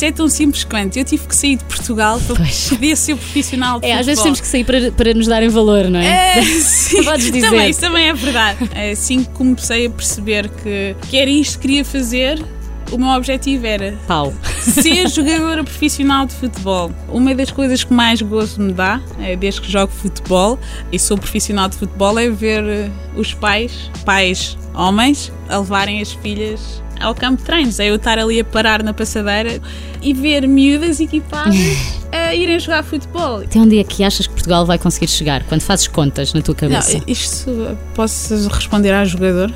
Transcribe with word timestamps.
Isto 0.00 0.06
é 0.06 0.12
tão 0.12 0.30
simples 0.30 0.64
quanto. 0.64 0.96
Eu 0.96 1.04
tive 1.04 1.26
que 1.26 1.36
sair 1.36 1.56
de 1.56 1.64
Portugal 1.64 2.18
para 2.26 2.36
Pois. 2.36 2.70
poder 2.70 2.96
ser 2.96 3.16
profissional 3.16 3.78
de 3.78 3.86
É, 3.86 3.98
às 3.98 4.06
vezes 4.06 4.20
futebol. 4.20 4.24
temos 4.24 4.40
que 4.40 4.46
sair 4.46 4.64
para, 4.64 4.92
para 4.92 5.12
nos 5.12 5.26
darem 5.26 5.50
valor, 5.50 5.90
não 5.90 6.00
é? 6.00 6.38
É, 6.38 6.42
sim. 6.62 7.04
Podes 7.04 7.30
dizer. 7.30 7.50
Também, 7.50 7.68
isso 7.68 7.80
também 7.80 8.08
é 8.08 8.14
verdade. 8.14 8.70
Assim 8.90 9.22
que 9.24 9.30
comecei 9.32 9.88
a 9.88 9.90
perceber 9.90 10.48
que, 10.48 10.96
que 11.10 11.18
era 11.18 11.28
isto 11.28 11.58
que 11.58 11.68
queria 11.68 11.84
fazer, 11.84 12.42
o 12.90 12.96
meu 12.96 13.10
objetivo 13.10 13.66
era 13.66 13.94
Pau. 14.06 14.32
ser 14.62 15.06
jogadora 15.06 15.62
profissional 15.62 16.24
de 16.24 16.32
futebol. 16.34 16.90
Uma 17.10 17.34
das 17.34 17.50
coisas 17.50 17.84
que 17.84 17.92
mais 17.92 18.22
gosto 18.22 18.58
me 18.58 18.72
dá, 18.72 19.02
é, 19.20 19.36
desde 19.36 19.60
que 19.60 19.70
jogo 19.70 19.92
futebol 19.92 20.58
e 20.90 20.98
sou 20.98 21.18
profissional 21.18 21.68
de 21.68 21.76
futebol, 21.76 22.18
é 22.18 22.30
ver 22.30 22.64
eh, 22.64 22.90
os 23.14 23.34
pais, 23.34 23.90
pais 24.06 24.56
homens, 24.72 25.30
a 25.46 25.58
levarem 25.58 26.00
as 26.00 26.10
filhas 26.10 26.82
ao 27.00 27.14
campo 27.14 27.38
de 27.38 27.44
treinos. 27.44 27.80
É 27.80 27.86
eu 27.90 27.96
estar 27.96 28.18
ali 28.18 28.40
a 28.40 28.44
parar 28.44 28.82
na 28.82 28.92
passadeira 28.92 29.60
e 30.02 30.12
ver 30.12 30.46
miúdas 30.46 31.00
equipadas 31.00 31.54
a 32.12 32.34
irem 32.34 32.58
jogar 32.58 32.82
futebol. 32.84 33.38
Até 33.40 33.58
onde 33.58 33.78
é 33.78 33.84
que 33.84 34.04
achas 34.04 34.26
que 34.26 34.32
Portugal 34.32 34.64
vai 34.66 34.78
conseguir 34.78 35.08
chegar? 35.08 35.42
Quando 35.44 35.62
fazes 35.62 35.86
contas 35.88 36.32
na 36.32 36.42
tua 36.42 36.54
cabeça? 36.54 36.98
Não, 36.98 37.04
isto 37.06 37.78
posso 37.94 38.48
responder 38.48 38.92
à 38.92 39.04
jogador? 39.04 39.52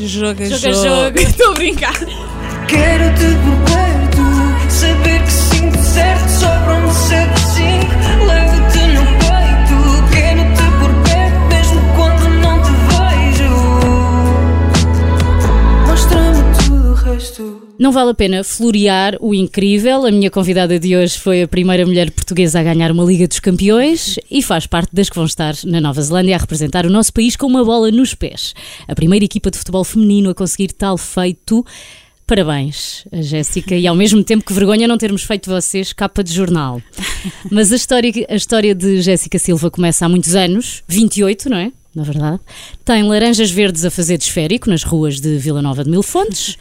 Joga, 0.00 0.44
Joga, 0.44 0.72
jogo. 0.72 0.88
jogo. 0.88 1.18
Estou 1.20 1.50
a 1.52 1.54
brincar. 1.54 1.94
Quero-te 2.68 3.24
por 3.24 3.74
perto, 3.74 4.70
saber 4.70 5.22
que 5.22 5.32
sinto 5.32 5.78
certo, 5.78 6.28
sobram-me 6.28 6.55
Não 17.78 17.92
vale 17.92 18.10
a 18.10 18.14
pena 18.14 18.42
florear 18.42 19.16
o 19.20 19.34
incrível. 19.34 20.06
A 20.06 20.10
minha 20.10 20.30
convidada 20.30 20.78
de 20.78 20.96
hoje 20.96 21.18
foi 21.18 21.42
a 21.42 21.48
primeira 21.48 21.84
mulher 21.84 22.10
portuguesa 22.10 22.58
a 22.58 22.62
ganhar 22.62 22.90
uma 22.90 23.04
Liga 23.04 23.28
dos 23.28 23.38
Campeões 23.38 24.18
e 24.30 24.40
faz 24.42 24.66
parte 24.66 24.94
das 24.94 25.10
que 25.10 25.16
vão 25.16 25.26
estar 25.26 25.54
na 25.64 25.78
Nova 25.78 26.00
Zelândia 26.00 26.36
a 26.36 26.38
representar 26.38 26.86
o 26.86 26.90
nosso 26.90 27.12
país 27.12 27.36
com 27.36 27.46
uma 27.46 27.62
bola 27.62 27.90
nos 27.90 28.14
pés. 28.14 28.54
A 28.88 28.94
primeira 28.94 29.26
equipa 29.26 29.50
de 29.50 29.58
futebol 29.58 29.84
feminino 29.84 30.30
a 30.30 30.34
conseguir 30.34 30.68
tal 30.68 30.96
feito. 30.96 31.66
Parabéns, 32.26 33.04
Jéssica, 33.12 33.74
e 33.76 33.86
ao 33.86 33.94
mesmo 33.94 34.24
tempo 34.24 34.44
que 34.44 34.54
vergonha 34.54 34.88
não 34.88 34.96
termos 34.96 35.22
feito 35.22 35.50
vocês 35.50 35.92
capa 35.92 36.24
de 36.24 36.32
jornal. 36.32 36.80
Mas 37.52 37.70
a 37.70 37.76
história, 37.76 38.10
a 38.28 38.34
história 38.34 38.74
de 38.74 39.02
Jéssica 39.02 39.38
Silva 39.38 39.70
começa 39.70 40.06
há 40.06 40.08
muitos 40.08 40.34
anos, 40.34 40.82
28, 40.88 41.50
não 41.50 41.58
é? 41.58 41.70
Na 41.94 42.02
verdade. 42.02 42.40
Tem 42.84 43.02
laranjas 43.02 43.50
verdes 43.50 43.84
a 43.84 43.90
fazer 43.90 44.18
de 44.18 44.24
esférico 44.24 44.68
nas 44.68 44.82
ruas 44.82 45.20
de 45.20 45.38
Vila 45.38 45.62
Nova 45.62 45.82
de 45.82 45.90
Mil 45.90 46.02
Fontes. 46.02 46.58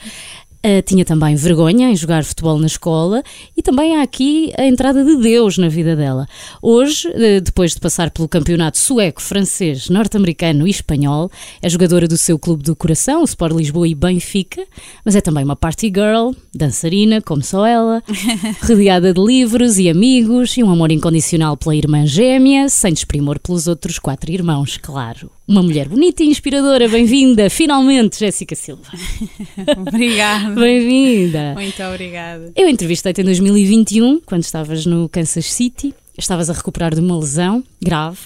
Uh, 0.66 0.82
tinha 0.82 1.06
também 1.06 1.36
vergonha 1.36 1.92
em 1.92 1.96
jogar 1.96 2.24
futebol 2.24 2.58
na 2.58 2.66
escola 2.66 3.22
e 3.56 3.62
também 3.62 3.98
há 3.98 4.02
aqui 4.02 4.52
a 4.58 4.66
entrada 4.66 5.06
de 5.06 5.16
Deus 5.18 5.60
na 5.60 5.68
vida 5.68 5.96
dela. 5.96 6.26
Hoje, 6.60 7.08
uh, 7.08 7.40
depois 7.40 7.76
de 7.76 7.80
passar 7.80 8.10
pelo 8.10 8.28
campeonato 8.28 8.80
sueco, 8.80 9.22
francês, 9.22 9.90
norte-americano 9.90 10.66
e 10.66 10.72
espanhol, 10.72 11.30
é 11.62 11.70
jogadora 11.70 12.08
do 12.08 12.18
seu 12.18 12.40
clube 12.40 12.64
do 12.64 12.76
coração, 12.76 13.22
o 13.22 13.26
Sport 13.26 13.56
Lisboa 13.56 13.88
e 13.88 13.94
Benfica, 13.94 14.66
mas 15.06 15.16
é 15.16 15.22
também 15.22 15.44
uma 15.44 15.56
party 15.56 15.94
girl, 15.94 16.32
dançarina, 16.52 17.22
como 17.22 17.44
só 17.44 17.64
ela, 17.64 18.02
rodeada 18.68 19.14
de 19.14 19.22
livros 19.22 19.78
e 19.78 19.88
amigos 19.88 20.58
e 20.58 20.64
um 20.64 20.72
amor 20.72 20.92
incondicional 20.92 21.56
pela 21.56 21.76
irmã 21.76 22.08
gêmea, 22.08 22.70
sem 22.70 22.92
desprimor 22.92 23.40
pelos 23.40 23.68
outros 23.68 24.00
quatro 24.00 24.32
irmãos, 24.32 24.78
claro. 24.78 25.35
Uma 25.48 25.62
mulher 25.62 25.88
bonita 25.88 26.24
e 26.24 26.28
inspiradora, 26.28 26.90
bem-vinda, 26.90 27.52
finalmente, 27.52 28.18
Jéssica 28.18 28.56
Silva. 28.56 28.82
Obrigada. 29.78 30.60
Bem-vinda! 30.60 31.54
Muito 31.54 31.84
obrigada. 31.84 32.52
Eu 32.56 32.68
entrevistei-te 32.68 33.22
em 33.22 33.26
2021, 33.26 34.22
quando 34.22 34.42
estavas 34.42 34.88
no 34.88 35.08
Kansas 35.08 35.46
City. 35.54 35.94
Estavas 36.18 36.50
a 36.50 36.54
recuperar 36.54 36.96
de 36.96 37.00
uma 37.00 37.20
lesão 37.20 37.64
grave. 37.80 38.18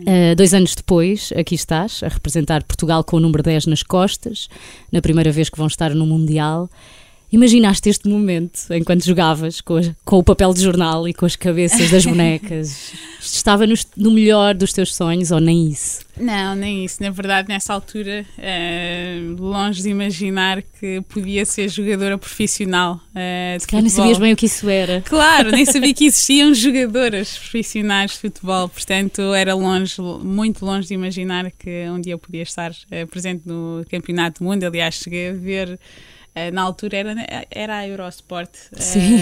Uh, 0.00 0.36
dois 0.36 0.52
anos 0.52 0.74
depois, 0.74 1.32
aqui 1.34 1.54
estás, 1.54 2.02
a 2.02 2.08
representar 2.08 2.62
Portugal 2.64 3.02
com 3.04 3.16
o 3.16 3.20
número 3.20 3.42
10 3.42 3.64
nas 3.64 3.82
costas, 3.82 4.46
na 4.92 5.00
primeira 5.00 5.32
vez 5.32 5.48
que 5.48 5.56
vão 5.56 5.66
estar 5.66 5.94
no 5.94 6.04
Mundial. 6.04 6.68
Imaginaste 7.32 7.88
este 7.88 8.08
momento 8.08 8.60
enquanto 8.72 9.04
jogavas 9.06 9.60
com, 9.60 9.76
a- 9.76 9.94
com 10.04 10.18
o 10.18 10.22
papel 10.24 10.52
de 10.52 10.62
jornal 10.62 11.06
e 11.06 11.14
com 11.14 11.24
as 11.24 11.36
cabeças 11.36 11.88
das 11.90 12.04
bonecas? 12.06 12.92
Isto 13.20 13.36
estava 13.36 13.66
nos- 13.66 13.86
no 13.96 14.10
melhor 14.10 14.54
dos 14.54 14.72
teus 14.72 14.94
sonhos 14.94 15.30
ou 15.30 15.38
nem 15.40 15.68
isso? 15.68 16.00
Não, 16.18 16.54
nem 16.54 16.84
isso. 16.84 17.02
Na 17.02 17.10
verdade, 17.10 17.48
nessa 17.48 17.72
altura, 17.72 18.26
eh, 18.36 19.20
longe 19.38 19.80
de 19.82 19.88
imaginar 19.90 20.60
que 20.62 21.00
podia 21.02 21.46
ser 21.46 21.68
jogadora 21.68 22.18
profissional 22.18 23.00
Cara, 23.68 23.80
nem 23.80 23.88
sabias 23.88 24.18
bem 24.18 24.32
o 24.32 24.36
que 24.36 24.46
isso 24.46 24.68
era. 24.68 25.00
Claro, 25.02 25.50
nem 25.50 25.64
sabia 25.66 25.94
que 25.94 26.06
existiam 26.06 26.52
jogadoras 26.52 27.38
profissionais 27.38 28.10
de 28.12 28.18
futebol, 28.18 28.68
portanto 28.68 29.32
era 29.34 29.54
longe, 29.54 30.00
muito 30.22 30.64
longe 30.66 30.88
de 30.88 30.94
imaginar 30.94 31.50
que 31.52 31.88
um 31.88 32.00
dia 32.00 32.14
eu 32.14 32.18
podia 32.18 32.42
estar 32.42 32.72
eh, 32.90 33.06
presente 33.06 33.42
no 33.46 33.84
Campeonato 33.88 34.42
do 34.42 34.46
Mundo. 34.48 34.64
Aliás, 34.64 34.96
cheguei 34.96 35.30
a 35.30 35.32
ver. 35.32 35.78
Eh, 36.34 36.50
na 36.50 36.62
altura 36.62 36.96
era, 36.96 37.14
era 37.50 37.78
a 37.78 37.88
Eurosport. 37.88 38.50
eh, 38.76 38.80
Sim. 38.80 39.18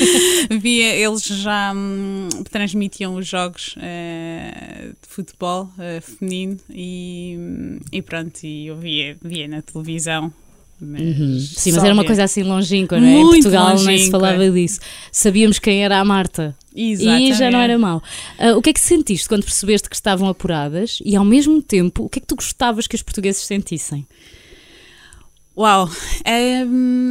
via, 0.60 0.94
eles 0.94 1.22
já 1.24 1.72
hum, 1.74 2.28
transmitiam 2.50 3.14
os 3.14 3.26
jogos 3.26 3.74
eh, 3.80 4.90
de 5.02 5.08
futebol 5.08 5.68
eh, 5.78 6.00
feminino 6.00 6.58
e, 6.70 7.36
e 7.92 8.02
pronto, 8.02 8.42
e 8.44 8.66
eu 8.66 8.76
via, 8.76 9.16
via 9.22 9.48
na 9.48 9.62
televisão. 9.62 10.32
Mas 10.78 11.00
Uhum. 11.00 11.38
Sim, 11.40 11.72
mas 11.72 11.84
era 11.84 11.94
uma 11.94 12.04
coisa 12.04 12.24
assim 12.24 12.42
longínqua, 12.42 13.00
não 13.00 13.06
é? 13.06 13.10
Em 13.12 13.24
Muito 13.24 13.42
Portugal 13.44 13.68
nem 13.68 13.78
se 13.78 13.84
longínqua. 13.90 14.20
falava 14.20 14.50
disso. 14.50 14.80
Sabíamos 15.10 15.58
quem 15.58 15.82
era 15.82 15.98
a 15.98 16.04
Marta. 16.04 16.54
E 16.74 16.94
já 16.96 17.04
não 17.18 17.26
Exatamente. 17.28 17.56
era 17.56 17.78
mau. 17.78 18.02
Ah, 18.38 18.54
o 18.58 18.60
que 18.60 18.68
é 18.68 18.72
que 18.74 18.80
sentiste 18.80 19.26
quando 19.26 19.42
percebeste 19.42 19.88
que 19.88 19.96
estavam 19.96 20.28
apuradas 20.28 20.98
e, 21.02 21.16
ao 21.16 21.24
mesmo 21.24 21.62
tempo, 21.62 22.04
o 22.04 22.08
que 22.10 22.18
é 22.18 22.20
que 22.20 22.26
tu 22.26 22.36
gostavas 22.36 22.86
que 22.86 22.94
os 22.94 23.00
portugueses 23.02 23.40
sentissem? 23.42 24.06
Uau, 25.56 25.88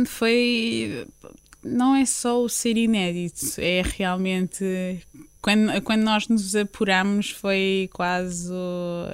foi. 0.06 1.08
Não 1.64 1.96
é 1.96 2.06
só 2.06 2.44
o 2.44 2.48
ser 2.48 2.78
inédito, 2.78 3.44
é 3.58 3.82
realmente. 3.84 5.02
Quando, 5.42 5.82
quando 5.82 6.04
nós 6.04 6.28
nos 6.28 6.56
apuramos, 6.56 7.32
foi 7.32 7.90
quase. 7.92 8.52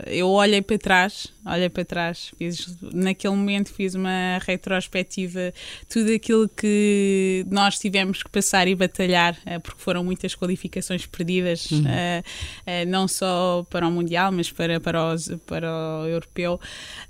Eu 0.06 0.28
olhei 0.28 0.62
para 0.62 0.78
trás, 0.78 1.34
olhei 1.46 1.69
para 1.69 1.84
trás, 1.84 2.31
fiz, 2.38 2.78
naquele 2.94 3.35
momento 3.35 3.74
fiz 3.74 3.96
uma 3.96 4.40
retrospectiva, 4.46 5.53
tudo 5.90 6.13
aquilo 6.13 6.47
que 6.47 7.46
nós 7.50 7.79
tivemos 7.79 8.22
que 8.22 8.29
passar 8.29 8.68
e 8.68 8.75
batalhar, 8.75 9.38
eh, 9.46 9.57
porque 9.59 9.81
foram 9.81 10.03
muitas 10.03 10.35
qualificações 10.35 11.06
perdidas, 11.06 11.69
eh, 11.88 12.24
eh, 12.66 12.85
não 12.85 13.07
só 13.07 13.66
para 13.69 13.88
o 13.88 13.91
Mundial, 13.91 14.31
mas 14.31 14.51
para, 14.51 14.80
para, 14.80 15.13
os, 15.13 15.30
para 15.47 15.68
o 16.03 16.07
Europeu, 16.07 16.59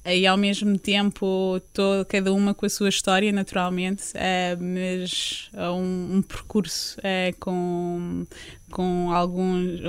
e 0.06 0.25
ao 0.25 0.38
mesmo 0.38 0.78
tempo 0.78 1.62
tô, 1.74 2.06
cada 2.08 2.34
uma 2.34 2.53
com 2.53 2.66
a 2.66 2.70
sua 2.70 2.90
história, 2.90 3.31
naturalmente, 3.31 4.14
mas 4.59 5.50
um, 5.53 6.18
um 6.18 6.22
percurso 6.22 6.97
com, 7.40 8.25
com 8.72 9.12
alguns, 9.12 9.81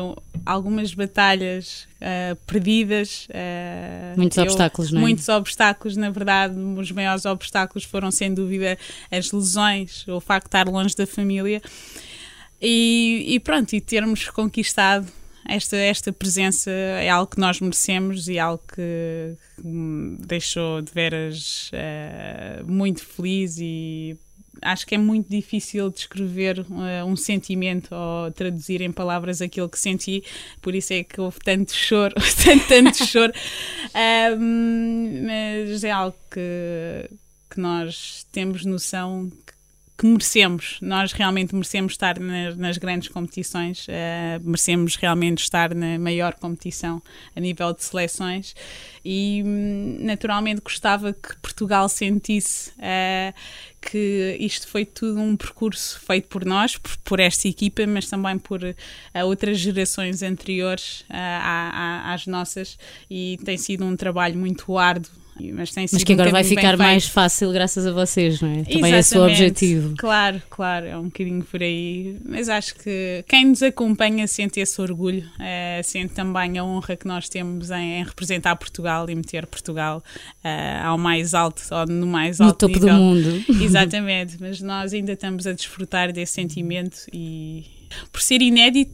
algumas 0.45 0.95
batalhas 0.95 1.87
eh, 2.01 2.37
perdidas. 2.47 3.27
eh, 3.31 4.15
Muitos 4.17 4.39
obstáculos, 4.39 4.91
não 4.91 4.99
é? 4.99 5.03
Muitos 5.03 5.29
obstáculos, 5.29 5.97
na 5.97 6.11
verdade, 6.11 6.59
os 6.59 6.91
maiores 6.91 7.25
obstáculos 7.25 7.85
foram 7.85 8.11
sem 8.11 8.33
dúvida 8.33 8.79
as 9.11 9.33
lesões, 9.33 10.07
o 10.09 10.21
facto 10.21 10.45
de 10.45 10.49
estar 10.49 10.69
longe 10.69 10.95
da 10.95 11.07
família 11.07 11.61
e, 12.61 13.25
e 13.29 13.41
pronto, 13.41 13.73
e 13.73 13.81
termos 13.81 14.29
conquistado 14.31 15.07
esta, 15.49 15.77
esta 15.77 16.13
presença 16.13 16.71
é 16.71 17.09
algo 17.09 17.33
que 17.33 17.41
nós 17.41 17.61
merecemos 17.61 18.29
e 18.29 18.39
algo 18.39 18.63
que, 18.73 19.37
que 19.57 19.67
me 19.67 20.17
deixou 20.19 20.81
de 20.81 20.93
veras 20.93 21.69
eh, 21.73 22.63
muito 22.65 23.05
feliz 23.05 23.57
e 23.59 24.17
acho 24.63 24.87
que 24.87 24.95
é 24.95 24.99
muito 24.99 25.29
difícil 25.29 25.91
descrever 25.91 26.65
eh, 26.89 27.05
um 27.05 27.17
sentimento 27.17 27.95
ou 27.95 28.31
traduzir 28.31 28.81
em 28.81 28.93
palavras 28.93 29.43
aquilo 29.43 29.69
que 29.69 29.79
senti, 29.79 30.25
por 30.61 30.75
isso 30.75 30.93
é 30.93 31.03
que 31.05 31.21
houve 31.21 31.39
tanto 31.41 31.75
choro, 31.75 32.15
tanto, 32.45 32.69
tanto 32.69 33.07
choro, 33.07 33.33
mas 35.27 35.85
é 35.85 35.91
algo 35.91 36.17
que, 36.31 37.11
que 37.51 37.61
nós 37.61 38.27
temos 38.33 38.65
noção 38.65 39.31
que 40.03 40.07
merecemos, 40.09 40.79
nós 40.83 41.13
realmente 41.13 41.55
merecemos 41.55 41.93
estar 41.93 42.19
nas, 42.19 42.57
nas 42.57 42.77
grandes 42.77 43.09
competições, 43.09 43.87
eh, 43.89 44.41
merecemos 44.43 44.97
realmente 44.97 45.39
estar 45.45 45.73
na 45.77 45.97
maior 45.97 46.35
competição 46.35 47.01
a 47.37 47.39
nível 47.41 47.73
de 47.73 47.85
seleções. 47.85 48.53
E 49.05 49.45
hum, 49.47 49.99
naturalmente 50.01 50.61
gostava 50.61 51.13
que 51.13 51.37
Portugal 51.37 51.89
sentisse 51.89 52.73
eh, 52.81 53.33
que 53.81 54.37
isto 54.41 54.67
foi 54.67 54.85
tudo 54.85 55.21
um 55.21 55.37
percurso 55.37 56.01
feito 56.01 56.27
por 56.27 56.45
nós, 56.45 56.77
por, 56.77 56.97
por 57.05 57.21
esta 57.21 57.47
equipa, 57.47 57.87
mas 57.87 58.09
também 58.09 58.39
por 58.41 58.61
eh, 58.65 58.75
outras 59.25 59.61
gerações 59.61 60.21
anteriores 60.21 61.05
eh, 61.09 61.17
à- 61.17 61.71
à- 62.09 62.13
às 62.13 62.27
nossas. 62.27 62.77
E 63.09 63.39
tem 63.45 63.57
sido 63.57 63.85
um 63.85 63.95
trabalho 63.95 64.37
muito 64.37 64.77
árduo 64.77 65.22
Mas, 65.55 65.71
tem 65.73 65.87
Mas 65.91 66.05
que 66.05 66.13
um 66.13 66.15
agora 66.15 66.31
vai 66.31 66.45
ficar 66.45 66.77
mais 66.77 67.05
feito. 67.05 67.15
fácil 67.15 67.51
graças 67.53 67.87
a 67.87 67.93
vocês, 67.93 68.41
não 68.41 68.51
é? 68.51 68.65
Também 68.65 68.93
é 68.93 68.99
esse 68.99 69.17
o 69.17 69.27
Exatamente. 69.27 69.33
objetivo. 69.43 69.95
Claro, 69.97 70.43
claro, 70.51 70.87
é 70.87 70.97
um 70.97 71.05
bocadinho 71.05 71.43
por 71.43 71.63
aí. 71.63 72.17
Mas 72.25 72.49
acho 72.49 72.75
que 72.77 73.25
quem 73.27 73.47
nos 73.47 73.63
acompanha 73.63 74.27
sente 74.27 74.61
esse 74.61 74.81
orgulho, 74.81 75.25
eh, 75.41 75.81
sente 75.83 76.13
também 76.15 76.59
a 76.59 76.65
honra 76.65 76.97
que 76.97 77.07
nós 77.07 77.29
temos 77.29 77.71
em, 77.71 78.01
em 78.01 78.05
representar 78.05 78.57
Portugal 78.57 79.09
e 79.09 79.15
meter 79.15 79.47
Portugal 79.47 80.03
eh, 80.45 80.81
ao 80.83 80.99
mais 80.99 81.33
alto, 81.35 81.63
ou 81.71 81.87
no 81.87 82.07
mais 82.07 82.39
No 82.39 82.47
alto 82.47 82.59
topo 82.69 82.75
nível. 82.75 82.95
do 82.95 83.01
mundo. 83.01 83.45
Exatamente, 83.63 84.37
mas 84.39 84.61
nós 84.61 84.93
ainda 84.93 85.13
estamos 85.13 85.47
a 85.47 85.53
desfrutar 85.53 86.13
desse 86.13 86.35
sentimento 86.35 86.99
e 87.13 87.65
por 88.13 88.21
ser 88.21 88.41
inédito 88.43 88.93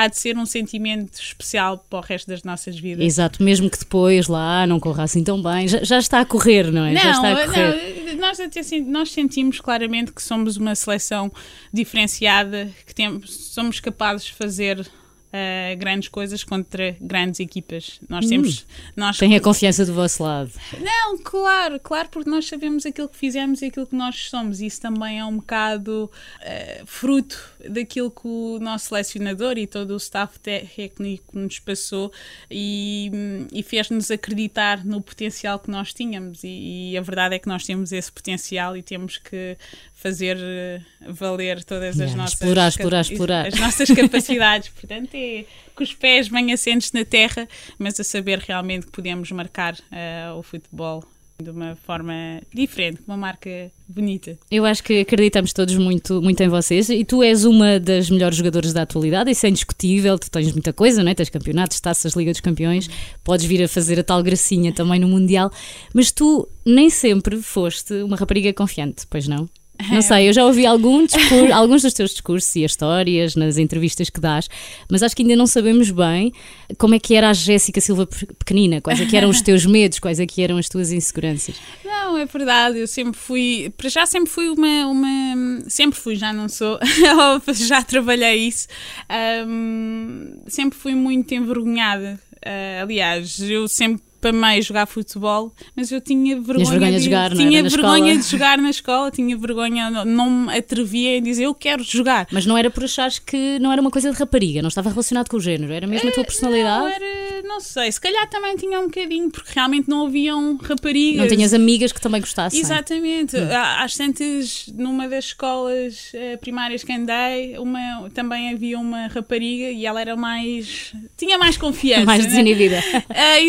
há 0.00 0.06
de 0.06 0.16
ser 0.16 0.38
um 0.38 0.46
sentimento 0.46 1.20
especial 1.20 1.76
para 1.90 1.98
o 1.98 2.02
resto 2.02 2.28
das 2.28 2.44
nossas 2.44 2.78
vidas. 2.78 3.04
Exato, 3.04 3.42
mesmo 3.42 3.68
que 3.68 3.78
depois 3.80 4.28
lá 4.28 4.64
não 4.64 4.78
corra 4.78 5.02
assim 5.02 5.24
tão 5.24 5.42
bem, 5.42 5.66
já, 5.66 5.82
já 5.82 5.98
está 5.98 6.20
a 6.20 6.24
correr, 6.24 6.70
não 6.70 6.84
é? 6.84 6.94
já 6.94 7.10
está 7.10 7.32
a 7.32 7.46
correr. 7.46 8.04
não, 8.06 8.16
nós, 8.18 8.38
até 8.38 8.62
sen- 8.62 8.84
nós 8.84 9.10
sentimos 9.10 9.60
claramente 9.60 10.12
que 10.12 10.22
somos 10.22 10.56
uma 10.56 10.76
seleção 10.76 11.32
diferenciada, 11.72 12.70
que 12.86 12.94
temos, 12.94 13.34
somos 13.52 13.80
capazes 13.80 14.26
de 14.26 14.34
fazer 14.34 14.86
eh, 15.30 15.76
grandes 15.76 16.08
coisas 16.08 16.42
contra 16.42 16.96
grandes 17.00 17.38
equipas. 17.40 18.00
Nós 18.08 18.26
temos. 18.26 18.66
Nós 18.96 19.18
Tem 19.18 19.36
a 19.36 19.40
confiança 19.40 19.84
do 19.84 19.92
vosso 19.92 20.22
lado. 20.22 20.50
Não, 20.80 21.18
claro, 21.18 21.78
claro, 21.80 22.08
porque 22.08 22.30
nós 22.30 22.46
sabemos 22.46 22.86
aquilo 22.86 23.08
que 23.08 23.16
fizemos 23.16 23.60
e 23.60 23.66
aquilo 23.66 23.86
que 23.86 23.94
nós 23.94 24.30
somos. 24.30 24.60
Isso 24.60 24.80
também 24.80 25.18
é 25.18 25.24
um 25.24 25.36
bocado 25.36 26.10
eh, 26.40 26.82
fruto 26.86 27.38
daquilo 27.68 28.10
que 28.10 28.26
o 28.26 28.58
nosso 28.58 28.88
selecionador 28.88 29.58
e 29.58 29.66
todo 29.66 29.90
o 29.90 29.96
staff 29.96 30.40
técnico 30.40 31.38
nos 31.38 31.58
passou 31.58 32.10
e, 32.50 33.10
e 33.52 33.62
fez-nos 33.62 34.10
acreditar 34.10 34.84
no 34.84 35.02
potencial 35.02 35.58
que 35.58 35.70
nós 35.70 35.92
tínhamos. 35.92 36.42
E, 36.42 36.92
e 36.92 36.96
a 36.96 37.02
verdade 37.02 37.34
é 37.34 37.38
que 37.38 37.48
nós 37.48 37.64
temos 37.64 37.92
esse 37.92 38.10
potencial 38.10 38.76
e 38.76 38.82
temos 38.82 39.18
que 39.18 39.58
fazer 39.98 40.36
eh, 40.40 40.80
valer 41.08 41.64
todas 41.64 41.94
as 41.94 41.96
Yeah, 41.96 42.16
nossas 42.16 42.34
explorar, 42.34 42.68
explorar, 42.68 43.00
explorar. 43.00 43.46
as 43.48 43.58
nossas 43.58 43.88
capacidades. 43.90 44.68
Portanto, 44.68 45.10
é 45.14 45.44
com 45.74 45.82
os 45.82 45.92
pés 45.92 46.28
bem 46.28 46.52
assentes 46.52 46.92
na 46.92 47.04
terra, 47.04 47.48
mas 47.78 47.98
a 47.98 48.04
saber 48.04 48.38
realmente 48.38 48.86
que 48.86 48.92
podemos 48.92 49.30
marcar 49.32 49.76
eh, 49.90 50.30
o 50.36 50.42
futebol 50.42 51.02
de 51.40 51.50
uma 51.50 51.76
forma 51.76 52.40
diferente, 52.52 53.00
com 53.02 53.12
uma 53.12 53.16
marca 53.16 53.70
bonita. 53.88 54.36
Eu 54.50 54.64
acho 54.64 54.82
que 54.82 55.00
acreditamos 55.00 55.52
todos 55.52 55.76
muito, 55.76 56.20
muito 56.20 56.40
em 56.42 56.48
vocês 56.48 56.88
e 56.90 57.04
tu 57.04 57.22
és 57.22 57.44
uma 57.44 57.78
das 57.78 58.10
melhores 58.10 58.36
jogadoras 58.36 58.72
da 58.72 58.82
atualidade, 58.82 59.30
isso 59.30 59.46
é 59.46 59.48
indiscutível. 59.48 60.18
Tu 60.18 60.28
tens 60.30 60.50
muita 60.52 60.72
coisa, 60.72 61.02
não 61.02 61.10
é? 61.10 61.14
Tens 61.14 61.28
campeonatos, 61.30 61.78
taças, 61.80 62.14
Liga 62.14 62.32
dos 62.32 62.40
Campeões, 62.40 62.88
podes 63.22 63.46
vir 63.46 63.62
a 63.62 63.68
fazer 63.68 64.00
a 64.00 64.04
tal 64.04 64.20
gracinha 64.22 64.72
também 64.72 64.98
no 64.98 65.06
Mundial, 65.06 65.50
mas 65.94 66.10
tu 66.10 66.48
nem 66.66 66.90
sempre 66.90 67.40
foste 67.40 67.94
uma 68.02 68.16
rapariga 68.16 68.52
confiante, 68.52 69.06
pois 69.08 69.28
não? 69.28 69.48
Não 69.90 70.02
sei, 70.02 70.28
eu 70.28 70.32
já 70.32 70.44
ouvi 70.44 70.66
algum 70.66 71.06
discur- 71.06 71.50
alguns 71.54 71.82
dos 71.82 71.92
teus 71.92 72.10
discursos 72.10 72.54
e 72.56 72.64
as 72.64 72.72
histórias 72.72 73.36
nas 73.36 73.56
entrevistas 73.58 74.10
que 74.10 74.20
dás, 74.20 74.48
mas 74.90 75.02
acho 75.02 75.14
que 75.14 75.22
ainda 75.22 75.36
não 75.36 75.46
sabemos 75.46 75.90
bem 75.90 76.32
como 76.78 76.94
é 76.94 76.98
que 76.98 77.14
era 77.14 77.30
a 77.30 77.32
Jéssica 77.32 77.80
Silva 77.80 78.06
pe- 78.06 78.26
pequenina, 78.38 78.80
quais 78.80 79.00
é 79.00 79.06
que 79.06 79.16
eram 79.16 79.28
os 79.30 79.40
teus 79.40 79.64
medos, 79.66 79.98
quais 80.00 80.18
é 80.18 80.26
que 80.26 80.42
eram 80.42 80.58
as 80.58 80.68
tuas 80.68 80.90
inseguranças. 80.92 81.54
Não, 81.84 82.18
é 82.18 82.26
verdade, 82.26 82.78
eu 82.78 82.86
sempre 82.88 83.18
fui, 83.18 83.72
para 83.76 83.88
já 83.88 84.04
sempre 84.04 84.30
fui 84.30 84.48
uma, 84.48 84.86
uma 84.86 85.60
sempre 85.68 85.98
fui, 85.98 86.16
já 86.16 86.32
não 86.32 86.48
sou, 86.48 86.78
já 87.54 87.82
trabalhei 87.82 88.48
isso, 88.48 88.66
Ahm, 89.08 90.38
sempre 90.46 90.78
fui 90.78 90.94
muito 90.94 91.32
envergonhada. 91.34 92.18
Ah, 92.44 92.82
aliás, 92.82 93.40
eu 93.40 93.68
sempre 93.68 94.02
amei 94.22 94.62
jogar 94.62 94.86
futebol, 94.86 95.52
mas 95.76 95.92
eu 95.92 96.00
tinha 96.00 96.40
vergonha, 96.40 96.70
vergonha 96.70 96.98
de 96.98 97.04
jogar, 97.04 97.30
não 97.30 97.40
era, 97.40 97.50
tinha 97.50 97.62
vergonha 97.62 98.12
escola? 98.12 98.16
de 98.16 98.30
jogar 98.30 98.58
na 98.58 98.70
escola, 98.70 99.10
tinha 99.10 99.36
vergonha, 99.36 99.90
não, 99.90 100.04
não 100.04 100.30
me 100.30 100.56
atrevia 100.56 101.18
a 101.18 101.20
dizer 101.20 101.44
eu 101.44 101.54
quero 101.54 101.82
jogar. 101.82 102.26
Mas 102.32 102.46
não 102.46 102.56
era 102.56 102.70
por 102.70 102.84
achares 102.84 103.18
que 103.18 103.58
não 103.58 103.72
era 103.72 103.80
uma 103.80 103.90
coisa 103.90 104.10
de 104.10 104.18
rapariga, 104.18 104.62
não 104.62 104.68
estava 104.68 104.90
relacionado 104.90 105.28
com 105.28 105.36
o 105.36 105.40
género, 105.40 105.72
era 105.72 105.86
mesmo 105.86 106.08
a 106.08 106.12
tua 106.12 106.24
personalidade? 106.24 106.84
Não, 106.84 106.88
era, 106.88 107.42
não 107.42 107.60
sei, 107.60 107.90
se 107.92 108.00
calhar 108.00 108.28
também 108.28 108.56
tinha 108.56 108.80
um 108.80 108.84
bocadinho, 108.84 109.30
porque 109.30 109.52
realmente 109.54 109.88
não 109.88 110.06
haviam 110.06 110.56
raparigas. 110.56 111.20
Não 111.20 111.28
tinhas 111.28 111.54
amigas 111.54 111.92
que 111.92 112.00
também 112.00 112.20
gostassem? 112.20 112.60
Exatamente. 112.60 113.36
Hum. 113.36 113.48
Às 113.78 113.96
tantas, 113.96 114.66
numa 114.74 115.08
das 115.08 115.26
escolas 115.26 116.10
eh, 116.14 116.36
primárias 116.36 116.84
que 116.84 116.92
andei, 116.92 117.58
uma, 117.58 118.10
também 118.14 118.52
havia 118.52 118.78
uma 118.78 119.06
rapariga 119.08 119.70
e 119.70 119.86
ela 119.86 120.00
era 120.00 120.16
mais. 120.16 120.92
tinha 121.16 121.38
mais 121.38 121.56
confiança. 121.56 122.04
Mais 122.08 122.24
né? 122.24 122.30
desinibida. 122.30 122.82
Ah, 123.10 123.40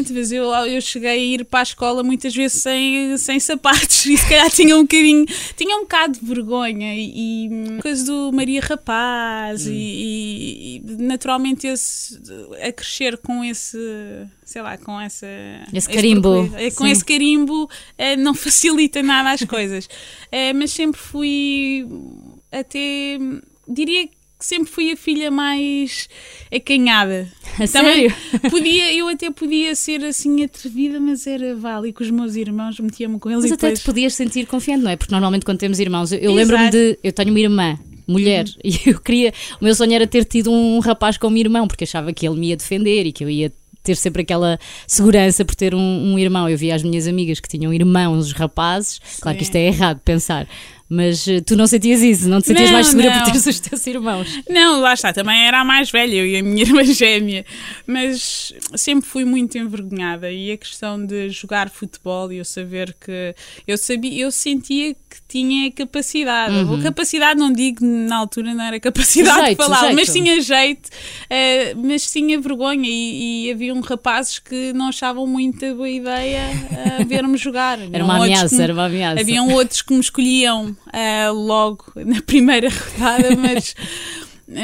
exatamente, 0.00 0.12
mas 0.12 0.32
eu, 0.32 0.44
eu 0.66 0.80
cheguei 0.80 1.10
a 1.10 1.16
ir 1.16 1.44
para 1.44 1.60
a 1.60 1.62
escola 1.62 2.02
muitas 2.02 2.34
vezes 2.34 2.60
sem, 2.62 3.16
sem 3.18 3.38
sapatos 3.38 4.04
e 4.06 4.16
se 4.16 4.28
calhar 4.28 4.50
tinha 4.50 4.76
um 4.76 4.82
bocadinho, 4.82 5.26
tinha 5.56 5.76
um 5.76 5.80
bocado 5.82 6.18
de 6.18 6.24
vergonha 6.26 6.94
e, 6.94 7.46
e 7.46 7.82
coisa 7.82 8.04
do 8.04 8.32
Maria 8.32 8.60
Rapaz 8.60 9.66
Hum. 9.66 9.70
e, 9.72 10.76
e 10.76 10.82
naturalmente 11.02 11.66
esse, 11.66 12.18
a 12.66 12.72
crescer 12.72 13.18
com 13.18 13.44
esse, 13.44 13.78
sei 14.44 14.62
lá, 14.62 14.76
com 14.78 15.00
essa... 15.00 15.26
Esse 15.72 15.88
carimbo, 15.88 16.48
percurso, 16.48 16.76
Com 16.76 16.84
sim. 16.84 16.90
esse 16.90 17.04
carimbo 17.04 17.70
eh, 17.98 18.16
não 18.16 18.34
facilita 18.34 19.02
nada 19.02 19.32
as 19.32 19.42
coisas, 19.44 19.88
Eh, 20.32 20.52
mas 20.52 20.70
sempre 20.70 21.00
fui 21.00 21.86
até, 22.52 23.18
diria 23.68 24.06
que 24.08 24.19
sempre 24.44 24.70
fui 24.70 24.92
a 24.92 24.96
filha 24.96 25.30
mais 25.30 26.08
acanhada. 26.54 27.28
A 27.58 27.66
Também 27.68 28.10
sério? 28.10 28.14
podia, 28.50 28.94
eu 28.94 29.08
até 29.08 29.30
podia 29.30 29.74
ser 29.74 30.04
assim 30.04 30.42
atrevida, 30.42 30.98
mas 31.00 31.26
era 31.26 31.54
vale 31.54 31.92
com 31.92 32.02
os 32.02 32.10
meus 32.10 32.36
irmãos, 32.36 32.78
metia-me 32.80 33.18
com 33.18 33.30
eles 33.30 33.42
Mas 33.42 33.50
e 33.50 33.54
até 33.54 33.66
depois... 33.68 33.80
te 33.80 33.84
podias 33.84 34.14
sentir 34.14 34.46
confiante, 34.46 34.82
não 34.82 34.90
é? 34.90 34.96
Porque 34.96 35.12
normalmente 35.12 35.44
quando 35.44 35.58
temos 35.58 35.78
irmãos, 35.78 36.12
eu, 36.12 36.18
eu. 36.18 36.30
Uhum. 36.30 36.36
lembro-me 36.36 36.70
de. 36.70 36.98
Eu 37.02 37.12
tenho 37.12 37.30
uma 37.30 37.40
irmã. 37.40 37.78
Mulher, 38.06 38.44
e 38.64 38.80
eu 38.86 39.00
queria. 39.00 39.32
O 39.60 39.64
meu 39.64 39.74
sonho 39.74 39.92
era 39.92 40.06
ter 40.06 40.24
tido 40.24 40.50
um 40.50 40.80
rapaz 40.80 41.16
como 41.16 41.36
irmão, 41.36 41.68
porque 41.68 41.84
achava 41.84 42.12
que 42.12 42.26
ele 42.26 42.38
me 42.38 42.48
ia 42.48 42.56
defender 42.56 43.06
e 43.06 43.12
que 43.12 43.22
eu 43.22 43.30
ia 43.30 43.52
ter 43.82 43.96
sempre 43.96 44.22
aquela 44.22 44.58
segurança 44.86 45.44
por 45.44 45.54
ter 45.54 45.74
um, 45.74 46.12
um 46.12 46.18
irmão. 46.18 46.48
Eu 46.48 46.58
via 46.58 46.74
as 46.74 46.82
minhas 46.82 47.06
amigas 47.06 47.40
que 47.40 47.48
tinham 47.48 47.72
irmãos 47.72 48.32
rapazes, 48.32 49.00
claro 49.20 49.38
que 49.38 49.44
isto 49.44 49.56
é 49.56 49.66
errado 49.66 50.00
pensar, 50.04 50.46
mas 50.90 51.26
eh, 51.28 51.40
tu 51.40 51.56
não 51.56 51.68
sentias 51.68 52.02
isso, 52.02 52.28
não 52.28 52.40
te 52.40 52.48
sentias 52.48 52.66
Não, 52.66 52.74
mais 52.74 52.88
segura 52.88 53.10
não. 53.10 53.18
por 53.18 53.24
teres 53.26 53.46
os 53.46 53.60
teus 53.60 53.86
irmãos. 53.86 54.28
Não, 54.48 54.80
lá 54.80 54.92
está, 54.92 55.12
também 55.12 55.46
era 55.46 55.60
a 55.60 55.64
mais 55.64 55.88
velha, 55.90 56.16
eu 56.16 56.26
e 56.26 56.36
a 56.36 56.42
minha 56.42 56.62
irmã 56.66 56.82
gêmea, 56.84 57.46
mas 57.86 58.52
sempre 58.74 59.08
fui 59.08 59.24
muito 59.24 59.56
envergonhada 59.56 60.30
e 60.32 60.50
a 60.50 60.56
questão 60.56 61.04
de 61.06 61.30
jogar 61.30 61.70
futebol 61.70 62.32
e 62.32 62.38
eu 62.38 62.44
saber 62.44 62.94
que 63.00 63.34
eu 63.68 63.78
sabia, 63.78 64.20
eu 64.24 64.32
sentia 64.32 64.92
que 64.94 65.16
tinha 65.28 65.70
capacidade. 65.70 66.52
Uhum. 66.54 66.82
Capacidade 66.82 67.38
não 67.38 67.52
digo 67.52 67.84
na 67.84 68.16
altura 68.16 68.52
não 68.52 68.64
era 68.64 68.80
capacidade 68.80 69.46
Jeito, 69.46 69.58
de 69.60 69.64
falar, 69.64 69.92
mas 69.94 70.12
tinha 70.12 70.40
jeito, 70.40 70.90
eh, 71.28 71.72
mas 71.74 72.10
tinha 72.10 72.40
vergonha 72.40 72.88
e, 72.88 73.46
e 73.46 73.52
haviam 73.52 73.78
rapazes 73.80 74.40
que 74.40 74.72
não 74.72 74.88
achavam 74.88 75.24
muito 75.26 75.60
boa 75.76 75.88
ideia 75.88 76.42
a 76.98 77.04
ver-me 77.04 77.36
jogar. 77.36 77.78
Era 77.92 78.04
uma 78.04 78.16
ameaça, 78.24 78.56
me- 78.56 78.62
era 78.62 78.72
uma 78.72 78.86
ameaça. 78.86 79.20
Haviam 79.20 79.48
outros 79.52 79.82
que 79.82 79.92
me 79.94 80.00
escolhiam 80.00 80.76
ah, 80.92 81.30
logo 81.30 81.84
na 81.96 82.20
primeira 82.26 82.68
rodada, 82.68 83.36
mas, 83.36 83.74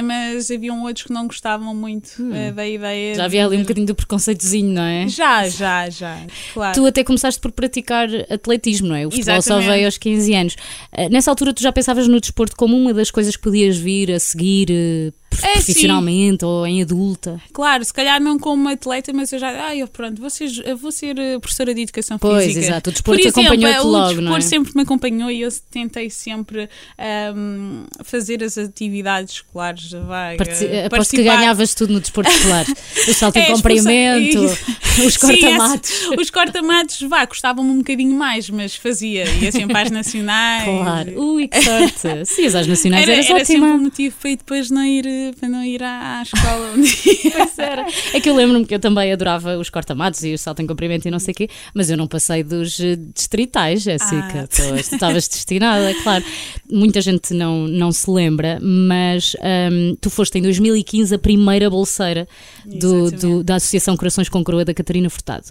mas 0.05 0.51
haviam 0.51 0.83
outros 0.83 1.07
que 1.07 1.13
não 1.13 1.27
gostavam 1.27 1.75
muito 1.75 2.11
ah, 2.33 2.53
da 2.53 2.67
ideia. 2.67 3.13
Hum. 3.13 3.17
Já 3.17 3.25
havia 3.25 3.47
ali 3.47 3.57
um 3.57 3.63
bocadinho 3.63 3.87
do 3.87 3.95
preconceitozinho, 3.95 4.73
não 4.73 4.83
é? 4.83 5.09
Já, 5.09 5.49
já, 5.49 5.89
já. 5.89 6.21
Claro. 6.53 6.75
Tu 6.75 6.87
até 6.87 7.05
começaste 7.05 7.41
por 7.41 7.53
praticar 7.53 8.09
atletismo, 8.31 8.89
não 8.89 8.97
é? 8.97 9.07
O 9.07 9.11
futebol 9.11 9.35
só 9.43 9.55
Exatamente. 9.59 9.71
veio 9.71 9.87
aos 9.87 9.99
15 9.99 10.35
anos. 10.35 10.57
Eh, 10.93 11.09
Nessa 11.09 11.31
altura 11.31 11.55
tu 11.55 11.63
já 11.63 11.73
pensavas 11.73 12.09
no 12.09 12.21
desporto 12.21 12.57
como 12.57 12.77
uma 12.77 12.93
das 12.93 13.11
coisas 13.11 13.37
que 13.37 13.43
podias 13.43 13.77
vir 13.77 14.13
a 14.13 14.19
seguir 14.19 14.69
eh, 14.71 15.13
É, 15.43 15.47
sim. 15.49 15.65
profissionalmente 15.65 16.45
ou 16.45 16.67
em 16.67 16.83
adulta? 16.83 17.41
Claro, 17.53 17.85
se 17.85 17.93
calhar 17.93 18.21
não 18.21 18.39
como 18.39 18.69
atleta, 18.69 19.13
mas 19.13 19.33
eu 19.33 19.39
já. 19.39 19.67
Ah, 19.69 19.75
eu 19.77 19.87
pronto, 19.89 20.21
vou 20.21 20.31
ser, 20.31 20.51
eu 20.65 20.77
vou 20.77 20.93
ser 20.93 21.19
eh, 21.19 21.39
professora 21.39 21.75
de 21.75 21.83
educação 21.83 22.19
Pois, 22.19 22.45
física. 22.47 22.67
exato, 22.67 22.91
o 22.91 22.93
desporto 22.93 23.21
Por 23.21 23.29
exemplo, 23.29 23.41
acompanhou-te 23.53 23.81
o 23.87 23.91
logo, 23.91 24.07
desporto 24.09 24.31
não 24.31 24.37
é? 24.37 24.41
sempre 24.41 24.73
me 24.75 24.83
acompanhou 24.83 25.31
e 25.31 25.41
eu 25.43 25.49
tentei 25.71 26.11
sempre 26.11 26.69
ahm, 26.99 27.85
fazer 28.05 28.43
as 28.43 28.57
atividades 28.59 29.35
escolares. 29.35 29.91
Vai, 30.07 30.37
Partici- 30.37 30.67
eh, 30.67 30.87
Aposto 30.87 31.11
que 31.17 31.23
ganhavas 31.23 31.75
tudo 31.75 31.93
no 31.93 32.01
desporto 32.01 32.31
escolar. 32.31 32.67
O 33.09 33.15
salto 33.15 33.37
em 33.37 33.43
É, 33.43 33.47
comprimento, 33.53 34.45
expulsa- 34.45 34.59
os 35.07 35.15
Sim, 35.15 35.21
cortamatos. 35.21 35.91
esse- 35.91 36.21
os 36.21 36.31
cortamatos, 36.31 37.01
vá, 37.03 37.27
custavam-me 37.27 37.71
um 37.71 37.79
bocadinho 37.79 38.15
mais, 38.17 38.51
mas 38.51 38.75
fazia. 38.75 39.25
Ia 39.41 39.53
sempre 39.53 39.77
às 39.79 39.91
nacionais. 39.91 40.65
Claro. 40.65 41.21
Ui, 41.21 41.47
que 41.49 41.63
sorte. 41.63 42.25
Sim, 42.27 42.47
as 42.47 42.55
às 42.55 42.67
nacionais 42.67 43.03
Era, 43.05 43.13
eras 43.13 43.31
era 43.31 43.45
sempre 43.45 43.63
ótima. 43.63 43.75
um 43.77 43.83
motivo 43.83 44.17
para 44.21 44.31
ir 44.31 44.37
depois 44.37 44.71
não 44.71 44.85
ir 44.85 45.26
para 45.35 45.49
não 45.49 45.65
ir 45.65 45.83
à, 45.83 46.19
à 46.19 46.23
escola 46.23 46.73
um 46.77 46.81
dia. 46.83 47.31
Pois 47.33 47.59
era. 47.59 47.87
É 48.13 48.21
que 48.21 48.29
eu 48.29 48.35
lembro-me 48.37 48.65
que 48.67 48.75
eu 48.75 48.79
também 48.79 49.13
adorava 49.13 49.57
os 49.59 49.71
corta-matos 49.71 50.23
e 50.25 50.35
o 50.35 50.39
salto 50.39 50.61
em 50.63 50.67
comprimento 50.67 51.07
e 51.07 51.11
não 51.11 51.19
sei 51.19 51.33
o 51.33 51.35
quê, 51.35 51.49
mas 51.75 51.91
eu 51.91 51.97
não 51.97 52.07
passei 52.07 52.43
dos 52.43 52.79
eh, 52.81 52.97
distritais, 53.15 53.83
Jéssica. 53.83 54.45
Ah. 54.45 54.49
Pois, 54.71 54.89
tu 54.89 54.95
estavas 54.95 55.29
destinada, 55.29 55.95
claro. 56.03 56.25
Muita 56.71 57.01
gente 57.01 57.33
não, 57.35 57.67
não 57.67 57.93
se 57.93 58.11
lembra, 58.11 58.59
mas 58.61 59.35
hum, 59.73 59.97
tu 60.01 60.11
foste 60.11 60.39
em 60.39 60.43
2015 60.43 61.15
a 61.15 61.19
primeira 61.19 61.69
bolseira 61.71 62.27
do, 62.65 63.11
do- 63.11 63.45
da 63.45 63.57
Associação 63.57 63.97
Corações 63.97 64.29
com 64.29 64.43
Coroa 64.45 64.65
da 64.65 64.75
Catarina 64.75 65.09
Furtado. 65.11 65.47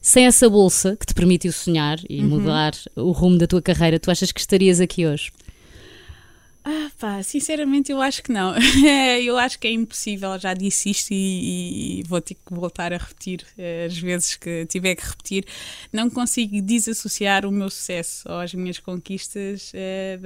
Sem 0.00 0.26
essa 0.26 0.48
bolsa 0.48 0.96
que 0.98 1.06
te 1.06 1.14
permitiu 1.14 1.52
sonhar 1.52 1.98
e 2.08 2.18
Uhum. 2.20 2.28
mudar 2.28 2.72
o 2.96 3.10
rumo 3.12 3.36
da 3.38 3.46
tua 3.46 3.62
carreira, 3.62 3.98
tu 3.98 4.10
achas 4.10 4.30
que 4.32 4.40
estarias 4.40 4.80
aqui 4.80 5.06
hoje? 5.06 5.30
Ah, 6.70 6.90
pá, 6.98 7.22
sinceramente 7.22 7.90
eu 7.90 7.98
acho 8.02 8.22
que 8.22 8.30
não. 8.30 8.54
eu 9.24 9.38
acho 9.38 9.58
que 9.58 9.66
é 9.66 9.72
impossível, 9.72 10.38
já 10.38 10.52
disse 10.52 10.90
isto 10.90 11.08
e, 11.14 12.00
e 12.00 12.02
vou 12.02 12.20
ter 12.20 12.34
que 12.34 12.52
voltar 12.52 12.92
a 12.92 12.98
repetir 12.98 13.42
eh, 13.56 13.86
as 13.86 13.96
vezes 13.96 14.36
que 14.36 14.66
tiver 14.66 14.94
que 14.94 15.02
repetir. 15.06 15.46
Não 15.90 16.10
consigo 16.10 16.60
desassociar 16.60 17.46
o 17.46 17.50
meu 17.50 17.70
sucesso 17.70 18.28
ou 18.30 18.40
as 18.40 18.52
minhas 18.52 18.78
conquistas 18.78 19.72
eh, 19.74 20.18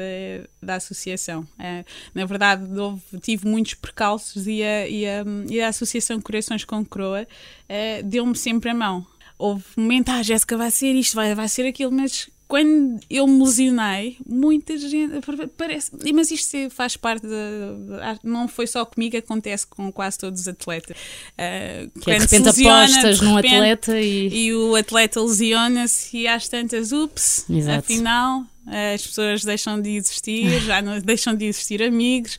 da, 0.61 0.67
da 0.67 0.75
associação. 0.79 1.47
Eh, 1.61 1.85
na 2.13 2.25
verdade, 2.25 2.65
houve- 2.77 3.21
tive 3.21 3.47
muitos 3.47 3.75
percalços 3.75 4.45
e 4.49 4.65
a, 4.65 4.89
e 4.89 5.07
a, 5.07 5.25
e 5.49 5.61
a 5.61 5.69
Associação 5.69 6.21
Corações 6.21 6.65
com 6.65 6.85
Croa 6.85 7.25
eh, 7.69 8.03
deu-me 8.03 8.37
sempre 8.37 8.69
a 8.71 8.75
mão. 8.75 9.07
Houve 9.39 9.65
um 9.77 9.83
momento, 9.83 10.09
ah, 10.09 10.23
Jéssica, 10.25 10.57
vai 10.57 10.73
ser 10.73 10.93
isto, 10.93 11.15
vai, 11.15 11.37
vai 11.37 11.49
ser 11.49 11.67
aquilo, 11.69 11.93
mas 11.93 12.29
quando 12.53 13.01
eu 13.09 13.27
me 13.27 13.43
lesionei, 13.43 14.19
muita 14.29 14.77
gente. 14.77 15.15
Parece, 15.57 15.91
mas 16.13 16.31
isto 16.31 16.69
faz 16.69 16.99
parte 16.99 17.27
da. 17.27 18.19
Não 18.23 18.47
foi 18.47 18.67
só 18.67 18.85
comigo, 18.85 19.17
acontece 19.17 19.67
com 19.67 19.91
quase 19.91 20.19
todos 20.19 20.43
os 20.43 20.49
atletas. 20.49 20.95
Ah, 21.39 21.89
Que 21.99 22.11
é, 22.11 22.19
de 22.19 22.19
quando 22.19 22.29
se 22.29 22.37
repente 22.37 22.45
lesiona, 22.45 22.85
apostas 22.85 23.19
de 23.21 23.25
num 23.25 23.37
repente, 23.37 23.55
atleta 23.55 23.99
e. 23.99 24.29
E 24.29 24.55
o 24.55 24.77
atleta 24.77 25.23
lesiona-se 25.23 26.15
e 26.15 26.29
às 26.29 26.47
tantas, 26.47 26.93
ups, 26.93 27.47
Exato. 27.49 27.79
afinal. 27.79 28.45
As 28.95 29.07
pessoas 29.07 29.45
deixam 29.45 29.81
de 29.81 29.97
existir, 29.97 30.61
já 30.61 30.83
não 30.83 31.01
deixam 31.01 31.35
de 31.35 31.47
existir 31.47 31.83
amigos, 31.83 32.39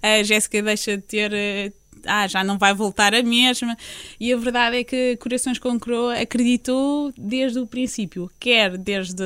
a 0.00 0.22
Jéssica 0.22 0.62
deixa 0.62 0.96
de 0.96 1.02
ter. 1.02 1.72
Ah, 2.06 2.26
já 2.26 2.42
não 2.44 2.58
vai 2.58 2.74
voltar 2.74 3.14
a 3.14 3.22
mesma. 3.22 3.76
E 4.20 4.32
a 4.32 4.36
verdade 4.36 4.76
é 4.78 4.84
que 4.84 5.16
Corações 5.16 5.58
com 5.58 5.78
Croa 5.78 6.14
acreditou 6.20 7.12
desde 7.16 7.58
o 7.58 7.66
princípio, 7.66 8.30
quer 8.38 8.76
desde 8.78 9.22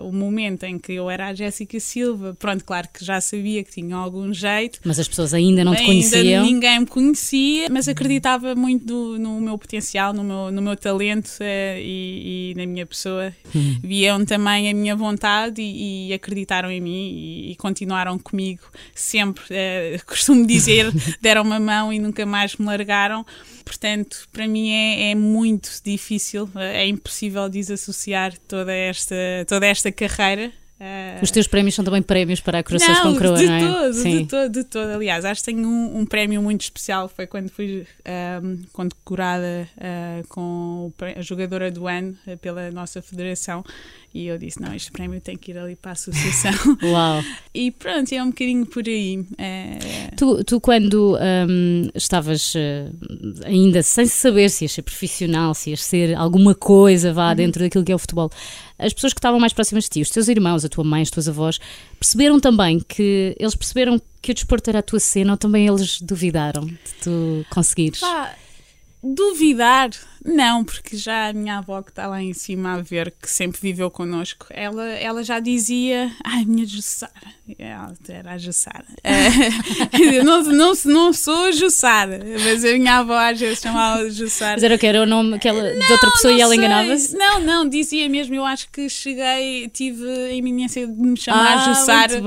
o 0.00 0.10
momento 0.12 0.64
em 0.64 0.78
que 0.78 0.92
eu 0.92 1.08
era 1.10 1.28
a 1.28 1.34
Jéssica 1.34 1.78
Silva. 1.80 2.34
Pronto, 2.38 2.64
claro 2.64 2.88
que 2.92 3.04
já 3.04 3.20
sabia 3.20 3.62
que 3.62 3.70
tinha 3.72 3.96
algum 3.96 4.32
jeito, 4.32 4.80
Mas 4.84 4.98
as 4.98 5.08
pessoas 5.08 5.32
ainda 5.34 5.64
não 5.64 5.72
te 5.74 5.78
Ainda 5.82 5.86
conheciam. 5.92 6.44
ninguém 6.44 6.80
me 6.80 6.86
conhecia, 6.86 7.68
mas 7.70 7.88
acreditava 7.88 8.54
muito 8.54 8.84
do- 8.86 9.18
no 9.18 9.40
meu 9.40 9.56
potencial, 9.58 10.12
no 10.12 10.22
meu, 10.24 10.50
no 10.50 10.60
meu 10.62 10.76
talento 10.76 11.30
eh, 11.40 11.80
e, 11.80 12.52
e 12.52 12.54
na 12.56 12.66
minha 12.66 12.86
pessoa. 12.86 13.32
Hum. 13.54 13.78
Viam 13.82 14.24
também 14.24 14.70
a 14.70 14.74
minha 14.74 14.96
vontade 14.96 15.60
e, 15.62 16.08
e 16.08 16.12
acreditaram 16.12 16.70
em 16.70 16.80
mim 16.80 17.10
e, 17.14 17.52
e 17.52 17.56
continuaram 17.56 18.18
comigo 18.18 18.62
sempre. 18.94 19.42
eh, 19.50 19.98
costumo 20.06 20.46
dizer, 20.46 20.90
deram 21.20 21.42
uma 21.42 21.60
mão 21.60 21.92
e 21.92 21.98
nunca 21.98 22.23
mais 22.24 22.56
me 22.56 22.66
largaram. 22.66 23.24
Portanto, 23.64 24.28
para 24.32 24.46
mim 24.46 24.70
é, 24.70 25.10
é 25.10 25.14
muito 25.14 25.70
difícil, 25.84 26.48
é 26.56 26.86
impossível 26.86 27.48
desassociar 27.48 28.32
toda 28.48 28.72
esta, 28.72 29.14
toda 29.48 29.66
esta 29.66 29.90
carreira. 29.92 30.52
eh, 30.80 31.20
Os 31.22 31.30
teus 31.30 31.46
prémios 31.46 31.74
são 31.74 31.84
também 31.84 32.02
prémios 32.02 32.40
para 32.40 32.58
a 32.58 32.62
Corações 32.62 32.98
com 33.00 33.14
Croa, 33.14 33.36
de 33.38 33.46
não 33.46 33.54
é? 33.54 33.60
todo, 33.60 33.94
Sim. 33.94 34.18
de 34.18 34.26
todo, 34.26 34.48
de 34.52 34.64
todo. 34.64 34.90
Aliás, 34.90 35.24
acho 35.24 35.40
que 35.42 35.46
tenho 35.52 35.66
um, 35.68 36.00
um 36.00 36.06
prémio 36.06 36.42
muito 36.42 36.62
especial. 36.62 37.08
Foi 37.08 37.26
quando 37.26 37.48
fui 37.48 37.86
ahm, 38.04 38.62
condecorada 38.72 39.68
ah, 39.80 40.22
com 40.28 40.92
a 41.16 41.22
jogadora 41.22 41.70
do 41.70 41.86
ano 41.86 42.16
ah, 42.26 42.36
pela 42.36 42.70
nossa 42.70 43.00
federação. 43.00 43.64
E 44.16 44.28
eu 44.28 44.38
disse: 44.38 44.62
não, 44.62 44.72
este 44.72 44.92
prémio 44.92 45.20
tem 45.20 45.36
que 45.36 45.50
ir 45.50 45.58
ali 45.58 45.74
para 45.74 45.90
a 45.90 45.92
associação. 45.94 46.52
Uau. 46.84 47.20
e 47.52 47.72
pronto, 47.72 48.12
é 48.14 48.22
um 48.22 48.28
bocadinho 48.28 48.64
por 48.64 48.84
aí. 48.86 49.24
É, 49.36 49.78
Tu, 50.16 50.44
tu 50.44 50.60
quando 50.60 51.18
hum, 51.48 51.88
estavas 51.96 52.52
eh, 52.54 52.88
ainda 53.44 53.82
sem 53.82 54.06
saber 54.06 54.48
se 54.50 54.64
ias 54.66 54.72
ser 54.72 54.82
profissional, 54.82 55.52
se 55.52 55.70
ias 55.70 55.82
ser 55.82 56.14
alguma 56.14 56.54
coisa 56.54 57.12
vá 57.12 57.30
Uhum. 57.30 57.34
dentro 57.34 57.60
daquilo 57.64 57.84
que 57.84 57.90
é 57.90 57.94
o 57.94 57.98
futebol, 57.98 58.30
as 58.78 58.92
pessoas 58.92 59.12
que 59.12 59.18
estavam 59.18 59.40
mais 59.40 59.52
próximas 59.52 59.84
de 59.84 59.90
ti, 59.90 60.00
os 60.02 60.10
teus 60.10 60.28
irmãos, 60.28 60.64
a 60.64 60.68
tua 60.68 60.84
mãe, 60.84 61.02
as 61.02 61.10
tuas 61.10 61.28
avós, 61.28 61.58
perceberam 61.98 62.38
também 62.38 62.78
que 62.78 63.34
eles 63.36 63.56
perceberam 63.56 64.00
que 64.22 64.30
o 64.30 64.34
desporto 64.34 64.70
era 64.70 64.78
a 64.78 64.82
tua 64.82 65.00
cena 65.00 65.32
ou 65.32 65.36
também 65.36 65.66
eles 65.66 66.00
duvidaram 66.00 66.64
de 66.66 66.76
tu 67.02 67.44
conseguires? 67.50 67.98
Pá, 67.98 68.32
duvidar, 69.02 69.90
não, 70.24 70.64
porque 70.64 70.96
já 70.96 71.28
a 71.28 71.32
minha 71.32 71.58
avó 71.58 71.82
que 71.82 71.90
está 71.90 72.06
lá 72.06 72.22
em 72.22 72.32
cima 72.32 72.74
a 72.74 72.80
ver, 72.80 73.12
que 73.20 73.28
sempre 73.30 73.60
viveu 73.60 73.90
connosco, 73.90 74.46
ela, 74.50 74.84
ela 74.92 75.22
já 75.22 75.38
dizia, 75.38 76.10
ai, 76.24 76.44
minha 76.44 76.66
Jussara, 76.66 77.12
ela 77.58 77.94
era 78.08 78.32
a 78.32 78.38
Jussara. 78.38 78.84
Eu 79.92 80.24
não, 80.24 80.42
não, 80.44 80.72
não 80.86 81.12
sou 81.12 81.46
a 81.46 81.52
Jussara, 81.52 82.20
mas 82.42 82.64
a 82.64 82.72
minha 82.72 82.98
avó 82.98 83.16
às 83.18 83.38
vezes 83.38 83.60
chamava 83.60 84.08
Jussara. 84.10 84.52
Mas 84.54 84.62
era 84.62 84.74
o 84.74 84.78
que? 84.78 84.86
Era 84.86 85.02
o 85.02 85.06
nome 85.06 85.38
que 85.38 85.46
ela- 85.46 85.72
de 85.72 85.92
outra 85.92 86.10
pessoa 86.12 86.32
Não 86.32 86.38
e 86.38 86.42
ela 86.42 86.56
enganava-se? 86.56 87.16
Não, 87.16 87.40
não, 87.40 87.68
dizia 87.68 88.08
mesmo, 88.08 88.34
eu 88.34 88.44
acho 88.44 88.68
que 88.70 88.88
cheguei, 88.88 89.68
tive 89.68 90.08
a 90.08 90.32
iminência 90.32 90.86
de 90.86 90.92
me 90.94 91.18
chamar 91.18 91.58
Ah, 91.58 91.64
Jussara. 91.68 92.22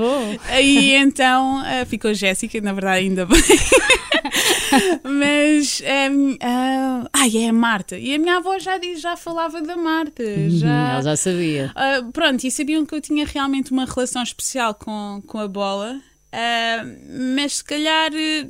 Aí 0.48 0.94
então 0.94 1.64
eh, 1.66 1.84
ficou 1.84 2.14
Jéssica, 2.14 2.60
na 2.60 2.72
verdade 2.72 3.00
ainda 3.00 3.26
bem. 3.26 3.42
Mas 5.02 5.82
um, 6.12 6.36
ai, 7.12 7.36
é 7.36 7.48
a 7.48 7.52
Marta. 7.88 7.98
E 7.98 8.14
a 8.14 8.18
minha 8.18 8.36
avó 8.36 8.58
já, 8.58 8.76
diz, 8.78 9.00
já 9.00 9.16
falava 9.16 9.60
da 9.62 9.76
Marta. 9.76 10.22
Hum, 10.22 10.50
Já, 10.50 10.92
Ela 10.92 11.02
já 11.02 11.16
sabia. 11.16 11.72
Ah, 11.74 12.02
pronto, 12.12 12.44
e 12.46 12.50
sabiam 12.50 12.84
que 12.84 12.94
eu 12.94 13.00
tinha 13.00 13.24
realmente 13.26 13.72
uma 13.72 13.84
relação 13.86 14.22
especial 14.22 14.74
com, 14.74 15.22
com 15.26 15.38
a 15.38 15.48
bola, 15.48 16.00
ah, 16.32 16.84
mas 17.34 17.56
se 17.56 17.64
calhar 17.64 18.10
eh, 18.14 18.46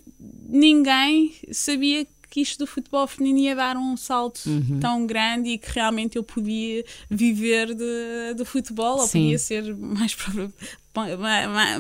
ninguém 0.49 1.35
sabia 1.53 2.07
que 2.31 2.43
isto 2.43 2.59
do 2.59 2.67
futebol 2.67 3.07
feminino 3.07 3.39
ia 3.39 3.55
dar 3.57 3.77
um 3.77 3.97
salto 3.97 4.41
Uhum. 4.47 4.79
tão 4.81 5.07
grande 5.07 5.49
e 5.51 5.59
que 5.59 5.71
realmente 5.73 6.17
eu 6.17 6.23
podia 6.23 6.85
viver 7.09 7.75
de, 7.75 8.35
de 8.37 8.45
futebol, 8.45 8.99
ou 8.99 9.07
Sim. 9.07 9.23
podia 9.23 9.39
ser 9.39 9.75
mais, 9.75 10.15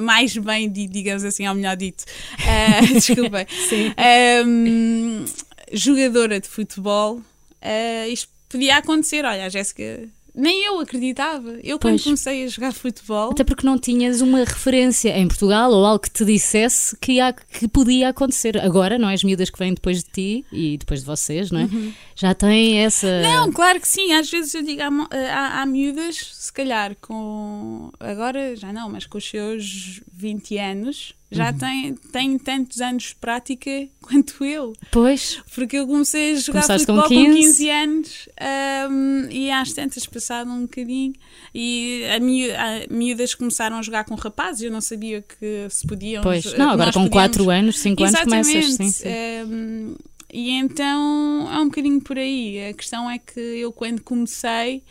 mais 0.01 0.37
bem, 0.39 0.71
di- 0.71 0.89
digamos 0.89 1.23
assim, 1.25 1.45
ao 1.45 1.55
melhor 1.55 1.77
dito. 1.77 2.05
Ah, 2.47 2.81
desculpem. 2.93 3.47
Sim. 3.69 3.93
Ahm, 3.99 5.25
jogadora 5.71 6.41
de 6.41 6.49
futebol, 6.49 7.21
ah, 7.63 8.09
isto 8.09 8.29
podia 8.49 8.77
acontecer. 8.77 9.25
Olha, 9.25 9.45
a 9.47 9.49
Jéssica, 9.49 10.09
nem 10.35 10.65
eu 10.65 10.79
acreditava. 10.81 11.59
Eu, 11.65 11.79
quando 11.79 11.95
Pois. 11.95 12.05
comecei 12.05 12.45
a 12.45 12.47
jogar 12.49 12.73
futebol, 12.73 13.31
Até 13.33 13.43
porque 13.43 13.67
não 13.67 13.77
tinhas 13.79 14.21
uma 14.21 14.39
referência 14.45 15.11
em 15.19 15.27
Portugal 15.27 15.71
ou 15.73 15.85
algo 15.85 15.99
que 16.01 16.11
te 16.11 16.25
dissesse 16.25 16.97
que, 16.99 17.13
ia- 17.13 17.33
que 17.33 17.67
podia 17.67 18.11
acontecer. 18.11 18.57
Agora, 18.59 18.99
não 18.99 19.09
é? 19.11 19.15
As 19.15 19.25
miúdas 19.25 19.51
que 19.51 19.59
vêm 19.59 19.75
depois 19.75 20.03
de 20.05 20.11
ti 20.11 20.45
e 20.53 20.79
depois 20.79 21.01
de 21.01 21.07
vocês, 21.07 21.51
não 21.51 21.61
é? 21.61 21.69
Já 22.15 22.35
têm 22.35 22.79
essa. 22.79 23.07
Uhum. 23.07 23.23
Não, 23.23 23.53
claro 23.53 23.81
que 23.81 23.89
sim. 23.89 24.13
Às 24.13 24.31
vezes 24.31 24.55
eu 24.55 24.63
digo 24.63 24.81
há, 24.83 24.91
mo- 24.91 25.09
há, 25.11 25.61
há 25.63 25.67
miúdas, 25.67 26.17
se 26.49 26.53
calhar 26.53 26.97
com. 27.01 27.91
Agora 28.01 28.57
já 28.57 28.73
não, 28.73 28.89
mas 28.91 29.05
com 29.07 29.19
os 29.19 29.25
seus 29.29 30.01
20 30.13 30.57
anos, 30.59 31.15
já 31.31 31.53
têm, 31.53 31.95
têm 31.95 32.39
tantos 32.39 32.81
anos 32.81 33.03
de 33.05 33.15
prática 33.17 33.71
quanto 34.01 34.43
eu. 34.45 34.73
Pois, 34.91 35.43
Porque 35.55 35.77
eu 35.77 35.87
comecei 35.87 36.33
a 36.33 36.35
jogar 36.37 36.63
Começaste 36.63 36.87
com 36.87 36.97
futebol 36.97 37.25
com 37.25 37.33
15, 37.33 37.39
15 37.49 37.71
anos 37.71 38.29
ahm, 38.41 39.29
e 39.31 39.51
às 39.51 39.73
tantas 39.75 40.07
passado 40.07 40.51
um 40.51 40.63
bocadinho. 40.63 41.13
E 41.55 42.05
a 42.17 42.19
miú- 42.19 42.55
a 42.55 42.93
miúdas 42.95 43.35
começaram 43.35 43.77
a 43.77 43.83
jogar 43.83 44.05
com 44.05 44.15
rapazes, 44.15 44.63
eu 44.63 44.71
não 44.71 44.81
sabia 44.81 45.21
que 45.23 45.67
se 45.69 45.87
podiam. 45.87 46.23
pois. 46.23 46.45
Não, 46.55 46.71
agora 46.71 46.93
com 46.93 47.05
podíamos- 47.05 47.11
4 47.11 47.51
anos, 47.51 47.79
5 47.79 48.05
anos 48.05 48.21
começas. 48.21 48.65
Sim, 48.75 48.91
sim. 48.91 49.07
Ehm, 49.09 49.95
e 50.33 50.51
então 50.51 51.49
é 51.53 51.59
um 51.61 51.67
bocadinho 51.67 52.01
por 52.01 52.17
aí. 52.19 52.69
A 52.69 52.73
questão 52.75 53.11
é 53.11 53.19
que 53.19 53.39
eu, 53.39 53.71
quando 53.73 54.03
comecei, 54.03 54.83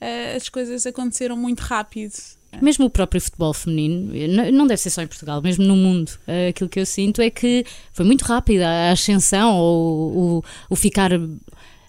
eh, 0.00 0.34
as 0.36 0.48
coisas 0.48 0.86
aconteceram 0.86 1.36
muito 1.36 1.60
rápido. 1.60 2.12
Mesmo 2.60 2.86
o 2.86 2.90
próprio 2.90 3.20
futebol 3.20 3.54
feminino, 3.54 4.12
não 4.52 4.66
deve 4.66 4.80
ser 4.82 4.90
só 4.90 5.02
em 5.02 5.06
Portugal, 5.06 5.40
mesmo 5.40 5.64
no 5.64 5.76
mundo, 5.76 6.10
eh, 6.26 6.48
aquilo 6.48 6.68
que 6.68 6.80
eu 6.80 6.86
sinto 6.86 7.22
é 7.22 7.30
que 7.30 7.64
foi 7.92 8.04
muito 8.04 8.22
rápida 8.22 8.66
a 8.66 8.90
ascensão, 8.90 9.56
ou 9.56 10.38
o, 10.38 10.44
o 10.70 10.74
ficar 10.76 11.10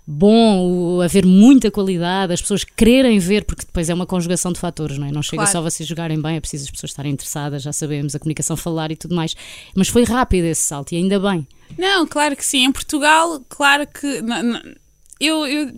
bom, 0.05 0.67
o 0.97 1.01
haver 1.01 1.25
muita 1.25 1.71
qualidade, 1.71 2.33
as 2.33 2.41
pessoas 2.41 2.63
quererem 2.63 3.17
ver, 3.19 3.45
porque 3.45 3.65
depois 3.65 3.89
é 3.89 3.93
uma 3.93 4.05
conjugação 4.05 4.51
de 4.51 4.59
fatores, 4.59 4.97
não 4.97 5.07
é? 5.07 5.11
Não 5.11 5.21
chega 5.21 5.37
Claro. 5.43 5.51
só 5.51 5.61
vocês 5.61 5.87
jogarem 5.87 6.21
bem, 6.21 6.35
é 6.35 6.39
preciso 6.39 6.65
as 6.65 6.71
pessoas 6.71 6.91
estarem 6.91 7.11
interessadas, 7.13 7.61
já 7.63 7.71
sabemos, 7.71 8.13
a 8.15 8.19
comunicação 8.19 8.57
falar 8.57 8.91
e 8.91 8.95
tudo 8.95 9.15
mais. 9.15 9.35
Mas 9.75 9.87
foi 9.87 10.03
rápido 10.03 10.45
esse 10.45 10.61
salto 10.61 10.91
e 10.91 10.97
ainda 10.97 11.19
bem. 11.19 11.47
Não, 11.77 12.05
claro 12.05 12.35
que 12.35 12.45
sim. 12.45 12.65
Em 12.65 12.71
Portugal, 12.71 13.41
claro 13.47 13.87
que. 13.87 14.05
n- 14.21 14.41
n- 14.43 14.75
eu, 15.25 15.45
eu- 15.47 15.71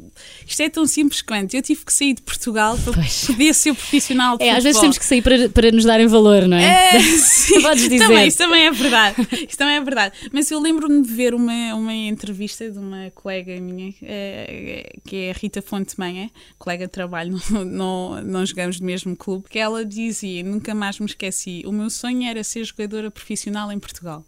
isto 0.47 0.61
é 0.61 0.69
tão 0.69 0.85
simples 0.87 1.21
quanto 1.21 1.53
eu 1.53 1.61
tive 1.61 1.83
que 1.85 1.91
sair 1.93 2.13
de 2.13 2.21
Portugal 2.21 2.77
para 2.83 2.93
Pois. 2.93 3.25
poder 3.25 3.53
ser 3.53 3.73
profissional 3.73 4.37
de 4.37 4.43
É, 4.43 4.51
às 4.51 4.63
vezes 4.63 4.77
futebol. 4.77 4.81
temos 4.81 4.97
que 4.97 5.05
sair 5.05 5.21
para, 5.21 5.49
para 5.49 5.71
nos 5.71 5.83
darem 5.85 6.07
valor, 6.07 6.47
não 6.47 6.57
é? 6.57 6.95
É, 6.95 6.99
sim. 7.17 7.61
Podes 7.61 7.83
dizer. 7.89 7.99
Também, 8.07 8.27
isso 8.27 8.37
também 8.37 8.65
é 8.65 8.71
verdade. 8.71 9.15
Isso 9.47 9.57
também 9.57 9.75
é 9.75 9.81
verdade. 9.81 10.15
Mas 10.31 10.49
eu 10.51 10.59
lembro-me 10.59 11.01
de 11.01 11.11
ver 11.13 11.33
uma, 11.33 11.75
uma 11.75 11.93
entrevista 11.93 12.69
de 12.69 12.77
uma 12.77 13.11
colega 13.11 13.59
minha, 13.59 13.93
eh, 14.01 14.93
que 15.05 15.15
é 15.15 15.31
a 15.31 15.33
Rita 15.33 15.61
Fonte 15.61 15.97
Manha, 15.99 16.29
colega 16.57 16.85
de 16.85 16.91
trabalho, 16.91 17.39
não, 17.49 17.65
não, 17.65 18.21
não 18.23 18.45
jogamos 18.45 18.79
no 18.79 18.85
mesmo 18.85 19.15
clube, 19.15 19.45
que 19.49 19.59
ela 19.59 19.83
dizia, 19.85 20.43
nunca 20.43 20.73
mais 20.75 20.99
me 20.99 21.05
esqueci, 21.05 21.63
o 21.65 21.71
meu 21.71 21.89
sonho 21.89 22.27
era 22.27 22.43
ser 22.43 22.63
jogadora 22.63 23.09
profissional 23.11 23.71
em 23.71 23.79
Portugal. 23.79 24.25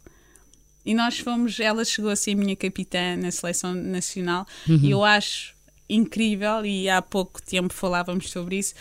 E 0.85 0.93
nós 0.93 1.17
fomos, 1.19 1.59
ela 1.59 1.83
chegou 1.83 2.11
a 2.11 2.15
ser 2.15 2.35
minha 2.35 2.55
capitã 2.55 3.15
na 3.17 3.31
seleção 3.31 3.73
nacional 3.73 4.45
e 4.67 4.91
eu 4.91 5.03
acho 5.03 5.53
incrível, 5.89 6.65
e 6.65 6.87
há 6.89 7.01
pouco 7.01 7.41
tempo 7.41 7.73
falávamos 7.73 8.29
sobre 8.29 8.57
isso, 8.57 8.73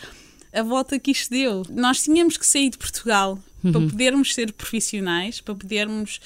a 0.53 0.61
volta 0.63 0.97
que 0.99 1.11
isto 1.11 1.29
deu. 1.31 1.63
Nós 1.69 2.01
tínhamos 2.03 2.37
que 2.37 2.45
sair 2.45 2.69
de 2.69 2.77
Portugal 2.77 3.37
para 3.61 3.71
podermos 3.81 4.33
ser 4.33 4.51
profissionais, 4.53 5.41
para 5.41 5.55
podermos 5.55 6.19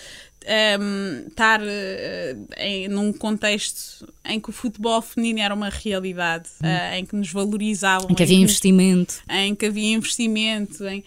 ehm, 0.46 1.28
estar 1.28 1.60
eh, 1.64 2.36
em, 2.58 2.88
num 2.88 3.12
contexto 3.14 4.08
em 4.26 4.40
que 4.40 4.50
o 4.50 4.54
futebol 4.54 5.02
feminino 5.02 5.40
era 5.40 5.54
uma 5.54 5.70
realidade, 5.70 6.50
eh, 6.64 7.00
em 7.00 7.06
que 7.06 7.16
nos 7.16 7.32
valorizavam, 7.32 8.10
Em 8.10 8.14
que 8.16 8.24
havia 8.24 8.36
que- 8.38 8.44
investimento. 8.44 9.16
em 9.30 9.56
que 9.56 9.66
havia 9.66 9.94
investimento 9.96 10.86
em, 10.88 11.04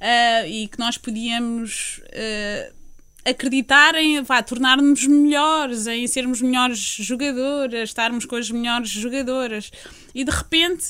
ah, 0.00 0.46
e 0.46 0.66
que 0.68 0.78
nós 0.78 0.96
podíamos 0.98 2.00
acreditar 3.24 3.94
em 3.94 4.22
tornar-nos 4.46 5.06
melhores, 5.06 5.86
em 5.86 6.06
sermos 6.06 6.42
melhores 6.42 6.78
jogadoras, 6.78 7.88
estarmos 7.88 8.24
com 8.24 8.36
as 8.36 8.50
melhores 8.50 8.88
jogadoras. 8.90 9.70
E 10.14 10.24
de 10.24 10.30
repente, 10.30 10.84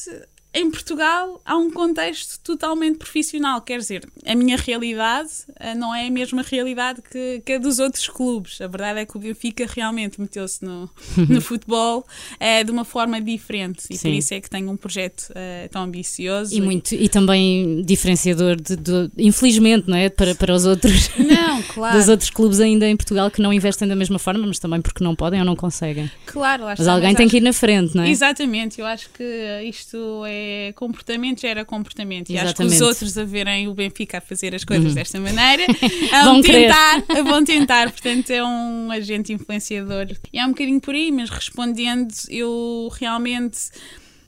em 0.55 0.71
Portugal, 0.71 1.41
há 1.45 1.57
um 1.57 1.71
contexto 1.71 2.39
totalmente 2.43 2.99
profissional. 2.99 3.61
Quer 3.63 3.79
dizer, 3.79 4.07
a 4.27 4.35
minha 4.35 4.57
realidade 4.57 5.31
ah, 5.59 5.75
não 5.75 5.95
é 5.95 6.07
a 6.07 6.11
mesma 6.11 6.43
realidade 6.43 7.01
que, 7.03 7.43
que 7.45 7.53
a 7.55 7.59
dos 7.59 7.79
outros 7.79 8.07
clubes. 8.09 8.61
A 8.61 8.67
verdade 8.67 9.01
é 9.01 9.07
que 9.07 9.17
o 9.17 9.21
Benfica 9.21 9.67
realmente 9.67 10.21
meteu-se 10.21 10.63
no, 10.65 10.91
no 11.29 11.41
futebol 11.41 12.07
ah, 12.39 12.63
de 12.63 12.71
uma 12.71 12.85
forma 12.85 13.21
diferente. 13.21 13.85
E 13.91 13.97
Sim. 13.97 14.09
por 14.11 14.15
isso 14.15 14.35
é 14.35 14.41
que 14.43 14.51
tenho 14.51 14.71
um 14.71 14.77
projeto 14.77 15.33
ah, 15.35 15.69
tão 15.71 15.85
ambicioso. 15.85 16.55
E, 16.55 16.61
muito, 16.61 16.95
e 16.95 17.09
também 17.09 17.83
diferenciador, 17.83 18.57
de, 18.57 18.77
de- 18.77 19.11
infelizmente, 19.17 19.89
não 19.89 19.97
é? 19.97 20.11
Para, 20.11 20.35
para 20.35 20.55
os 20.55 20.67
outros. 20.67 21.11
Não, 21.17 21.63
claro. 21.63 21.97
Dos 21.97 22.09
outros 22.09 22.29
clubes 22.31 22.61
ainda 22.61 22.87
em 22.87 22.97
Portugal 22.97 23.31
que 23.31 23.41
não 23.41 23.53
investem 23.53 23.89
da 23.89 23.97
mesma 23.97 24.19
forma, 24.19 24.47
mas 24.47 24.59
também 24.59 24.81
porque 24.83 25.03
não 25.03 25.15
podem 25.17 25.41
ou 25.41 25.47
não 25.47 25.57
conseguem. 25.57 26.11
Claro, 26.27 26.65
lá 26.65 26.71
Mas 26.71 26.81
está, 26.81 26.93
alguém 26.93 27.15
tem 27.15 27.25
acho- 27.25 27.31
que 27.31 27.37
ir 27.39 27.41
na 27.41 27.53
frente, 27.53 27.95
não 27.97 28.03
é? 28.03 28.11
Exatamente, 28.11 28.81
eu 28.81 28.87
acho 28.87 29.09
que 29.11 29.23
isto 29.65 30.25
é 30.27 30.42
comportamento, 30.75 31.41
gera 31.41 31.65
comportamento. 31.65 32.31
E 32.31 32.39
acho 32.39 32.55
que 32.55 32.63
os 32.63 32.73
Exatamente. 32.73 32.83
Uhum. 32.83 32.89
outros 32.89 33.19
a 33.19 33.25
verem 33.25 33.69
o 33.69 33.75
Benfica 33.75 34.19
a 34.19 34.21
fazer 34.21 34.55
as 34.55 34.65
coisas 34.65 34.95
desta 34.95 35.19
maneira 35.21 35.65
Vão 36.25 36.41
querer. 36.43 36.69
tentar, 36.69 37.23
vão 37.25 37.45
tentar. 37.45 37.91
Portanto, 37.91 38.31
é 38.31 38.43
um 38.45 38.91
agente 38.91 39.33
influenciador. 39.33 40.07
E 40.33 40.39
é 40.39 40.45
um 40.45 40.51
bocadinho 40.51 40.81
por 40.81 40.95
aí, 40.95 41.11
mas 41.11 41.31
respondendo, 41.31 42.13
eu 42.29 42.91
realmente. 42.99 43.59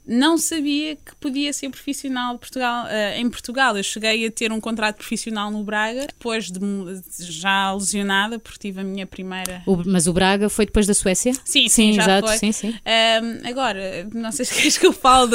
Não 0.07 0.37
sabia 0.37 0.97
que 0.97 1.15
podia 1.19 1.53
ser 1.53 1.71
profissional 1.71 2.39
Portugal, 2.39 2.87
eh, 2.89 3.19
em 3.21 3.31
Portugal. 3.31 3.77
Eu 3.77 3.83
cheguei 3.83 4.27
a 4.27 4.31
ter 4.31 4.53
um 4.53 4.61
contrato 4.61 4.97
profissional 4.97 5.51
no 5.51 5.65
Braga, 5.65 6.07
depois 6.07 6.51
de 6.51 6.61
já 7.21 7.73
lesionada, 7.73 8.39
porque 8.39 8.59
tive 8.69 8.81
a 8.81 8.85
minha 8.85 9.07
primeira 9.07 9.63
O- 9.67 9.83
mas 9.87 10.07
o 10.07 10.13
Braga 10.13 10.49
foi 10.51 10.67
depois 10.67 10.87
da 10.87 10.93
Suécia? 10.95 11.33
Sim, 11.45 11.69
sim, 11.69 11.93
já 11.95 12.03
exato, 12.03 12.29
foi. 12.29 12.37
sim, 12.39 12.53
sim. 12.53 12.75
Ahm, 12.85 13.49
agora, 13.49 14.07
não 14.13 14.31
sei 14.31 14.45
se 14.47 14.55
queres 14.55 14.77
que 14.77 14.87
eu 14.87 14.93
fale 14.93 15.31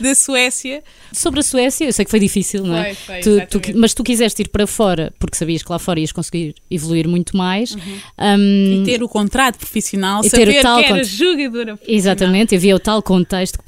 da, 0.00 0.14
Suécia. 0.14 0.82
Sobre 1.12 1.40
a 1.40 1.42
Suécia, 1.42 1.84
eu 1.86 1.92
sei 1.92 2.04
que 2.04 2.10
foi 2.10 2.20
difícil, 2.20 2.64
não 2.64 2.76
é? 2.76 2.94
Foi, 2.94 3.22
foi, 3.22 3.46
Tu- 3.46 3.60
tu 3.60 3.78
mas 3.78 3.94
tu 3.94 4.02
quiseste 4.02 4.42
ir 4.42 4.48
para 4.48 4.66
fora 4.66 5.12
porque 5.18 5.36
sabias 5.36 5.62
que 5.62 5.70
lá 5.70 5.78
fora 5.78 6.00
ias 6.00 6.10
conseguir 6.10 6.56
evoluir 6.70 7.06
muito 7.08 7.36
mais. 7.36 7.72
Uhum. 7.72 8.00
Hum, 8.18 8.82
Ter 8.84 9.02
o 9.02 9.08
contrato 9.08 9.58
profissional, 9.58 10.24
E 10.24 10.30
ter 10.30 10.36
o 10.36 10.46
saber 10.46 10.62
tal 10.62 10.78
que 10.80 10.84
era 10.86 10.94
cont- 10.98 11.04
jogadora 11.08 11.76
profissional. 11.76 11.98
Exatamente, 11.98 12.54
havia 12.56 12.74
o 12.74 12.80
tal 12.80 13.02
contexto 13.02 13.58
que 13.58 13.64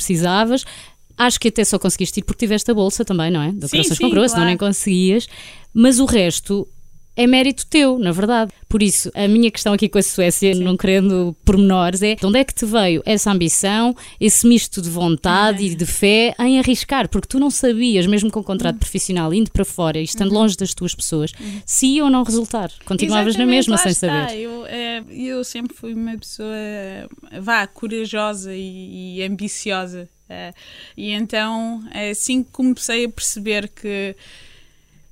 Acho 1.19 1.39
que 1.39 1.49
até 1.49 1.65
só 1.65 1.79
conseguiste 1.79 2.21
ir 2.21 2.23
porque 2.23 2.47
tiveste 2.47 2.71
a 2.71 2.75
bolsa 2.75 3.05
também, 3.05 3.31
não 3.31 3.43
é? 3.43 3.53
De 3.53 3.61
Sim, 3.61 3.67
operações 3.67 3.99
sim, 3.99 4.05
com 4.05 4.09
coroa, 4.09 4.29
senão 4.29 4.39
claro. 4.41 4.49
nem 4.49 4.57
conseguias. 4.57 5.29
Mas 5.75 5.99
o 5.99 6.07
resto 6.07 6.67
é 7.15 7.27
mérito 7.27 7.67
teu, 7.67 7.99
na 7.99 8.11
verdade. 8.13 8.51
Por 8.67 8.83
isso, 8.83 9.11
a 9.15 9.29
minha 9.29 9.51
questão 9.51 9.75
aqui 9.75 9.87
com 9.89 9.99
a 9.99 10.03
Suécia, 10.03 10.55
não 10.55 10.77
querendo 10.79 11.37
pormenores, 11.45 12.01
é 12.03 12.15
de 12.15 12.25
onde 12.25 12.39
é 12.39 12.45
que 12.45 12.55
te 12.55 12.65
veio 12.65 13.03
essa 13.05 13.31
ambição, 13.31 13.95
esse 14.19 14.47
misto 14.47 14.81
de 14.81 14.89
vontade 14.89 15.63
e 15.63 15.75
de 15.75 15.85
fé 15.85 16.35
em 16.39 16.59
arriscar? 16.59 17.07
Porque 17.11 17.29
tu 17.29 17.39
não 17.39 17.51
sabias, 17.51 18.07
mesmo 18.07 18.31
com 18.31 18.41
um 18.41 18.45
contrato 18.45 18.77
Uhum. 18.77 18.81
profissional, 18.81 19.35
indo 19.35 19.51
para 19.51 19.65
fora 19.67 19.99
e 20.01 20.05
estando 20.05 20.33
longe 20.33 20.57
das 20.57 20.73
tuas 20.73 20.95
pessoas, 20.95 21.33
se 21.67 21.87
ia 21.87 22.05
ou 22.05 22.09
não 22.11 22.23
resultar. 22.23 22.71
Continuavas 22.87 23.35
na 23.37 23.43
Exatamente, 23.45 23.57
mesma 23.57 23.77
lá 23.77 23.83
sem 23.83 23.93
está. 23.93 24.07
saber. 24.29 24.39
Eu, 24.41 24.65
eh, 24.67 25.03
eu 25.11 25.45
sempre 25.45 25.77
fui 25.77 25.93
uma 25.93 26.17
pessoa, 26.17 26.49
vá, 27.43 27.67
corajosa 27.67 28.55
e, 28.55 29.19
e 29.19 29.23
ambiciosa. 29.23 30.09
Eh, 30.31 30.55
e 30.97 31.11
então, 31.11 31.83
assim 32.11 32.43
que 32.43 32.51
comecei 32.53 33.05
a 33.05 33.09
perceber 33.09 33.69
que, 33.69 34.17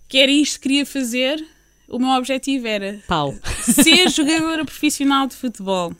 que 0.09 0.19
era 0.19 0.31
isto 0.31 0.61
que 0.61 0.69
queria 0.69 0.87
fazer, 0.87 1.45
o 1.89 1.99
meu 1.99 2.11
objetivo 2.11 2.67
era 2.69 3.01
Pau. 3.09 3.35
ser 3.63 4.09
jogadora 4.11 4.65
profissional 4.65 5.27
de 5.27 5.35
futebol. 5.35 5.93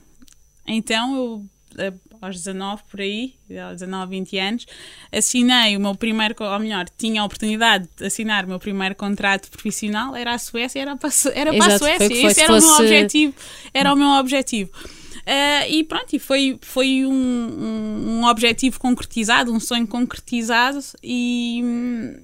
Então 0.67 1.17
eu, 1.17 1.47
eh, 1.79 1.93
aos 2.21 2.37
19 2.37 2.83
por 2.91 3.01
aí, 3.01 3.35
aos 3.67 3.81
19, 3.81 4.11
20 4.11 4.39
anos, 4.39 4.67
assinei 5.11 5.77
o 5.77 5.81
meu 5.81 5.95
primeiro, 5.95 6.35
ou 6.39 6.59
melhor, 6.59 6.87
tinha 6.97 7.23
a 7.23 7.25
oportunidade 7.25 7.89
de 7.97 8.07
assinar 8.07 8.45
o 8.45 8.49
meu 8.49 8.59
primeiro 8.59 8.95
contrato 8.95 9.51
profissional, 9.51 10.15
era 10.15 10.35
a 10.35 10.39
Suécia, 10.39 10.81
era 10.81 10.97
para, 10.97 11.11
era 11.35 11.53
para 11.53 11.65
a 11.65 11.69
Exato, 11.69 11.79
Suécia. 11.79 12.05
Esse 12.05 12.35
se 12.35 12.41
era 12.43 12.53
o 12.53 12.61
meu 12.61 12.75
objetivo. 12.75 13.35
Era 13.73 13.93
o 13.93 13.97
meu 13.97 14.09
objetivo. 14.11 14.71
Ah, 15.31 15.69
e 15.69 15.85
pronto, 15.85 16.15
e 16.15 16.19
foi, 16.19 16.59
foi 16.63 17.05
um, 17.05 17.13
um, 17.13 18.19
um 18.21 18.25
objetivo 18.25 18.81
concretizado, 18.81 19.53
um 19.53 19.61
sonho 19.61 19.87
concretizado, 19.87 20.79
e, 21.03 21.63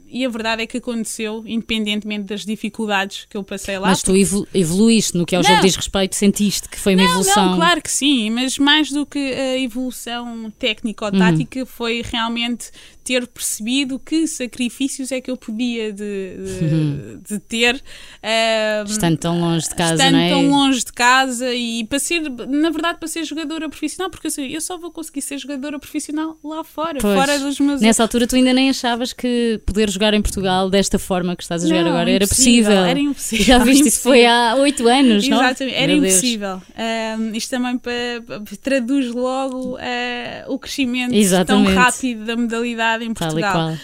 e 0.08 0.24
a 0.24 0.28
verdade 0.30 0.62
é 0.62 0.66
que 0.66 0.78
aconteceu, 0.78 1.44
independentemente 1.46 2.24
das 2.24 2.46
dificuldades 2.46 3.26
que 3.28 3.36
eu 3.36 3.44
passei 3.44 3.78
lá. 3.78 3.88
Mas 3.88 4.02
tu 4.02 4.16
evolu- 4.16 4.48
evoluíste 4.54 5.18
no 5.18 5.26
que 5.26 5.36
ao 5.36 5.42
Não. 5.42 5.48
jogo 5.50 5.60
diz 5.60 5.76
respeito, 5.76 6.16
sentiste 6.16 6.66
que 6.66 6.78
foi 6.80 6.94
uma 6.94 7.02
Não, 7.02 7.10
evolução. 7.10 7.46
não, 7.50 7.56
claro 7.56 7.82
que 7.82 7.90
sim, 7.90 8.30
mas 8.30 8.56
mais 8.58 8.90
do 8.90 9.04
que 9.04 9.18
a 9.18 9.58
evolução 9.58 10.50
técnica 10.58 11.04
ou 11.04 11.12
Uhum. 11.12 11.18
tática 11.18 11.66
foi 11.66 12.02
realmente 12.02 12.70
ter 13.04 13.26
percebido 13.26 13.98
que 13.98 14.26
sacrifícios 14.26 15.12
é 15.12 15.20
que 15.20 15.30
eu 15.30 15.36
podia 15.36 15.92
de, 15.92 16.36
de, 16.38 17.16
de 17.34 17.38
ter 17.38 17.82
ah, 18.22 18.82
Estando 18.86 19.18
tão 19.18 19.38
longe 19.38 19.68
de 19.68 19.74
casa, 19.74 19.94
estando 19.94 20.12
não 20.14 20.18
é? 20.20 20.28
tão 20.30 20.48
longe 20.48 20.78
de 20.82 20.92
casa 20.92 21.54
e 21.54 21.84
para 21.84 21.98
ser, 21.98 22.20
na 22.30 22.70
verdade, 22.70 22.93
para 22.94 23.08
ser 23.08 23.24
jogadora 23.24 23.68
profissional, 23.68 24.08
porque 24.10 24.26
eu, 24.26 24.30
sei, 24.30 24.56
eu 24.56 24.60
só 24.60 24.78
vou 24.78 24.90
conseguir 24.90 25.22
ser 25.22 25.38
jogadora 25.38 25.78
profissional 25.78 26.38
lá 26.44 26.62
fora, 26.64 26.98
Pois. 27.00 27.14
fora 27.18 27.38
dos 27.38 27.58
meus 27.60 27.80
Nessa 27.80 28.02
altura 28.02 28.26
tu 28.26 28.36
ainda 28.36 28.52
nem 28.52 28.70
achavas 28.70 29.12
que 29.12 29.60
poder 29.66 29.90
jogar 29.90 30.14
em 30.14 30.22
Portugal 30.22 30.68
desta 30.70 30.98
forma 30.98 31.34
que 31.36 31.42
estás 31.42 31.64
a 31.64 31.68
jogar 31.68 31.82
Não, 31.82 31.90
agora 31.90 32.10
era 32.10 32.26
possível. 32.26 32.72
era 32.72 32.98
impossível, 32.98 33.44
Já 33.44 33.58
viste, 33.58 33.88
isso 33.88 34.00
foi 34.02 34.24
há 34.26 34.54
oito 34.56 34.86
anos, 34.88 35.26
não? 35.28 35.42
Exatamente, 35.42 35.76
era 35.76 35.86
Meu 35.96 36.04
impossível. 36.04 36.62
Ahm, 36.76 37.34
isto 37.34 37.50
também 37.50 37.78
pa- 37.78 37.90
pa- 38.26 38.42
traduz 38.62 39.10
logo 39.12 39.76
ah, 39.78 40.44
o 40.48 40.58
crescimento 40.58 41.14
Exatamente. 41.14 41.66
tão 41.74 41.74
rápido 41.82 42.24
da 42.24 42.36
modalidade 42.36 43.04
em 43.04 43.12
Portugal. 43.14 43.76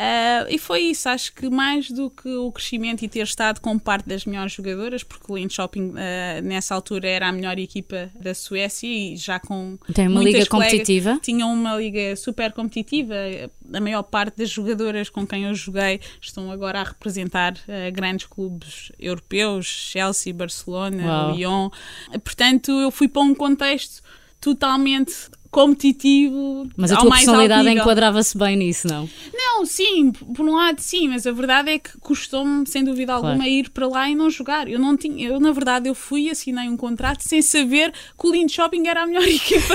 Ah, 0.00 0.46
e 0.48 0.58
foi 0.58 0.82
isso, 0.82 1.08
acho 1.08 1.32
que 1.32 1.50
mais 1.50 1.90
do 1.90 2.08
que 2.08 2.28
o 2.28 2.52
crescimento 2.52 3.02
e 3.02 3.08
ter 3.08 3.24
estado 3.24 3.60
com 3.60 3.76
parte 3.76 4.08
das 4.08 4.24
melhores 4.24 4.52
jogadoras, 4.52 5.02
porque 5.02 5.24
o 5.28 5.36
Lind 5.36 5.50
Shopping 5.50 5.92
ah, 5.96 6.40
nessa 6.40 6.72
altura 6.72 7.08
era 7.08 7.28
a 7.28 7.32
melhor 7.32 7.58
equipa 7.58 8.08
da 8.14 8.32
Suécia 8.32 8.86
e 8.86 9.16
já 9.16 9.40
com 9.40 9.76
Tem 9.92 10.06
uma 10.06 10.22
liga 10.22 10.46
competitiva. 10.46 11.18
tinham 11.20 11.52
uma 11.52 11.76
liga 11.76 12.14
super 12.14 12.52
competitiva. 12.52 13.14
A 13.74 13.80
maior 13.80 14.04
parte 14.04 14.36
das 14.38 14.48
jogadoras 14.50 15.10
com 15.10 15.26
quem 15.26 15.44
eu 15.44 15.54
joguei 15.54 16.00
estão 16.20 16.52
agora 16.52 16.80
a 16.80 16.84
representar 16.84 17.54
eh, 17.66 17.90
grandes 17.90 18.26
clubes 18.26 18.92
europeus, 19.00 19.66
Chelsea, 19.66 20.32
Barcelona, 20.32 21.04
Uau. 21.04 21.34
Lyon. 21.34 21.70
Portanto, 22.22 22.70
eu 22.70 22.92
fui 22.92 23.08
para 23.08 23.22
um 23.22 23.34
contexto 23.34 24.00
totalmente 24.40 25.12
competitivo. 25.50 26.68
Mas 26.76 26.92
a 26.92 26.96
tua 26.96 27.10
personalidade 27.10 27.68
enquadrava-se 27.70 28.36
bem 28.36 28.56
nisso, 28.56 28.86
não? 28.88 29.08
Não, 29.32 29.64
sim, 29.66 30.10
por 30.12 30.46
um 30.46 30.54
lado 30.56 30.80
sim, 30.80 31.08
mas 31.08 31.26
a 31.26 31.32
verdade 31.32 31.70
é 31.70 31.78
que 31.78 31.98
custou-me, 31.98 32.66
sem 32.66 32.84
dúvida 32.84 33.12
alguma, 33.12 33.34
Claro. 33.36 33.50
ir 33.50 33.70
para 33.70 33.86
lá 33.88 34.08
e 34.10 34.14
não 34.14 34.30
jogar. 34.30 34.68
Eu 34.68 34.78
não 34.78 34.96
tinha, 34.96 35.28
eu 35.28 35.40
na 35.40 35.52
verdade 35.52 35.88
eu 35.88 35.94
fui 35.94 36.22
e 36.24 36.30
assinei 36.30 36.68
um 36.68 36.76
contrato 36.76 37.22
sem 37.22 37.42
saber 37.42 37.92
que 37.92 38.26
o 38.26 38.32
Lind 38.32 38.50
Shopping 38.50 38.86
era 38.86 39.02
a 39.02 39.06
melhor 39.06 39.22
equipa. 39.28 39.74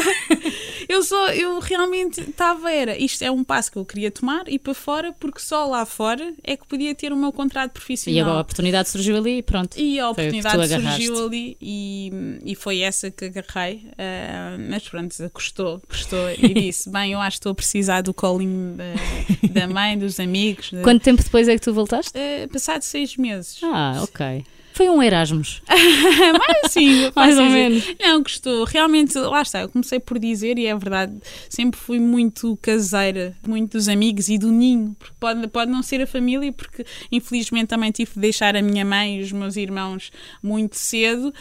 eu 0.88 1.04
só, 1.04 1.30
eu 1.32 1.60
realmente 1.60 2.22
estava, 2.22 2.72
era, 2.72 2.98
isto 2.98 3.24
é 3.24 3.32
um 3.32 3.44
passo 3.44 3.72
que 3.72 3.78
eu 3.78 3.86
queria 3.86 4.12
tomar 4.12 4.44
e 4.48 4.58
para 4.60 4.74
fora, 4.74 5.14
porque 5.20 5.40
só 5.40 5.66
lá 5.66 5.86
fora 5.86 6.34
é 6.44 6.56
que 6.58 6.68
podia 6.68 6.94
ter 6.96 7.12
o 7.12 7.16
meu 7.18 7.32
contrato 7.32 7.72
profissional. 7.72 8.28
E 8.28 8.30
a 8.38 8.40
oportunidade 8.42 8.90
surgiu 8.90 9.18
ali 9.18 9.38
e 9.40 9.42
pronto. 9.44 9.78
E 9.80 10.00
a 10.00 10.10
oportunidade 10.10 10.68
surgiu 10.70 11.26
ali 11.26 11.58
e, 11.62 12.12
e 12.46 12.56
foi 12.56 12.80
essa 12.80 13.10
que 13.12 13.26
agarrei. 13.26 13.88
ah, 13.98 14.58
mas 14.70 14.88
pronto, 14.88 15.16
custou, 15.34 15.63
custou. 15.88 16.30
E 16.32 16.54
disse: 16.54 16.90
Bem, 16.90 17.12
eu 17.14 17.20
acho 17.20 17.36
que 17.38 17.40
estou 17.40 17.52
a 17.52 17.56
precisar 17.56 18.02
do 18.02 18.14
colinho 18.14 18.76
da, 18.76 19.62
da 19.62 19.68
mãe, 19.68 19.98
dos 19.98 20.20
amigos. 20.20 20.72
da- 20.72 20.82
Quanto 20.82 21.02
tempo 21.04 21.22
depois 21.24 21.48
é 21.48 21.56
que 21.56 21.62
tu 21.62 21.74
voltaste? 21.74 22.12
Ah, 22.18 22.48
passado 22.52 22.82
seis 22.84 23.16
meses. 23.18 23.60
Ah, 23.64 24.00
ok. 24.04 24.44
Foi 24.74 24.90
um 24.90 25.02
Erasmus. 25.02 25.62
Mas 25.70 26.58
assim, 26.66 27.12
Mais 27.16 27.38
ou 27.38 27.46
dizer. 27.46 27.54
menos. 27.54 27.96
Não, 28.00 28.22
gostou. 28.22 28.64
Realmente, 28.66 29.18
lá 29.18 29.42
está, 29.42 29.62
eu 29.62 29.70
comecei 29.70 30.00
por 30.00 30.18
dizer, 30.18 30.58
e 30.58 30.66
é 30.66 30.76
verdade, 30.76 31.14
sempre 31.48 31.80
fui 31.80 32.00
muito 32.00 32.58
caseira, 32.62 33.36
muito 33.48 33.74
dos 33.74 33.88
amigos 33.88 34.30
e 34.30 34.38
do 34.38 34.52
ninho, 34.52 34.96
porque 34.98 35.14
pode, 35.20 35.48
pode 35.48 35.72
não 35.72 35.84
ser 35.84 36.02
a 36.02 36.08
família, 36.08 36.52
porque 36.52 36.86
infelizmente 37.12 37.68
também 37.68 37.92
tive 37.92 38.12
de 38.16 38.20
deixar 38.20 38.56
a 38.56 38.62
minha 38.62 38.84
mãe 38.84 39.20
e 39.20 39.22
os 39.22 39.32
meus 39.32 39.56
irmãos 39.56 40.12
muito 40.42 40.76
cedo, 40.76 41.34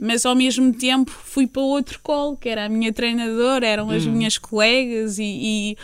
mas 0.00 0.26
ao 0.26 0.34
mesmo 0.34 0.72
tempo 0.72 1.10
fui 1.10 1.46
para 1.46 1.62
outro 1.62 2.00
colo, 2.02 2.36
que 2.36 2.48
era 2.48 2.66
a 2.66 2.68
minha 2.68 2.92
treinadora, 2.92 3.66
eram 3.66 3.90
as 3.90 4.04
minhas 4.04 4.36
colegas 4.36 5.18
e. 5.18 5.24
e 5.24 5.76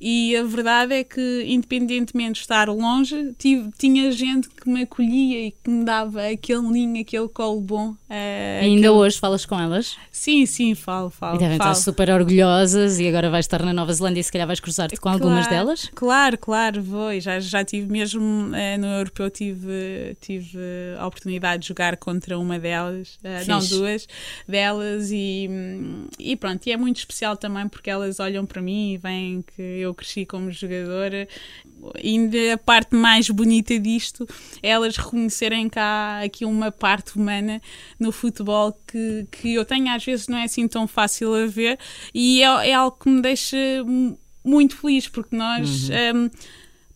e 0.00 0.34
a 0.36 0.42
verdade 0.44 0.94
é 0.94 1.04
que, 1.04 1.44
independentemente 1.46 2.34
de 2.34 2.40
estar 2.40 2.68
longe, 2.68 3.34
tive- 3.38 3.70
tinha 3.78 4.10
gente 4.12 4.48
que 4.48 4.68
me 4.68 4.82
acolhia 4.82 5.48
e 5.48 5.50
que 5.50 5.68
me 5.70 5.84
dava 5.84 6.26
aquele 6.26 6.62
ninho, 6.62 7.00
aquele 7.00 7.28
colo 7.28 7.60
bom. 7.60 7.94
E 8.08 8.14
ainda 8.64 8.78
aquele- 8.80 8.88
hoje 8.88 9.18
falas 9.18 9.44
com 9.44 9.58
elas 9.60 9.96
Sim, 10.10 10.46
sim, 10.46 10.74
falo, 10.74 11.10
falo. 11.10 11.36
e 11.36 11.38
devem 11.38 11.58
falo. 11.58 11.72
estar 11.72 11.82
super 11.82 12.10
orgulhosas 12.10 12.98
e 12.98 13.06
agora 13.06 13.28
vais 13.30 13.44
estar 13.44 13.62
na 13.62 13.72
Nova 13.72 13.92
Zelândia 13.92 14.20
e 14.20 14.24
se 14.24 14.32
calhar 14.32 14.46
vais 14.46 14.58
cruzar-te 14.60 14.96
com 14.96 15.08
algumas 15.08 15.46
Claro, 15.46 15.64
delas. 15.66 15.90
Claro, 15.94 16.38
claro, 16.38 16.82
vou. 16.82 17.18
Já, 17.20 17.38
já 17.40 17.64
tive 17.64 17.90
mesmo 17.92 18.54
eh, 18.54 18.78
no 18.78 18.86
Europeu, 18.86 19.30
tive, 19.30 20.16
tive 20.20 20.58
a 20.98 21.06
oportunidade 21.06 21.62
de 21.62 21.68
jogar 21.68 21.96
contra 21.98 22.38
uma 22.38 22.58
delas, 22.58 23.18
eh, 23.22 23.44
não, 23.46 23.58
duas 23.60 24.06
delas, 24.48 25.10
e, 25.12 25.48
e 26.18 26.36
pronto. 26.36 26.66
E 26.66 26.72
é 26.72 26.76
muito 26.76 26.96
especial 26.98 27.36
também 27.36 27.68
porque 27.68 27.90
elas 27.90 28.18
olham 28.20 28.44
para 28.46 28.60
mim 28.62 28.92
e 28.92 28.96
veem 28.96 29.42
que 29.42 29.60
eu 29.62 29.89
cresci 29.94 30.24
como 30.26 30.50
jogadora. 30.50 31.26
Ainda 32.04 32.54
a 32.54 32.58
parte 32.58 32.94
mais 32.94 33.28
bonita 33.30 33.78
disto 33.78 34.28
é 34.62 34.68
elas 34.68 34.96
reconhecerem 34.96 35.68
cá 35.68 36.20
aqui 36.22 36.44
uma 36.44 36.70
parte 36.70 37.16
humana 37.16 37.60
no 37.98 38.12
futebol 38.12 38.76
que, 38.86 39.26
que 39.30 39.54
eu 39.54 39.64
tenho 39.64 39.88
às 39.94 40.04
vezes 40.04 40.28
não 40.28 40.36
é 40.36 40.44
assim 40.44 40.68
tão 40.68 40.86
fácil 40.86 41.32
a 41.34 41.46
ver 41.46 41.78
e 42.14 42.42
é, 42.42 42.68
é 42.70 42.74
algo 42.74 42.98
que 43.02 43.08
me 43.08 43.22
deixa 43.22 43.56
mu- 43.86 44.18
muito 44.44 44.76
feliz 44.76 45.08
porque 45.08 45.34
nós 45.34 45.88
hum, 45.88 46.28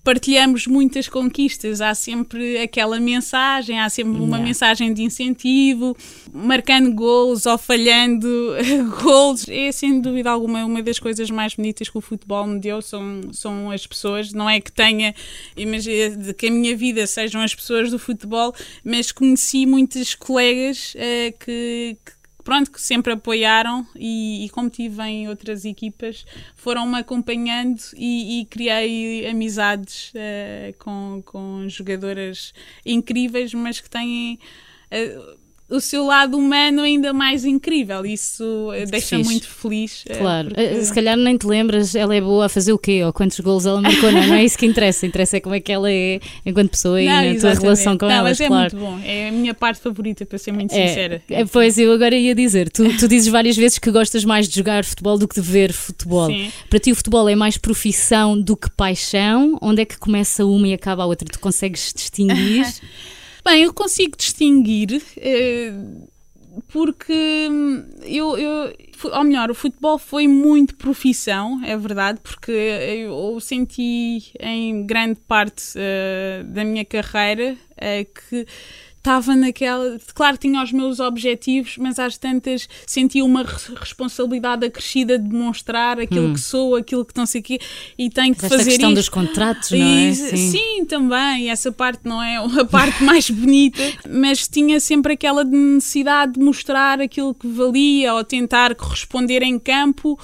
partilhamos 0.04 0.66
muitas 0.66 1.08
conquistas, 1.08 1.80
há 1.80 1.94
sempre 1.94 2.58
aquela 2.58 3.00
mensagem, 3.00 3.80
há 3.80 3.88
sempre 3.88 4.12
uma 4.12 4.34
Yeah. 4.36 4.44
mensagem 4.44 4.92
de 4.92 5.02
incentivo, 5.02 5.96
marcando 6.32 6.92
gols 6.92 7.46
ou 7.46 7.56
falhando 7.56 8.28
gols. 9.02 9.48
É 9.48 9.72
sem 9.72 10.00
dúvida 10.00 10.30
alguma 10.30 10.64
uma 10.64 10.82
das 10.82 10.98
coisas 10.98 11.30
mais 11.30 11.54
bonitas 11.54 11.88
que 11.88 11.96
o 11.96 12.02
futebol 12.02 12.46
me 12.46 12.60
deu 12.60 12.82
são, 12.82 13.22
são 13.32 13.70
as 13.70 13.86
pessoas. 13.86 14.32
Não 14.32 14.48
é 14.48 14.60
que 14.60 14.70
tenha, 14.70 15.14
imagina, 15.56 16.16
de 16.16 16.34
que 16.34 16.48
a 16.48 16.50
minha 16.50 16.76
vida 16.76 17.06
sejam 17.06 17.40
as 17.40 17.54
pessoas 17.54 17.90
do 17.90 17.98
futebol, 17.98 18.54
mas 18.84 19.10
conheci 19.10 19.64
muitos 19.64 20.14
colegas 20.14 20.92
eh, 20.96 21.32
que, 21.38 21.96
que 22.04 22.12
pronto, 22.44 22.70
que 22.70 22.80
sempre 22.80 23.14
apoiaram 23.14 23.86
e, 23.96 24.44
e 24.44 24.50
como 24.50 24.68
tive 24.68 25.02
em 25.02 25.28
outras 25.28 25.64
equipas, 25.64 26.24
foram-me 26.54 26.98
acompanhando 26.98 27.80
e, 27.96 28.40
e 28.40 28.44
criei 28.44 29.26
amizades 29.26 30.12
eh, 30.14 30.74
com, 30.78 31.22
com 31.24 31.66
jogadoras 31.68 32.52
incríveis, 32.84 33.54
mas 33.54 33.80
que 33.80 33.88
têm 33.88 34.38
eh, 34.90 35.18
o 35.76 35.80
seu 35.80 36.04
lado 36.06 36.36
humano 36.38 36.82
ainda 36.82 37.12
mais 37.12 37.44
incrível. 37.44 38.04
Isso 38.06 38.70
eh, 38.74 38.84
deixa 38.86 39.18
muito 39.18 39.48
feliz. 39.48 40.04
eh, 40.08 40.16
Claro, 40.16 40.48
porque- 40.48 40.60
Eh, 40.60 40.84
se 40.84 40.92
calhar 40.94 41.16
nem 41.16 41.36
te 41.36 41.46
lembras, 41.46 41.94
ela 41.94 42.14
é 42.14 42.20
boa 42.20 42.46
a 42.46 42.48
fazer 42.48 42.72
o 42.72 42.78
quê? 42.78 43.02
Ou 43.04 43.12
quantos 43.12 43.38
gols 43.40 43.66
ela 43.66 43.80
marcou? 43.80 44.10
Não, 44.12 44.26
não 44.26 44.34
é 44.34 44.44
isso 44.44 44.56
que 44.58 44.66
interessa. 44.66 45.06
Interessa 45.06 45.36
é 45.36 45.40
como 45.40 45.54
é 45.54 45.60
que 45.60 45.72
ela 45.72 45.90
é 45.90 46.20
enquanto 46.44 46.70
pessoa 46.70 47.00
e 47.00 47.06
Não, 47.06 47.14
na 47.14 47.22
tua 47.22 47.30
exatamente. 47.32 47.62
relação 47.62 47.98
com 47.98 48.06
Não, 48.06 48.12
elas, 48.12 48.30
mas 48.30 48.40
é 48.40 48.46
claro. 48.46 48.76
muito 48.76 48.90
bom. 48.90 49.00
É 49.04 49.28
a 49.28 49.32
minha 49.32 49.54
parte 49.54 49.80
favorita, 49.80 50.24
para 50.26 50.38
ser 50.38 50.52
muito 50.52 50.72
É, 50.74 50.88
sincera. 50.88 51.22
é, 51.30 51.44
pois 51.44 51.78
eu 51.78 51.92
agora 51.92 52.14
ia 52.16 52.34
dizer, 52.34 52.70
tu, 52.70 52.84
tu 52.96 53.08
dizes 53.08 53.28
várias 53.28 53.56
vezes 53.56 53.78
que 53.78 53.90
gostas 53.90 54.24
mais 54.24 54.48
de 54.48 54.54
jogar 54.56 54.84
futebol 54.84 55.18
do 55.18 55.26
que 55.28 55.34
de 55.34 55.40
ver 55.40 55.72
futebol. 55.72 56.26
Sim. 56.26 56.50
Para 56.70 56.78
ti 56.78 56.92
o 56.92 56.94
futebol 56.96 57.28
é 57.28 57.34
mais 57.34 57.56
profissão 57.58 58.40
do 58.40 58.56
que 58.56 58.70
paixão? 58.70 59.58
Onde 59.60 59.82
é 59.82 59.84
que 59.84 59.98
começa 59.98 60.44
uma 60.44 60.68
e 60.68 60.72
acaba 60.74 61.02
a 61.02 61.06
outra? 61.06 61.28
Tu 61.30 61.38
consegues 61.40 61.92
distinguir? 61.94 62.66
Bem, 63.44 63.64
eu 63.64 63.74
consigo 63.74 64.16
distinguir 64.16 65.02
eh, 65.18 65.70
porque 66.68 67.46
eu, 68.02 68.38
eu, 68.38 68.72
ou 69.12 69.24
melhor, 69.24 69.50
o 69.50 69.54
futebol 69.54 69.98
foi 69.98 70.26
muito 70.26 70.74
profissão, 70.76 71.60
é 71.62 71.76
verdade, 71.76 72.20
porque 72.22 72.50
eu 72.50 73.38
senti 73.40 74.32
em 74.40 74.86
grande 74.86 75.20
parte 75.28 75.74
eh, 75.76 76.42
da 76.46 76.64
minha 76.64 76.86
carreira 76.86 77.54
eh, 77.76 78.04
que 78.04 78.46
estava 79.04 79.36
naquela. 79.36 79.98
Claro, 80.14 80.38
tinha 80.38 80.62
os 80.62 80.72
meus 80.72 80.98
objetivos, 80.98 81.76
mas 81.76 81.98
às 81.98 82.16
tantas 82.16 82.66
sentia 82.86 83.22
uma 83.22 83.42
re- 83.42 83.74
responsabilidade 83.76 84.64
acrescida 84.64 85.18
de 85.18 85.28
demonstrar 85.28 86.00
aquilo 86.00 86.32
que 86.32 86.40
sou, 86.40 86.74
aquilo 86.74 87.04
que 87.04 87.12
não 87.14 87.26
sei 87.26 87.42
o 87.42 87.44
quê, 87.44 87.60
e 87.98 88.08
tenho 88.08 88.34
que 88.34 88.42
Esta 88.46 88.56
fazer 88.56 88.70
questão 88.70 88.88
isto. 88.90 88.96
dos 88.98 89.08
contratos, 89.10 89.70
não 89.72 89.78
é? 89.86 90.08
E- 90.08 90.14
sim. 90.14 90.84
também. 90.88 91.50
Essa 91.50 91.70
parte 91.70 92.00
não 92.04 92.22
é 92.22 92.36
a 92.60 92.64
parte 92.64 93.04
mais 93.04 93.28
bonita, 93.28 93.82
mas 94.08 94.48
tinha 94.48 94.80
sempre 94.80 95.12
aquela 95.12 95.44
necessidade 95.44 96.32
de 96.32 96.40
mostrar 96.40 96.98
aquilo 97.00 97.34
que 97.34 97.46
valia 97.46 98.14
ou 98.14 98.24
tentar 98.24 98.74
corresponder 98.74 99.42
em 99.42 99.58
campo. 99.58 100.18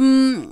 hum, 0.00 0.48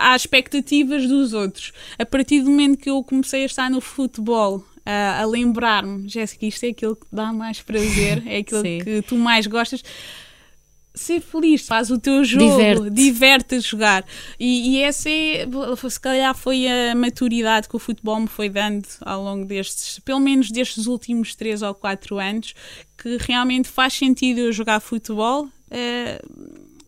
às 0.00 0.22
expectativas 0.22 1.08
dos 1.08 1.32
outros. 1.32 1.72
A 1.98 2.06
partir 2.06 2.40
do 2.42 2.50
momento 2.50 2.76
que 2.78 2.88
eu 2.90 3.02
comecei 3.02 3.42
a 3.42 3.46
estar 3.46 3.68
no 3.68 3.80
futebol, 3.80 4.62
a, 4.90 5.20
a 5.20 5.26
lembrar-me, 5.26 6.08
Jéssica, 6.08 6.46
isto 6.46 6.64
é 6.64 6.68
aquilo 6.70 6.96
que 6.96 7.06
dá 7.12 7.30
mais 7.30 7.60
prazer, 7.60 8.22
é 8.26 8.38
aquilo 8.40 8.62
Sim. 8.62 8.78
que 8.82 9.02
tu 9.02 9.16
mais 9.16 9.46
gostas. 9.46 9.82
Ser 10.94 11.20
feliz, 11.20 11.64
faz 11.64 11.90
o 11.92 11.98
teu 11.98 12.24
jogo, 12.24 12.44
Diverte. 12.56 12.90
diverte 12.90 13.54
a 13.56 13.60
jogar. 13.60 14.04
E, 14.40 14.70
e 14.78 14.82
essa 14.82 15.08
é, 15.08 15.46
se 15.88 16.00
calhar, 16.00 16.34
foi 16.34 16.66
a 16.66 16.94
maturidade 16.94 17.68
que 17.68 17.76
o 17.76 17.78
futebol 17.78 18.18
me 18.18 18.26
foi 18.26 18.48
dando 18.48 18.84
ao 19.02 19.22
longo 19.22 19.44
destes, 19.44 20.00
pelo 20.00 20.18
menos 20.18 20.50
destes 20.50 20.86
últimos 20.86 21.36
3 21.36 21.62
ou 21.62 21.72
4 21.74 22.18
anos, 22.18 22.52
que 23.00 23.16
realmente 23.20 23.68
faz 23.68 23.92
sentido 23.92 24.40
eu 24.40 24.52
jogar 24.52 24.80
futebol. 24.80 25.48
eh, 25.70 26.20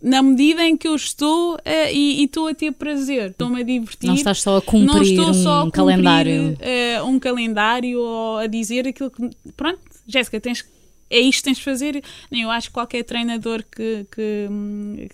na 0.02 0.22
medida 0.22 0.64
em 0.64 0.76
que 0.76 0.88
eu 0.88 0.94
estou 0.94 1.58
eh, 1.64 1.92
e 1.92 2.20
e 2.20 2.24
estou 2.24 2.46
a 2.48 2.54
ter 2.54 2.72
prazer, 2.72 3.30
estou-me 3.30 3.60
a 3.60 3.64
divertir. 3.64 4.06
Não 4.08 4.14
estás 4.14 4.40
só 4.40 4.52
a 4.52 4.54
Não 4.54 4.62
cumprir 4.62 5.02
estou 5.18 5.34
só 5.34 5.50
a 5.50 5.60
um 5.60 5.64
cumprir, 5.66 5.72
calendário. 5.76 6.56
eh, 6.60 7.02
um 7.02 7.18
calendário 7.18 8.00
ou 8.00 8.38
a 8.38 8.46
dizer 8.46 8.86
aquilo 8.88 9.10
que. 9.10 9.30
Pronto, 9.56 9.80
Jéssica, 10.06 10.40
tens, 10.40 10.64
é 11.10 11.18
isto 11.20 11.38
que 11.40 11.44
tens 11.44 11.58
de 11.58 11.64
fazer. 11.64 12.02
Eu 12.32 12.50
acho 12.50 12.68
que 12.68 12.74
qualquer 12.74 13.02
treinador 13.04 13.62
que, 13.70 14.06
que, 14.14 14.46
hum, 14.50 15.06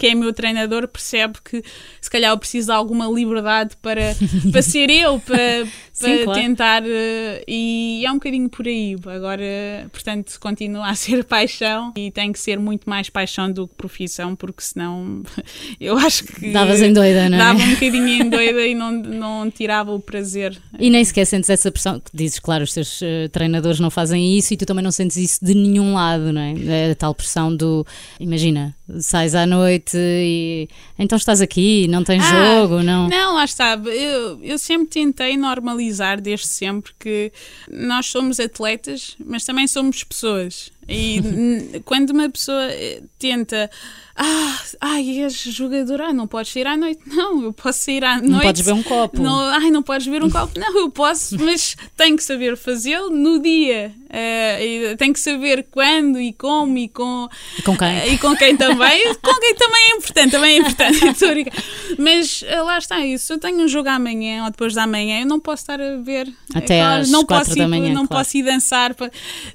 que 0.00 0.06
é 0.06 0.14
meu 0.14 0.32
treinador 0.32 0.88
percebe 0.88 1.34
que 1.44 1.62
se 2.00 2.10
calhar 2.10 2.32
eu 2.32 2.38
preciso 2.38 2.68
de 2.68 2.72
alguma 2.72 3.06
liberdade 3.06 3.76
para, 3.82 4.16
para 4.50 4.62
ser 4.62 4.88
eu, 4.88 5.20
para, 5.20 5.66
Sim, 5.92 6.16
para 6.16 6.24
claro. 6.24 6.40
tentar. 6.40 6.82
eh, 6.86 7.44
E 7.46 8.02
é 8.06 8.10
um 8.10 8.14
bocadinho 8.14 8.48
por 8.48 8.66
aí. 8.66 8.96
Agora, 9.06 9.44
portanto, 9.92 10.38
continua 10.40 10.88
a 10.88 10.94
ser 10.94 11.22
paixão 11.24 11.92
e 11.96 12.10
tem 12.10 12.32
que 12.32 12.38
ser 12.38 12.58
muito 12.58 12.88
mais 12.88 13.10
paixão 13.10 13.52
do 13.52 13.68
que 13.68 13.74
profissão, 13.74 14.34
porque 14.34 14.62
senão 14.62 15.22
eu 15.78 15.98
acho 15.98 16.24
que. 16.24 16.50
Davas 16.50 16.80
em 16.80 16.94
doida, 16.94 17.28
não 17.28 17.36
é? 17.36 17.38
Dava 17.38 17.58
um 17.62 17.70
bocadinho 17.74 18.08
em 18.08 18.30
doida 18.30 18.66
e 18.66 18.74
não, 18.74 18.90
não 18.92 19.50
tirava 19.50 19.92
o 19.92 20.00
prazer. 20.00 20.56
E 20.78 20.88
nem 20.88 21.04
sequer 21.04 21.26
sentes 21.26 21.50
essa 21.50 21.70
pressão, 21.70 22.00
que 22.00 22.10
dizes, 22.14 22.38
claro, 22.38 22.64
os 22.64 22.72
teus 22.72 23.02
eh, 23.02 23.28
treinadores 23.28 23.78
não 23.78 23.90
fazem 23.90 24.38
isso 24.38 24.54
e 24.54 24.56
tu 24.56 24.64
também 24.64 24.82
não 24.82 24.90
sentes 24.90 25.18
isso 25.18 25.44
de 25.44 25.54
nenhum 25.54 25.92
lado, 25.92 26.32
não 26.32 26.40
é? 26.40 26.54
É 26.88 26.90
a 26.92 26.94
tal 26.94 27.14
pressão 27.14 27.54
do, 27.54 27.86
imagina, 28.18 28.74
sais 28.98 29.34
à 29.34 29.46
noite 29.46 29.96
e 29.96 30.68
então 30.98 31.16
estás 31.16 31.40
aqui, 31.40 31.86
não 31.88 32.02
tens 32.02 32.22
Ah, 32.24 32.54
jogo, 32.60 32.82
não. 32.82 33.08
Não, 33.08 33.34
lá 33.34 33.44
está. 33.44 33.74
Eu, 33.84 34.42
eu 34.42 34.58
sempre 34.58 34.88
tentei 34.88 35.36
normalizar 35.36 36.20
desde 36.20 36.48
sempre 36.48 36.92
que 36.98 37.32
nós 37.70 38.06
somos 38.06 38.40
atletas, 38.40 39.16
mas 39.24 39.44
também 39.44 39.66
somos 39.66 40.02
pessoas. 40.02 40.72
E 40.88 41.80
quando 41.84 42.10
uma 42.10 42.28
pessoa 42.28 42.64
eh, 42.64 43.02
tenta, 43.18 43.70
ah, 44.16 44.58
ai, 44.80 45.20
és 45.22 45.34
jogador, 45.34 46.00
ah, 46.00 46.12
não 46.12 46.26
podes 46.26 46.52
sair 46.52 46.66
à 46.66 46.76
noite. 46.76 47.00
Não, 47.06 47.42
eu 47.44 47.52
posso 47.52 47.78
sair 47.84 48.04
à 48.04 48.16
noite. 48.16 48.28
Não 48.30 48.40
podes 48.40 48.62
beber 48.62 48.72
um 48.78 48.82
copo. 48.82 49.22
Não, 49.22 49.38
ai, 49.40 49.70
não 49.70 49.82
podes 49.84 50.06
beber 50.08 50.24
um 50.24 50.30
copo. 50.30 50.58
Não, 50.58 50.78
eu 50.78 50.90
posso, 50.90 51.38
mas 51.40 51.76
tenho 51.96 52.16
que 52.16 52.24
saber 52.24 52.56
fazê-lo 52.56 53.08
no 53.10 53.38
dia. 53.40 53.94
E 54.12 54.96
tenho 54.96 55.12
que 55.12 55.20
saber 55.20 55.66
quando 55.70 56.20
e 56.20 56.32
como 56.32 56.76
e 56.76 56.88
com, 56.88 57.28
E 57.56 57.62
com 57.62 57.76
quem? 57.76 57.86
eh, 57.88 58.08
e 58.14 58.18
com 58.18 58.34
quem 58.34 58.56
também. 58.56 59.14
com 59.22 59.34
quem 59.40 59.54
também 59.54 59.82
é 59.92 59.96
importante, 59.96 60.30
também 60.32 60.54
é 60.54 60.58
importante. 60.58 61.00
Mas 61.98 62.42
eh, 62.46 62.60
lá 62.62 62.78
está 62.78 63.04
isso. 63.06 63.26
Se 63.26 63.32
eu 63.32 63.38
tenho 63.38 63.60
um 63.60 63.68
jogo 63.68 63.88
amanhã 63.88 64.44
ou 64.44 64.50
depois 64.50 64.74
da 64.74 64.86
manhã, 64.86 65.20
eu 65.20 65.26
não 65.26 65.38
posso 65.38 65.62
estar 65.62 65.80
a 65.80 65.96
ver. 65.98 66.28
Até 66.52 66.80
aquelas- 66.82 67.06
às 67.06 67.10
não 67.10 67.24
quatro 67.24 67.46
posso 67.46 67.58
da 67.58 67.64
ir, 67.64 67.68
manhã, 67.68 67.88
Não 67.94 68.06
claro. 68.06 68.24
posso 68.24 68.36
ir 68.36 68.42
dançar. 68.42 68.96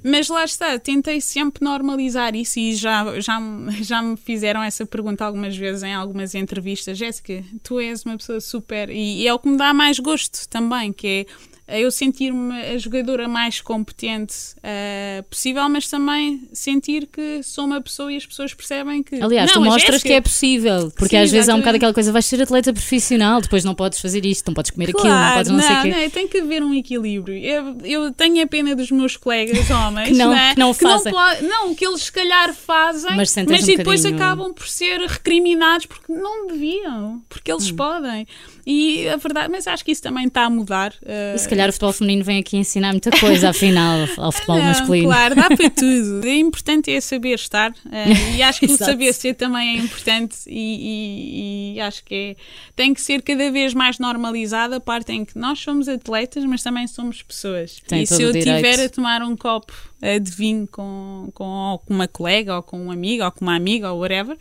Mas 0.01 0.29
lá 0.29 0.45
está, 0.45 0.79
tentei 0.79 1.14
sempre 1.23 1.63
normalizar 1.63 2.35
isso 2.35 2.59
e 2.59 2.75
já, 2.75 3.19
já, 3.19 3.39
já 3.81 4.01
me 4.01 4.17
fizeram 4.17 4.61
essa 4.61 4.85
pergunta 4.85 5.25
algumas 5.25 5.55
vezes 5.55 5.83
em 5.83 5.93
algumas 5.93 6.35
entrevistas. 6.35 6.97
Jéssica, 6.97 7.43
tu 7.63 7.79
és 7.79 8.03
uma 8.03 8.17
pessoa 8.17 8.39
super. 8.41 8.89
E, 8.89 9.21
e 9.21 9.27
é 9.27 9.33
o 9.33 9.39
que 9.39 9.49
me 9.49 9.57
dá 9.57 9.73
mais 9.73 9.99
gosto 9.99 10.47
também, 10.49 10.91
que 10.91 11.07
é 11.07 11.25
eu 11.67 11.89
sentir-me 11.91 12.53
a 12.61 12.77
jogadora 12.77 13.27
mais 13.27 13.59
competente 13.61 14.35
eh, 14.61 15.23
possível, 15.29 15.67
mas 15.67 15.87
também 15.89 16.47
sentir 16.53 17.07
que 17.07 17.41
sou 17.43 17.65
uma 17.65 17.81
pessoa 17.81 18.11
e 18.13 18.17
as 18.17 18.25
pessoas 18.25 18.53
percebem 18.53 19.01
que. 19.01 19.15
Aliás, 19.21 19.47
não, 19.53 19.61
tu 19.61 19.65
mostras 19.65 19.83
Jéssica- 20.01 20.07
que 20.09 20.13
é 20.13 20.21
possível, 20.21 20.91
porque 20.95 21.15
Sim, 21.17 21.23
às 21.23 21.31
vezes 21.31 21.49
há 21.49 21.53
um 21.53 21.57
bocado 21.57 21.75
exatamente. 21.75 21.75
aquela 21.77 21.93
coisa, 21.93 22.11
vais 22.11 22.25
ser 22.25 22.41
atleta 22.41 22.71
profissional, 22.73 23.41
depois 23.41 23.63
não 23.63 23.73
podes 23.73 23.99
fazer 23.99 24.25
isto, 24.25 24.47
não 24.47 24.53
podes 24.53 24.71
comer 24.71 24.89
aquilo, 24.91 25.03
não 25.07 25.33
podes 25.33 25.51
não, 25.51 25.59
sei 25.61 25.75
o 25.75 25.81
quê. 25.81 25.89
não, 26.03 26.09
tem 26.09 26.27
que 26.27 26.37
haver 26.39 26.63
um 26.63 26.73
equilíbrio. 26.73 27.37
Eu, 27.37 27.77
eu 27.83 28.13
tenho 28.13 28.43
a 28.43 28.47
pena 28.47 28.75
dos 28.75 28.91
meus 28.91 29.17
colegas 29.17 29.69
homens 29.69 30.09
Que 30.09 30.13
não- 30.15 30.31
né, 30.31 30.53
que 30.53 30.59
não 30.59 30.73
fazem. 30.73 31.11
po- 31.11 31.43
não, 31.47 31.73
que 31.73 31.85
eles 31.85 32.03
se 32.03 32.11
calhar 32.11 32.53
fazem, 32.53 33.15
Mas 33.15 33.33
mas, 33.35 33.63
um 33.63 33.65
depois 33.75 34.01
bocadinho- 34.01 34.15
acabam 34.23 34.53
por 34.53 34.67
ser 34.67 34.99
recriminados 35.01 35.85
porque 35.87 36.13
não 36.13 36.47
deviam, 36.47 37.21
porque 37.27 37.51
eles 37.51 37.71
Hum. 37.71 37.75
podem. 37.75 38.27
E 38.65 39.07
a 39.09 39.15
verdade, 39.17 39.49
mas 39.51 39.67
acho 39.67 39.85
que 39.85 39.91
isso 39.91 40.01
também 40.01 40.25
está 40.25 40.45
a 40.45 40.49
mudar. 40.49 40.93
eh, 41.05 41.33
E 41.35 41.37
se 41.37 41.47
calhar 41.47 41.69
o 41.69 41.71
futebol 41.71 41.93
feminino 41.93 42.23
vem 42.23 42.39
aqui 42.39 42.57
ensinar 42.57 42.91
muita 42.93 43.11
coisa, 43.11 43.49
afinal, 43.49 44.07
ao 44.17 44.31
futebol 44.31 44.57
não, 44.57 44.65
masculino. 44.65 45.07
Claro, 45.07 45.35
dá 45.35 45.47
para 45.49 45.69
tudo. 45.69 46.21
O 46.25 46.27
importante 46.27 46.89
é 46.91 46.99
saber 46.99 47.35
estar 47.35 47.71
eh, 47.91 48.35
e 48.37 48.41
acho 48.41 48.59
que 48.61 48.65
o 48.65 48.75
saber 48.77 49.13
ser 49.13 49.35
também 49.35 49.77
é 49.77 49.81
importante 49.81 50.35
e, 50.47 51.73
e- 51.73 51.75
e 51.75 51.81
acho 51.81 52.03
que 52.03 52.15
é, 52.15 52.35
tem 52.75 52.93
que 52.93 53.01
ser 53.01 53.21
cada 53.21 53.51
vez 53.51 53.73
mais 53.73 53.99
normalizada 53.99 54.77
a 54.77 54.79
parte 54.79 55.11
em 55.11 55.23
que 55.23 55.37
nós 55.37 55.59
somos 55.59 55.87
atletas, 55.87 56.43
mas 56.45 56.63
também 56.63 56.87
somos 56.87 57.21
pessoas. 57.21 57.79
Tem 57.87 58.01
e 58.01 58.07
se 58.07 58.21
eu 58.23 58.31
direito. 58.31 58.55
tiver 58.55 58.83
a 58.85 58.89
tomar 58.89 59.21
um 59.21 59.35
copo 59.37 59.73
eh, 60.01 60.17
de 60.17 60.31
vinho 60.31 60.67
com, 60.71 61.29
com, 61.35 61.79
com 61.85 61.93
uma 61.93 62.07
colega 62.07 62.55
ou 62.55 62.63
com 62.63 62.79
um 62.79 62.91
amigo 62.91 63.23
ou 63.23 63.31
com 63.31 63.45
uma 63.45 63.55
amiga 63.55 63.91
ou 63.91 63.99
whatever, 63.99 64.35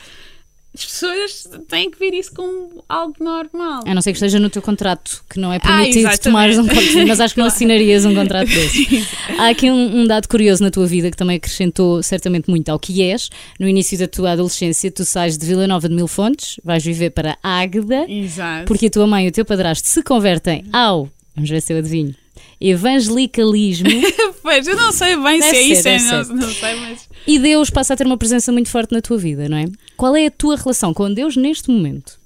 as 0.76 0.84
pessoas 0.84 1.48
têm 1.68 1.88
que 1.90 1.98
ver 1.98 2.12
isso 2.14 2.32
como 2.34 2.82
algo 2.88 3.14
normal. 3.20 3.84
A 3.86 3.94
não 3.94 4.02
ser 4.02 4.10
que 4.10 4.16
esteja 4.16 4.40
no 4.40 4.50
teu 4.50 4.60
contrato, 4.60 5.22
que 5.30 5.38
não 5.38 5.52
é 5.52 5.56
Ah, 5.56 5.60
permitido 5.60 5.98
exatamente. 5.98 6.20
tomares 6.22 6.58
um 6.58 6.64
vinho, 6.64 7.06
mas 7.06 7.20
acho 7.20 7.34
que 7.34 7.40
não 7.40 7.46
assinarias 7.48 8.04
um 8.04 8.14
contrato 8.14 8.48
desse. 8.48 9.06
Há 9.38 9.50
aqui 9.50 9.70
um, 9.70 10.00
um 10.00 10.06
dado 10.06 10.26
curioso 10.28 10.62
na 10.64 10.70
tua 10.72 10.86
vida 10.86 11.10
que 11.10 11.16
também 11.16 11.36
acrescentou 11.36 12.02
certamente 12.02 12.50
muito 12.50 12.68
ao 12.70 12.78
que 12.78 13.02
és. 13.02 13.30
No 13.60 13.68
início 13.68 13.96
da 13.96 14.08
tua 14.08 14.32
adolescência, 14.32 14.90
tu 14.90 15.04
sais 15.04 15.38
de 15.38 15.46
Vila 15.46 15.66
Nova 15.68 15.88
de 15.88 15.94
Mil 15.94 16.08
Fontes, 16.08 16.58
vais 16.64 16.84
viver 16.84 17.10
para 17.10 17.38
Águeda, 17.42 18.04
Exato. 18.08 18.64
porque 18.66 18.86
a 18.86 18.90
tua 18.90 19.06
mãe 19.06 19.26
e 19.26 19.28
o 19.28 19.32
teu 19.32 19.44
padrasto 19.44 19.86
se 19.88 20.02
convertem 20.02 20.64
ao, 20.72 21.08
vamos 21.36 21.50
ver 21.50 21.62
se 21.62 21.72
eu 21.72 21.78
adivinho, 21.78 22.14
evangelicalismo 22.60 23.88
Pois, 24.42 24.66
eu 24.66 24.76
não 24.76 24.92
sei 24.92 25.16
bem 25.16 25.40
Deve 25.40 25.56
se 25.56 25.72
é 25.72 25.74
ser, 25.76 25.96
isso, 25.96 26.08
é, 26.08 26.12
não, 26.12 26.24
não 26.36 26.50
sei, 26.50 26.74
mas. 26.74 27.08
E 27.26 27.38
Deus 27.38 27.70
passa 27.70 27.94
a 27.94 27.96
ter 27.96 28.06
uma 28.06 28.18
presença 28.18 28.52
muito 28.52 28.68
forte 28.68 28.92
na 28.92 29.00
tua 29.00 29.18
vida, 29.18 29.48
não 29.48 29.56
é? 29.56 29.66
Qual 29.96 30.14
é 30.16 30.26
a 30.26 30.30
tua 30.30 30.56
relação 30.56 30.92
com 30.92 31.12
Deus 31.12 31.36
neste 31.36 31.70
momento? 31.70 32.20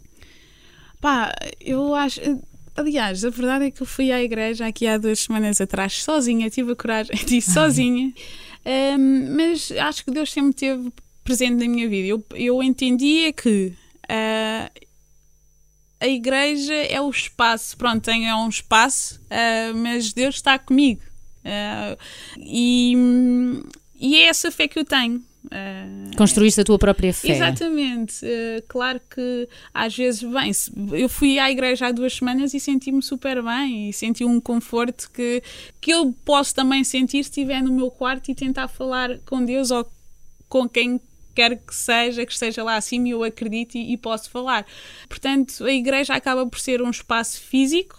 Pá, 1.01 1.33
eu 1.61 1.95
acho. 1.95 2.21
Aliás, 2.77 3.25
a 3.25 3.31
verdade 3.31 3.67
é 3.67 3.71
que 3.71 3.83
eu 3.83 3.87
fui 3.87 4.13
à 4.13 4.23
igreja 4.23 4.67
aqui 4.67 4.87
há 4.87 4.97
duas 4.99 5.21
semanas 5.21 5.61
atrás, 5.61 6.03
sozinha, 6.03 6.49
tive 6.49 6.73
a 6.73 6.77
coragem 6.77 7.17
de 7.27 7.37
ir 7.37 7.43
sozinha, 7.43 8.13
Ahm, 8.65 9.35
mas 9.35 9.73
acho 9.73 10.05
que 10.05 10.11
Deus 10.11 10.31
sempre 10.31 10.51
esteve 10.51 10.93
presente 11.25 11.65
na 11.65 11.73
minha 11.73 11.89
vida. 11.89 12.09
Eu, 12.09 12.25
eu 12.35 12.63
entendia 12.63 13.33
que 13.33 13.73
ah, 14.09 14.71
a 16.01 16.07
igreja 16.07 16.75
é 16.75 17.01
o 17.01 17.09
espaço, 17.09 17.77
pronto, 17.77 18.03
tem, 18.03 18.29
é 18.29 18.35
um 18.35 18.49
espaço, 18.49 19.21
ah, 19.31 19.73
mas 19.75 20.13
Deus 20.13 20.37
está 20.37 20.59
comigo. 20.59 21.01
Ah, 21.45 21.97
e, 22.37 22.95
e 23.99 24.17
é 24.17 24.27
essa 24.27 24.51
fé 24.51 24.69
que 24.69 24.79
eu 24.79 24.85
tenho. 24.85 25.23
Ah, 25.51 25.87
Construíste 26.17 26.61
a 26.61 26.65
tua 26.65 26.79
própria 26.79 27.13
fé. 27.13 27.31
Exatamente. 27.31 28.21
Eh, 28.23 28.63
claro 28.69 29.01
que 29.09 29.49
às 29.73 29.97
vezes, 29.97 30.23
bem, 30.23 30.53
eu 30.93 31.09
fui 31.09 31.39
à 31.39 31.51
igreja 31.51 31.87
há 31.87 31.93
duas 31.93 32.15
semanas 32.15 32.53
e 32.55 32.61
senti-me 32.61 33.03
super 33.03 33.43
bem 33.43 33.89
e 33.89 33.93
senti 33.93 34.25
um 34.25 34.41
conforto 34.41 35.11
que, 35.11 35.43
que 35.81 35.93
eu 35.93 36.15
posso 36.25 36.55
também 36.55 36.85
sentir 36.85 37.25
se 37.25 37.31
estiver 37.31 37.63
no 37.63 37.73
meu 37.73 37.91
quarto 37.91 38.31
e 38.31 38.35
tentar 38.35 38.69
falar 38.69 39.19
com 39.21 39.45
Deus 39.45 39.71
ou 39.71 39.91
com 40.49 40.69
quem 40.69 41.01
quer 41.35 41.57
que 41.57 41.75
seja, 41.75 42.27
que 42.27 42.33
esteja 42.33 42.65
lá 42.65 42.77
acima 42.77 43.07
e 43.07 43.11
eu 43.13 43.23
acredito 43.23 43.77
e, 43.77 43.93
e 43.93 43.97
posso 43.97 44.29
falar. 44.29 44.67
Portanto, 45.09 45.65
a 45.65 45.73
igreja 45.73 46.15
acaba 46.15 46.45
por 46.45 46.59
ser 46.59 46.83
um 46.83 46.91
espaço 46.91 47.41
físico. 47.41 47.98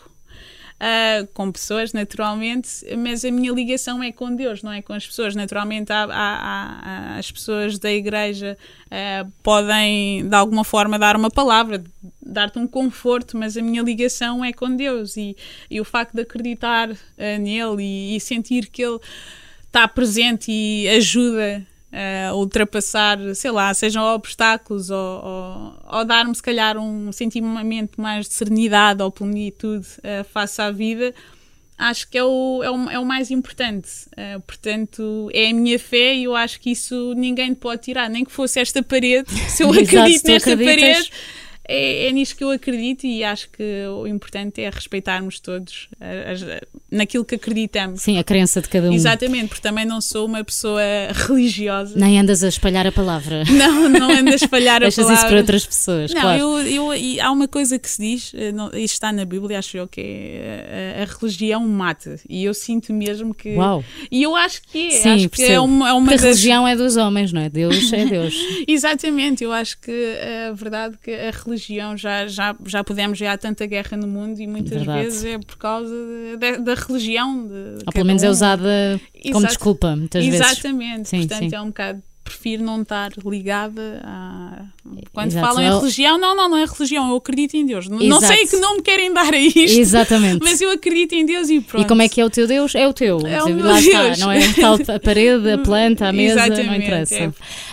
Ah, 0.79 1.27
com 1.33 1.51
pessoas, 1.51 1.91
naturalmente, 1.93 2.69
mas 2.97 3.25
a 3.25 3.31
minha 3.31 3.51
ligação 3.51 4.01
é 4.01 4.11
com 4.11 4.33
Deus, 4.33 4.63
não 4.63 4.71
é 4.71 4.81
com 4.81 4.93
as 4.93 5.05
pessoas. 5.05 5.35
Naturalmente, 5.35 5.91
há, 5.91 6.03
há- 6.05 6.79
há- 6.83 7.17
as 7.17 7.29
pessoas 7.31 7.77
da 7.77 7.91
igreja 7.91 8.57
ah, 8.89 9.25
podem, 9.43 10.27
de 10.27 10.35
alguma 10.35 10.63
forma, 10.63 10.97
dar 10.97 11.15
uma 11.15 11.29
palavra, 11.29 11.83
dar-te 12.21 12.57
um 12.59 12.67
conforto, 12.67 13.37
mas 13.37 13.57
a 13.57 13.61
minha 13.61 13.81
ligação 13.81 14.43
é 14.43 14.53
com 14.53 14.73
Deus 14.75 15.17
e, 15.17 15.35
e 15.69 15.81
o 15.81 15.85
facto 15.85 16.13
de 16.13 16.21
acreditar 16.21 16.89
ah, 16.91 17.37
nele 17.37 17.83
e, 17.83 18.15
e 18.15 18.19
sentir 18.19 18.67
que 18.67 18.81
Ele 18.83 18.99
está 19.67 19.87
presente 19.87 20.51
e 20.51 20.87
ajuda 20.89 21.65
a 21.91 22.35
ultrapassar, 22.35 23.17
sei 23.35 23.51
lá, 23.51 23.73
sejam 23.73 24.03
obstáculos 24.13 24.89
ou, 24.89 24.97
ou, 24.97 25.73
ou 25.99 26.05
dar-me, 26.05 26.35
se 26.35 26.43
calhar, 26.43 26.77
um 26.77 27.11
sentimento 27.11 27.99
mais 27.99 28.27
de 28.27 28.33
serenidade 28.33 29.01
ou 29.01 29.11
plenitude 29.11 29.87
eh, 30.03 30.23
face 30.23 30.61
à 30.61 30.69
vida, 30.69 31.13
acho 31.77 32.07
que 32.09 32.17
é 32.17 32.23
o, 32.23 32.61
é 32.63 32.69
o, 32.69 32.89
é 32.91 32.99
o 32.99 33.05
mais 33.05 33.31
importante. 33.31 33.89
Eh, 34.15 34.37
portanto, 34.45 35.29
é 35.33 35.49
a 35.49 35.53
minha 35.53 35.79
fé 35.79 36.13
e 36.15 36.25
eu 36.25 36.35
acho 36.35 36.59
que 36.59 36.71
isso 36.71 37.13
ninguém 37.15 37.55
pode 37.55 37.81
tirar, 37.81 38.09
nem 38.09 38.23
que 38.23 38.31
fosse 38.31 38.59
esta 38.59 38.83
parede. 38.83 39.29
Se 39.49 39.63
eu 39.63 39.69
Exato, 39.73 39.97
acredito 39.97 40.27
nesta 40.27 40.53
acreditas. 40.53 41.09
parede. 41.09 41.11
É, 41.71 42.07
é 42.07 42.11
nisto 42.11 42.35
que 42.35 42.43
eu 42.43 42.49
acredito 42.49 43.05
e 43.05 43.23
acho 43.23 43.47
que 43.51 43.63
o 43.93 44.07
importante 44.07 44.59
é 44.61 44.69
respeitarmos 44.71 45.39
todos 45.39 45.87
eh, 46.01 46.31
as- 46.31 46.45
naquilo 46.91 47.23
que 47.23 47.35
acreditamos. 47.35 48.01
Sim, 48.01 48.17
a 48.17 48.23
crença 48.23 48.59
de 48.61 48.67
cada 48.67 48.89
um. 48.89 48.93
Exatamente, 48.93 49.49
porque 49.49 49.61
também 49.61 49.85
não 49.85 50.01
sou 50.01 50.25
uma 50.25 50.43
pessoa 50.43 50.81
religiosa. 51.27 51.93
Nem 51.97 52.19
andas 52.19 52.43
a 52.43 52.47
espalhar 52.47 52.87
a 52.87 52.91
palavra. 52.91 53.43
Não, 53.51 53.87
não 53.89 54.09
ando 54.09 54.31
a 54.31 54.35
espalhar 54.35 54.77
a 54.77 54.85
Deixas 54.85 55.03
palavra. 55.05 55.15
isso 55.19 55.27
para 55.27 55.37
outras 55.37 55.65
pessoas, 55.65 56.13
Não, 56.13 56.21
claro. 56.21 56.39
eu, 56.39 56.59
eu, 56.67 56.93
e 56.95 57.19
há 57.19 57.29
uma 57.31 57.47
coisa 57.47 57.77
que 57.77 57.89
se 57.89 58.01
diz, 58.01 58.31
eh, 58.33 58.51
não, 58.51 58.67
isto 58.69 58.93
está 58.93 59.11
na 59.11 59.25
Bíblia, 59.25 59.59
acho 59.59 59.77
eu, 59.77 59.87
que 59.87 60.01
é 60.01 60.97
a, 60.99 61.03
a 61.03 61.17
religião 61.19 61.67
mata. 61.67 62.19
E 62.27 62.43
eu 62.45 62.53
sinto 62.53 62.91
mesmo 62.93 63.33
que. 63.33 63.55
Uau. 63.55 63.83
E 64.09 64.23
eu 64.23 64.35
acho 64.35 64.61
que 64.63 64.87
é. 64.87 64.91
Sim, 64.91 65.09
acho 65.09 65.29
que 65.29 65.43
é 65.43 65.59
uma, 65.59 65.89
é 65.89 65.93
uma 65.93 66.01
Porque 66.11 66.13
a 66.15 66.17
das- 66.17 66.37
religião 66.37 66.67
é 66.67 66.75
dos 66.75 66.95
homens, 66.97 67.31
não 67.31 67.41
é? 67.41 67.49
Deus 67.49 67.91
é 67.93 68.05
Deus. 68.05 68.33
Exatamente, 68.67 69.43
eu 69.43 69.51
acho 69.51 69.77
que 69.79 69.91
a 70.49 70.53
verdade 70.53 70.95
é 70.95 71.03
que 71.03 71.11
a 71.11 71.31
religião 71.31 71.58
já, 71.97 72.27
já, 72.27 72.55
já 72.65 72.83
pudemos 72.83 73.19
ver 73.19 73.27
há 73.27 73.37
tanta 73.37 73.65
guerra 73.65 73.95
no 73.97 74.07
mundo 74.07 74.39
e 74.39 74.47
muitas 74.47 74.77
Verdade. 74.77 75.03
vezes 75.03 75.25
é 75.25 75.37
por 75.39 75.57
causa 75.57 75.93
de- 75.93 76.37
da- 76.37 76.57
da 76.57 76.73
religião. 76.73 77.47
De 77.47 77.53
Ou 77.85 77.93
pelo 77.93 78.05
menos 78.05 78.23
é 78.23 78.27
um. 78.27 78.31
usada 78.31 78.99
como 79.23 79.37
Exato. 79.37 79.45
desculpa, 79.47 79.95
muitas 79.95 80.25
vezes. 80.25 80.39
Exatamente, 80.39 81.09
portanto 81.09 81.49
sim. 81.49 81.55
é 81.55 81.61
um 81.61 81.67
bocado. 81.67 82.03
Prefiro 82.29 82.63
não 82.63 82.81
estar 82.81 83.11
ligada 83.25 84.01
a. 84.03 84.63
Quando 85.13 85.27
Exato, 85.31 85.45
falam 85.47 85.63
em 85.63 85.69
o- 85.71 85.79
religião, 85.79 86.17
não, 86.17 86.35
não, 86.35 86.49
não 86.49 86.57
é 86.57 86.65
religião, 86.65 87.09
eu 87.09 87.15
acredito 87.15 87.55
em 87.55 87.65
Deus. 87.65 87.87
Não 87.87 88.01
Exato. 88.01 88.25
sei 88.27 88.45
que 88.47 88.57
não 88.57 88.75
me 88.77 88.81
querem 88.81 89.13
dar 89.13 89.33
a 89.33 89.37
isto, 89.37 89.79
Exatamente. 89.79 90.39
mas 90.43 90.61
eu 90.61 90.71
acredito 90.71 91.13
em 91.13 91.25
Deus 91.25 91.49
e 91.49 91.59
pronto. 91.59 91.83
E 91.83 91.87
como 91.87 92.01
é 92.01 92.09
que 92.09 92.19
é 92.21 92.25
o 92.25 92.29
teu 92.29 92.47
Deus? 92.47 92.75
É 92.75 92.87
o 92.87 92.93
teu. 92.93 93.19
É 93.25 93.43
o 93.43 93.57
Lá 93.63 93.79
está, 93.79 94.03
Deus. 94.03 94.19
não 94.19 94.31
é 94.31 94.53
tal 94.53 94.75
a 94.75 94.99
parede, 94.99 95.51
a 95.51 95.57
planta, 95.63 96.07
a 96.07 96.13
mesa, 96.13 96.35
não 96.35 96.45
Exatamente, 96.45 96.85
interessa. 96.85 97.15
é. 97.15 97.31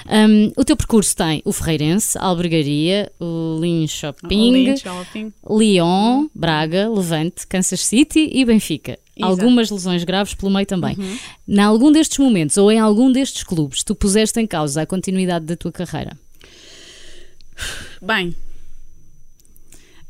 Um, 0.08 0.52
o 0.56 0.64
teu 0.64 0.76
percurso 0.76 1.14
tem 1.16 1.42
o 1.44 1.52
Ferreirense, 1.52 2.16
a 2.18 2.24
Albergaria, 2.26 3.10
o 3.20 3.58
Lean 3.60 3.86
Shopping. 3.86 5.32
Lyon, 5.48 6.28
Braga, 6.34 6.88
Levante, 6.88 7.46
Kansas 7.46 7.80
City 7.84 8.30
e 8.32 8.44
Benfica. 8.44 8.98
Exato. 9.16 9.32
Algumas 9.32 9.70
lesões 9.70 10.04
graves 10.04 10.34
pelo 10.34 10.52
meio 10.52 10.66
também. 10.66 10.94
Uhum. 10.98 11.18
Em 11.48 11.60
algum 11.60 11.90
destes 11.90 12.18
momentos 12.18 12.56
ou 12.56 12.70
em 12.70 12.78
algum 12.78 13.10
destes 13.10 13.42
clubes, 13.42 13.82
tu 13.82 13.94
puseste 13.94 14.38
em 14.38 14.46
causa 14.46 14.82
a 14.82 14.86
continuidade 14.86 15.46
da 15.46 15.56
tua 15.56 15.72
carreira? 15.72 16.18
Bem, 18.02 18.36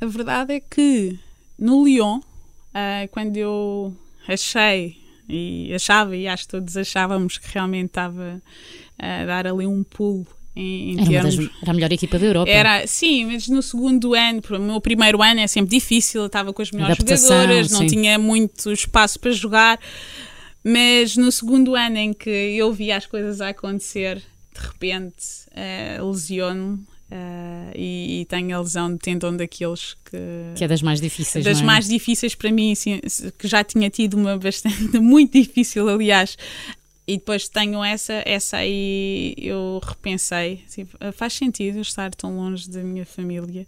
a 0.00 0.06
verdade 0.06 0.54
é 0.54 0.60
que 0.60 1.16
no 1.58 1.84
Lyon, 1.84 2.20
ah, 2.74 3.06
quando 3.12 3.36
eu 3.36 3.96
achei 4.26 4.96
E 5.28 5.72
achava, 5.74 6.16
e 6.16 6.28
acho 6.28 6.44
que 6.44 6.50
todos 6.50 6.76
achávamos 6.76 7.38
que 7.38 7.52
realmente 7.52 7.86
estava 7.86 8.40
a 8.98 9.24
dar 9.26 9.46
ali 9.46 9.66
um 9.66 9.82
pulo 9.82 10.26
em, 10.56 10.92
em 10.98 11.14
Era, 11.14 11.24
das- 11.24 11.38
era 11.62 11.70
a 11.70 11.74
melhor 11.74 11.92
equipa 11.92 12.18
da 12.18 12.26
Europa. 12.26 12.50
Era, 12.50 12.86
sim, 12.86 13.26
mas 13.26 13.46
no 13.48 13.62
segundo 13.62 14.14
ano, 14.14 14.40
o 14.50 14.58
meu 14.58 14.80
primeiro 14.80 15.22
ano 15.22 15.40
é 15.40 15.46
sempre 15.46 15.70
difícil, 15.78 16.22
eu 16.22 16.26
estava 16.26 16.52
com 16.52 16.62
as 16.62 16.70
melhores 16.70 16.94
Adaptação, 16.96 17.28
jogadoras, 17.42 17.70
não 17.70 17.80
sim. 17.80 17.86
tinha 17.86 18.18
muito 18.18 18.72
espaço 18.72 19.20
para 19.20 19.30
jogar, 19.32 19.78
mas 20.64 21.16
no 21.16 21.30
segundo 21.30 21.74
ano 21.74 21.96
em 21.98 22.12
que 22.12 22.30
eu 22.30 22.72
vi 22.72 22.90
as 22.90 23.06
coisas 23.06 23.40
a 23.40 23.50
acontecer, 23.50 24.16
de 24.16 24.60
repente 24.66 25.14
eh, 25.54 25.98
lesiono-me 26.00 26.78
eh, 27.10 27.72
e, 27.76 28.20
e 28.20 28.24
tenho 28.24 28.56
a 28.56 28.60
lesão 28.60 28.92
de 28.92 28.98
tendão 28.98 29.36
daqueles 29.36 29.94
que 30.10 30.16
Que 30.56 30.64
é 30.64 30.68
das 30.68 30.82
mais 30.82 31.00
difíceis. 31.00 31.44
das 31.44 31.60
é? 31.60 31.64
mais 31.64 31.86
difíceis 31.86 32.34
para 32.34 32.50
mim, 32.50 32.72
assim, 32.72 33.00
que 33.38 33.46
já 33.46 33.62
tinha 33.62 33.88
tido 33.90 34.14
uma 34.14 34.36
bastante, 34.38 34.98
muito 34.98 35.32
difícil, 35.38 35.88
aliás. 35.88 36.36
E 37.06 37.18
depois 37.18 37.48
tenho 37.48 37.84
essa, 37.84 38.22
essa 38.26 38.56
aí 38.56 39.34
eu 39.38 39.80
repensei, 39.82 40.64
assim, 40.66 40.86
faz 41.12 41.34
sentido 41.34 41.80
estar 41.80 42.12
tão 42.14 42.36
longe 42.36 42.68
da 42.68 42.82
minha 42.82 43.06
família 43.06 43.66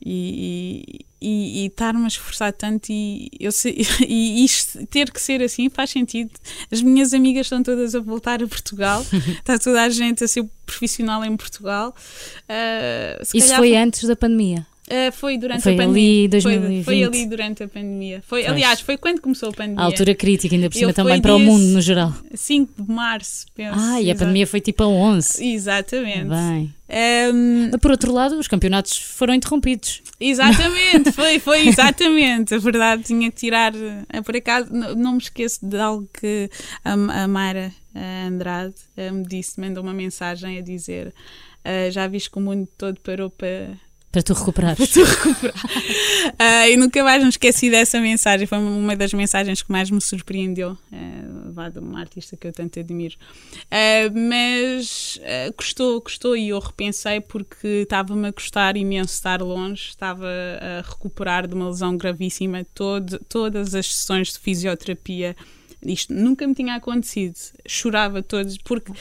e, 0.00 1.04
e, 1.20 1.26
e, 1.28 1.62
e 1.62 1.66
estar-me 1.66 2.04
a 2.04 2.06
esforçar 2.08 2.52
tanto 2.52 2.90
e, 2.90 3.28
eu 3.38 3.50
e 4.06 4.44
isto 4.44 4.86
ter 4.86 5.10
que 5.10 5.20
ser 5.20 5.42
assim 5.42 5.68
faz 5.68 5.90
sentido. 5.90 6.30
As 6.70 6.80
minhas 6.80 7.12
amigas 7.12 7.46
estão 7.46 7.62
todas 7.62 7.94
a 7.94 8.00
voltar 8.00 8.42
a 8.42 8.46
Portugal, 8.46 9.04
está 9.38 9.58
toda 9.58 9.82
a 9.82 9.88
gente 9.88 10.24
a 10.24 10.28
ser 10.28 10.48
profissional 10.64 11.24
em 11.24 11.36
Portugal. 11.36 11.94
Se 13.24 13.36
Isso 13.36 13.48
calhar 13.48 13.58
foi 13.58 13.76
antes 13.76 14.04
da 14.04 14.16
pandemia. 14.16 14.66
Uh, 14.90 15.12
foi 15.12 15.38
durante 15.38 15.62
Foi 15.62 15.72
a 15.72 15.74
ali 15.76 15.84
pandemia. 15.86 16.28
2020. 16.28 16.84
Foi, 16.84 16.94
foi 16.96 17.04
ali 17.04 17.26
durante 17.26 17.62
a 17.62 17.68
pandemia. 17.68 18.22
Foi, 18.26 18.40
Pois. 18.42 18.52
aliás, 18.52 18.80
foi 18.80 18.96
quando 18.96 19.20
começou 19.20 19.50
a 19.50 19.52
pandemia. 19.52 19.80
A 19.82 19.84
altura 19.84 20.14
crítica, 20.16 20.52
ainda 20.54 20.68
por 20.68 20.76
cima 20.76 20.92
também 20.92 21.20
para 21.22 21.34
o 21.36 21.38
mundo 21.38 21.62
no 21.64 21.80
geral. 21.80 22.12
5 22.34 22.82
de 22.82 22.92
março, 22.92 23.46
penso. 23.54 23.78
Ah, 23.78 24.02
e 24.02 24.10
a 24.10 24.14
pandemia 24.16 24.46
foi 24.48 24.60
tipo 24.60 24.82
a 24.82 24.88
11. 24.88 25.44
Exatamente. 25.54 26.28
Bem. 26.28 26.74
Um, 27.32 27.68
Mas 27.70 27.80
por 27.80 27.92
outro 27.92 28.12
lado, 28.12 28.36
os 28.36 28.48
campeonatos 28.48 28.96
foram 28.98 29.32
interrompidos. 29.32 30.02
exatamente, 30.18 31.12
foi, 31.12 31.38
foi 31.38 31.68
exatamente. 31.68 32.52
A 32.52 32.58
verdade, 32.58 33.04
tinha 33.04 33.30
que 33.30 33.36
tirar. 33.36 33.72
eh, 33.76 34.22
Por 34.22 34.34
acaso, 34.34 34.72
n- 34.74 34.96
não 34.96 35.12
me 35.12 35.18
esqueço 35.18 35.64
de 35.64 35.76
algo 35.78 36.08
que 36.12 36.50
a, 36.84 36.92
a 37.22 37.28
Mara 37.28 37.72
eh, 37.94 38.24
Andrade 38.26 38.74
me 39.12 39.22
disse, 39.24 39.60
mandou 39.60 39.84
uma 39.84 39.94
mensagem 39.94 40.58
a 40.58 40.62
dizer. 40.62 41.14
eh, 41.64 41.92
já 41.92 42.08
viste 42.08 42.28
que 42.28 42.38
o 42.38 42.40
mundo 42.40 42.68
todo 42.76 42.98
parou 43.00 43.30
para, 43.30 43.70
Para 44.10 44.22
tu 44.22 44.32
recuperares. 44.32 44.90
tu 44.90 45.04
recuperar. 45.04 45.54
Ah, 46.38 46.68
e 46.68 46.76
nunca 46.76 47.02
mais 47.04 47.22
me 47.22 47.28
esqueci 47.28 47.70
dessa 47.70 48.00
mensagem. 48.00 48.46
Foi 48.46 48.58
uma 48.58 48.96
das 48.96 49.12
mensagens 49.12 49.62
que 49.62 49.70
mais 49.70 49.90
me 49.90 50.00
surpreendeu. 50.00 50.72
Uh, 50.90 51.52
vá 51.52 51.68
de 51.68 51.78
uma 51.78 52.00
artista 52.00 52.36
que 52.36 52.46
eu 52.46 52.52
tanto 52.52 52.80
admiro. 52.80 53.16
Ah, 53.70 54.10
mas 54.12 55.20
ah, 55.22 55.52
custou, 55.52 56.00
custou 56.00 56.36
e 56.36 56.48
eu 56.48 56.58
repensei 56.58 57.20
porque 57.20 57.82
estava-me 57.82 58.28
a 58.28 58.32
custar 58.32 58.76
imenso 58.76 59.12
estar 59.14 59.42
longe. 59.42 59.88
Estava 59.90 60.26
a 60.26 60.88
recuperar 60.88 61.46
de 61.46 61.54
uma 61.54 61.68
lesão 61.68 61.96
gravíssima. 61.96 62.64
Todo, 62.74 63.18
todas 63.28 63.74
as 63.74 63.94
sessões 63.94 64.32
de 64.32 64.38
fisioterapia. 64.38 65.36
Isto 65.84 66.12
nunca 66.12 66.46
me 66.46 66.54
tinha 66.54 66.74
acontecido. 66.74 67.36
Chorava 67.66 68.22
todos 68.22 68.58
porque 68.58 68.92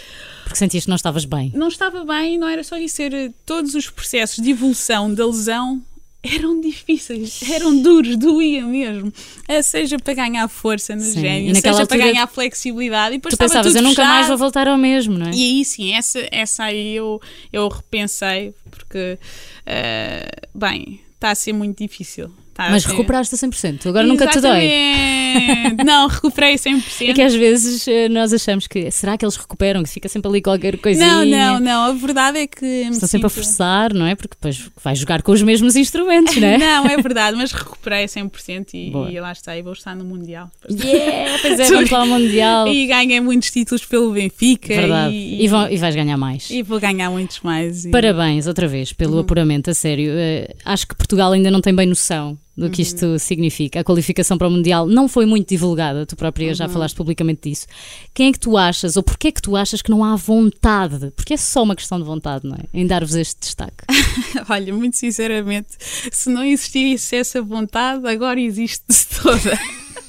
Porque 0.44 0.56
sentias 0.58 0.84
que 0.86 0.90
não 0.90 0.96
estavas 0.96 1.26
bem. 1.26 1.52
não 1.56 1.68
estava 1.68 2.06
bem, 2.06 2.38
não 2.38 2.48
era 2.48 2.64
só 2.64 2.78
isso, 2.78 3.02
era 3.02 3.34
todos 3.46 3.76
os 3.76 3.90
processos 3.90 4.44
de 4.44 4.52
evolução 4.52 5.14
da 5.14 5.26
lesão 5.26 5.82
eram 6.22 6.60
difíceis, 6.60 7.42
eram 7.50 7.82
duros, 7.82 8.18
doía 8.18 8.66
mesmo. 8.66 9.12
Eh, 9.48 9.62
Seja 9.62 9.98
para 9.98 10.14
ganhar 10.14 10.48
força 10.48 10.96
no 10.96 11.02
Sim, 11.02 11.20
e 11.20 11.22
gênio, 11.22 11.56
seja 11.56 11.86
para 11.86 11.98
ganhar 11.98 12.28
flexibilidade. 12.28 13.16
E 13.16 13.18
depois 13.18 13.34
Tu 13.36 13.38
pensavas, 13.38 13.74
eu 13.74 13.82
nunca 13.82 14.04
mais 14.04 14.28
vou 14.28 14.38
voltar 14.38 14.68
ao 14.68 14.78
mesmo, 14.78 15.18
não 15.18 15.28
é? 15.28 15.32
E 15.32 15.44
aí 15.44 15.66
sim, 15.66 15.94
essa, 15.94 16.28
essa 16.32 16.64
aí 16.66 16.96
eu, 16.96 17.22
eu 17.54 17.68
repensei, 17.68 18.54
porque, 18.70 19.18
eh, 19.66 20.30
bem, 20.54 21.00
está 21.16 21.32
a 21.32 21.36
ser 21.36 21.54
muito 21.54 21.82
difícil. 21.82 22.32
A 22.58 22.72
Mas 22.72 22.84
recuperaste 22.86 23.34
a 23.36 23.38
100%. 23.38 23.88
Agora 23.88 24.06
nunca 24.06 24.28
te 24.28 24.42
dói. 24.42 24.64
Exatamente. 24.66 25.84
Não, 25.86 26.08
recuperei 26.08 26.56
100%. 26.56 27.10
É 27.10 27.14
que 27.14 27.22
às 27.22 27.34
vezes 27.34 27.88
eh, 27.88 28.10
nós 28.10 28.34
achamos 28.34 28.68
que 28.68 28.92
será 28.92 29.18
que 29.18 29.24
eles 29.24 29.36
recuperam? 29.38 29.82
Que 29.84 29.90
fica 29.90 30.10
sempre 30.10 30.30
ali 30.30 30.42
qualquer 30.42 30.78
coisinha. 30.78 31.08
Não, 31.08 31.26
não, 31.26 31.60
não. 31.60 31.84
A 31.86 31.94
verdade 31.94 32.40
é 32.40 32.48
que. 32.48 32.66
Estão 32.66 33.08
sempre 33.08 33.28
a 33.28 33.30
sinto- 33.30 33.44
forçar, 33.44 33.94
não 33.94 34.06
é? 34.06 34.16
Porque 34.16 34.36
depois 34.36 34.70
vai 34.84 34.96
jogar 34.96 35.22
com 35.22 35.32
os 35.32 35.42
mesmos 35.42 35.76
instrumentos, 35.76 36.36
não 36.36 36.48
é? 36.48 36.58
Não, 36.70 36.86
é 36.86 36.98
verdade, 36.98 37.38
mas 37.38 37.52
recuperei 37.52 38.06
100% 38.06 38.68
e, 38.74 38.90
Boa. 38.92 39.10
e 39.12 39.20
lá 39.20 39.32
está, 39.32 39.56
e 39.58 39.62
vou 39.62 39.74
estar 39.74 39.96
no 39.96 40.04
Mundial. 40.04 40.50
Yeah, 40.70 41.38
pois 41.42 41.60
é, 41.60 41.66
vamos 41.66 41.90
lá 41.92 42.00
ao 42.00 42.08
Mundial. 42.08 42.68
E 42.68 42.86
ganhei 42.88 43.20
muitos 43.22 43.52
títulos 43.52 43.86
pelo 43.86 44.12
Benfica 44.12 44.68
Verdade. 44.76 45.14
e, 45.16 45.44
E, 45.44 45.48
vão- 45.48 45.70
e 45.70 45.78
vais 45.78 45.96
ganhar 45.96 46.18
mais. 46.18 46.50
e 46.50 46.62
vou 46.62 46.80
ganhar 46.80 47.10
muitos 47.10 47.40
mais. 47.42 47.86
e- 47.86 47.90
Parabéns 47.92 48.48
outra 48.48 48.68
vez 48.68 48.92
pelo 48.94 49.14
Uhum. 49.14 49.20
apuramento, 49.22 49.70
a 49.70 49.74
sério. 49.74 50.12
Eh, 50.16 50.54
acho 50.66 50.88
que 50.88 50.96
Portugal 50.96 51.32
ainda 51.32 51.50
não 51.52 51.62
tem 51.62 51.74
bem 51.74 51.88
noção 51.88 52.38
do 52.60 52.66
Uhum. 52.66 52.72
que 52.72 52.82
isto 52.82 53.18
significa. 53.18 53.80
A 53.80 53.84
qualificação 53.84 54.38
para 54.38 54.48
o 54.48 54.52
Mundial 54.52 54.86
não 54.86 55.08
foi 55.08 55.26
muito 55.26 55.48
divulgada, 55.50 56.06
tu 56.06 56.16
própria 56.16 56.50
Uhum. 56.50 56.54
já 56.54 56.68
falaste 56.68 56.96
publicamente 56.96 57.50
disso. 57.50 57.66
Quem 58.14 58.28
é 58.28 58.32
que 58.32 58.40
tu 58.40 58.58
achas, 58.58 58.98
ou 58.98 59.04
porquê 59.04 59.30
é 59.30 59.32
que 59.32 59.42
tu 59.42 59.56
achas 59.56 59.82
que 59.82 59.90
não 59.90 60.04
há 60.04 60.16
vontade? 60.16 61.12
Porque 61.16 61.34
é 61.34 61.38
só 61.38 61.64
uma 61.64 61.76
questão 61.76 61.98
de 61.98 62.04
vontade, 62.06 62.46
não 62.48 62.56
é? 62.56 62.64
Em 62.74 62.86
dar-vos 62.86 63.16
este 63.16 63.40
destaque. 63.40 63.84
Olha, 64.50 64.74
muito 64.74 64.98
sinceramente, 64.98 65.70
se 66.12 66.30
não 66.30 66.44
existisse 66.44 67.16
essa 67.16 67.42
vontade, 67.42 68.06
agora 68.08 68.40
existe 68.40 68.84
toda. 69.22 69.58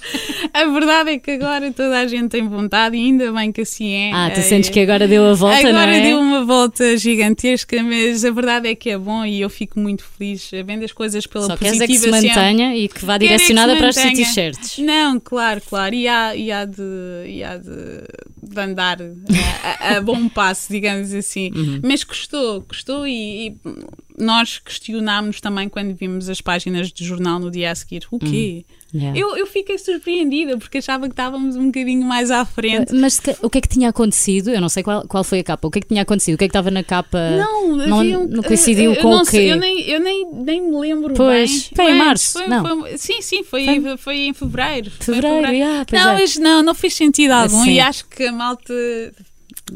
A 0.52 0.64
verdade 0.64 1.10
é 1.10 1.18
que 1.18 1.30
agora 1.32 1.72
toda 1.72 1.98
a 1.98 2.06
gente 2.06 2.28
tem 2.30 2.46
vontade 2.48 2.96
e 2.96 3.00
ainda 3.00 3.32
bem 3.32 3.52
que 3.52 3.60
assim 3.60 3.92
é. 3.92 4.12
Ah, 4.12 4.30
tu 4.32 4.40
Eh, 4.40 4.42
sentes 4.42 4.68
que 4.70 4.80
agora 4.80 5.06
deu 5.06 5.24
a 5.26 5.34
volta, 5.34 5.58
Agora 5.68 5.86
não 5.86 5.92
é? 5.92 6.00
deu 6.00 6.18
uma 6.18 6.44
volta 6.44 6.96
gigantesca, 6.96 7.82
mas 7.82 8.24
a 8.24 8.30
verdade 8.30 8.68
é 8.68 8.74
que 8.74 8.90
é 8.90 8.98
bom 8.98 9.24
e 9.24 9.40
eu 9.40 9.48
fico 9.50 9.78
muito 9.78 10.02
feliz 10.04 10.50
vendo 10.66 10.84
as 10.84 10.92
coisas 10.92 11.26
pela 11.26 11.46
Só 11.46 11.56
queres 11.56 11.80
é 11.80 11.86
que 11.86 11.98
se 11.98 12.08
positiva 12.08 12.36
mantenha 12.40 12.76
e 12.76 12.88
que 12.88 13.04
vá 13.04 13.14
é 13.14 13.18
que 13.18 13.26
direcionada 13.26 13.72
se 13.74 13.78
para 13.78 13.92
sítios 13.92 14.28
certos. 14.34 14.78
Não, 14.78 15.20
claro, 15.20 15.60
claro. 15.68 15.94
E 15.94 16.08
há, 16.08 16.34
e 16.34 16.50
há, 16.50 16.64
de, 16.64 16.82
e 17.26 17.44
há 17.44 17.56
de, 17.56 17.70
de 18.42 18.60
andar 18.60 18.98
a, 19.00 19.94
a- 19.94 19.96
a 19.96 20.00
bom 20.00 20.28
passo, 20.28 20.72
digamos 20.72 21.12
assim. 21.14 21.50
Uhum. 21.60 21.80
Mas 21.82 22.02
custou, 22.04 22.62
custou 22.62 23.06
e, 23.06 23.48
e 23.48 23.56
nós 24.18 24.58
questionámos 24.58 25.40
também 25.40 25.68
quando 25.68 25.94
vimos 25.94 26.28
as 26.28 26.40
páginas 26.40 26.90
de 26.92 27.04
jornal 27.04 27.38
no 27.38 27.50
dia 27.50 27.70
a 27.70 27.74
seguir. 27.74 28.02
O 28.10 28.18
quê? 28.18 28.64
Yeah. 28.92 29.18
Eu, 29.18 29.37
eu 29.37 29.46
fiquei 29.46 29.79
surpreendida 29.79 30.57
porque 30.59 30.79
achava 30.79 31.07
que 31.07 31.12
estávamos 31.12 31.55
um 31.57 31.66
bocadinho 31.66 32.05
mais 32.05 32.31
à 32.31 32.44
frente. 32.44 32.92
Mas 32.92 33.20
o 33.40 33.48
que 33.48 33.59
é 33.59 33.61
que 33.61 33.68
tinha 33.68 33.88
acontecido? 33.88 34.50
Eu 34.50 34.61
não 34.61 34.68
sei 34.68 34.83
qual, 34.83 35.07
qual 35.07 35.22
foi 35.22 35.38
a 35.40 35.44
capa. 35.44 35.68
O 35.68 35.70
que 35.70 35.79
é 35.79 35.83
que 35.83 35.88
tinha 35.88 36.03
acontecido? 36.03 36.35
O 36.35 36.38
que 36.38 36.44
é 36.44 36.48
que 36.48 36.50
estava 36.50 36.70
na 36.70 36.83
capa? 36.83 37.18
Não, 37.31 37.76
não- 37.76 37.98
um- 38.00 38.26
não 38.26 38.42
coincidiu 38.42 38.92
eu 38.94 39.00
com 39.03 39.11
não 39.11 39.22
o 39.22 39.24
sei, 39.24 39.46
quê? 39.46 39.53
Eu 39.53 39.57
nem, 39.57 39.81
eu 39.83 40.00
nem, 40.00 40.26
nem 40.33 40.61
me 40.61 40.76
lembro 40.76 41.14
Pois, 41.14 41.50
bem. 41.50 41.70
foi 41.76 41.92
em 41.92 41.98
março, 41.98 42.33
foi- 42.38 42.48
não? 42.48 42.64
foi- 42.81 42.98
sim, 42.98 43.22
sim, 43.22 43.44
foi, 43.44 43.64
Foi? 43.64 43.96
foi? 43.96 44.16
em 44.22 44.35
fevereiro. 44.35 44.90
Foi 44.98 45.14
em 45.16 45.20
Fevereiro, 45.20 45.53
yeah, 45.53 45.87
não, 45.92 46.11
é. 46.11 46.14
mas 46.20 46.37
não, 46.37 46.62
não 46.62 46.74
fez 46.74 46.94
sentido 46.94 47.31
algum 47.31 47.62
Sim. 47.62 47.70
e 47.74 47.81
acho 47.81 48.07
que 48.09 48.24
a 48.24 48.33
malta 48.33 48.74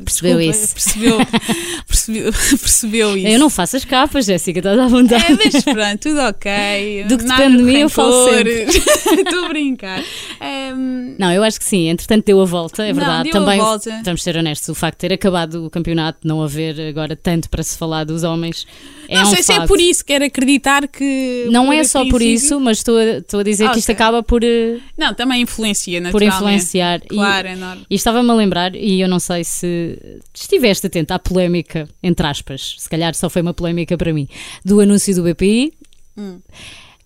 Percebeu 0.03 0.39
desculpa, 0.39 0.43
isso. 0.43 0.75
Percebeu, 0.75 1.19
percebeu, 1.87 2.33
percebeu 2.59 3.17
isso. 3.17 3.29
Eu 3.29 3.39
não 3.39 3.51
faço 3.51 3.77
as 3.77 3.85
capas, 3.85 4.25
Jéssica, 4.27 4.59
estás 4.59 4.79
à 4.79 4.87
vontade. 4.89 5.25
É, 5.25 5.37
mas 5.37 5.63
pronto, 5.65 5.99
tudo 6.01 6.21
ok. 6.21 7.05
Do 7.09 7.19
que 7.19 7.25
nada 7.25 7.45
depende 7.45 7.59
de 7.59 7.63
mim, 7.65 7.79
eu 7.81 7.89
falo 7.89 8.27
rancores. 8.27 8.75
Estou 8.75 9.45
a 9.45 9.49
brincar. 9.49 10.03
Ehm, 10.41 11.15
Não, 11.19 11.31
eu 11.33 11.43
acho 11.43 11.59
que 11.59 11.65
sim, 11.65 11.89
entretanto 11.89 12.25
deu 12.25 12.41
a 12.41 12.45
volta, 12.45 12.83
é 12.85 12.89
Não, 12.89 12.95
verdade. 12.95 13.29
a 13.29 13.33
Também, 13.33 13.61
vamos 14.05 14.23
ser 14.23 14.37
honestos, 14.37 14.69
o 14.69 14.75
facto 14.75 14.97
de 14.97 15.09
ter 15.09 15.15
acabado 15.15 15.67
o 15.67 15.71
campeonato, 15.71 16.19
não 16.25 16.43
haver 16.43 16.81
agora 16.81 17.15
tanto 17.17 17.49
para 17.49 17.63
se 17.63 17.77
falar 17.79 18.05
dos 18.05 18.25
homens, 18.25 18.67
é 19.09 19.15
não 19.17 19.23
um 19.23 19.27
sei 19.27 19.43
se 19.43 19.53
é 19.53 19.67
por 19.67 19.81
isso, 19.81 20.05
quero 20.05 20.25
acreditar 20.25 20.87
que. 20.89 21.47
Não 21.51 21.73
é 21.73 21.79
por 21.79 21.85
só 21.87 22.09
por 22.09 22.23
isso, 22.23 22.59
mas 22.61 22.79
estou 22.79 22.97
a, 22.97 23.05
estou 23.19 23.41
a 23.41 23.43
dizer 23.43 23.71
que 23.71 23.79
isto 23.79 23.91
acaba 23.93 24.23
por, 24.23 24.43
eh, 24.45 24.79
Não, 24.97 25.15
também 25.15 25.43
influencia, 25.43 26.01
por 26.01 26.05
naturalmente. 26.21 26.37
influenciar. 26.37 27.01
E- 27.05 27.09
Claro, 27.09 27.49
é 27.49 27.57
normal. 27.57 27.85
E 27.89 27.95
estava-me 27.95 28.31
a 28.31 28.35
lembrar, 28.35 28.75
e 28.75 29.01
eu 29.01 29.09
não 29.09 29.19
sei 29.19 29.45
se 29.45 29.99
estiveste 30.35 30.87
atento 30.87 31.13
à 31.13 31.19
polémica, 31.19 31.89
entre 32.03 32.27
aspas, 32.27 32.77
se 32.79 32.89
calhar 32.89 33.15
só 33.15 33.29
foi 33.31 33.43
uma 33.43 33.55
polémica 33.55 33.97
para 33.97 34.13
mim, 34.13 34.29
do 34.65 34.81
anúncio 34.81 35.15
do 35.15 35.23
BPI, 35.23 35.73
Hum. 36.17 36.39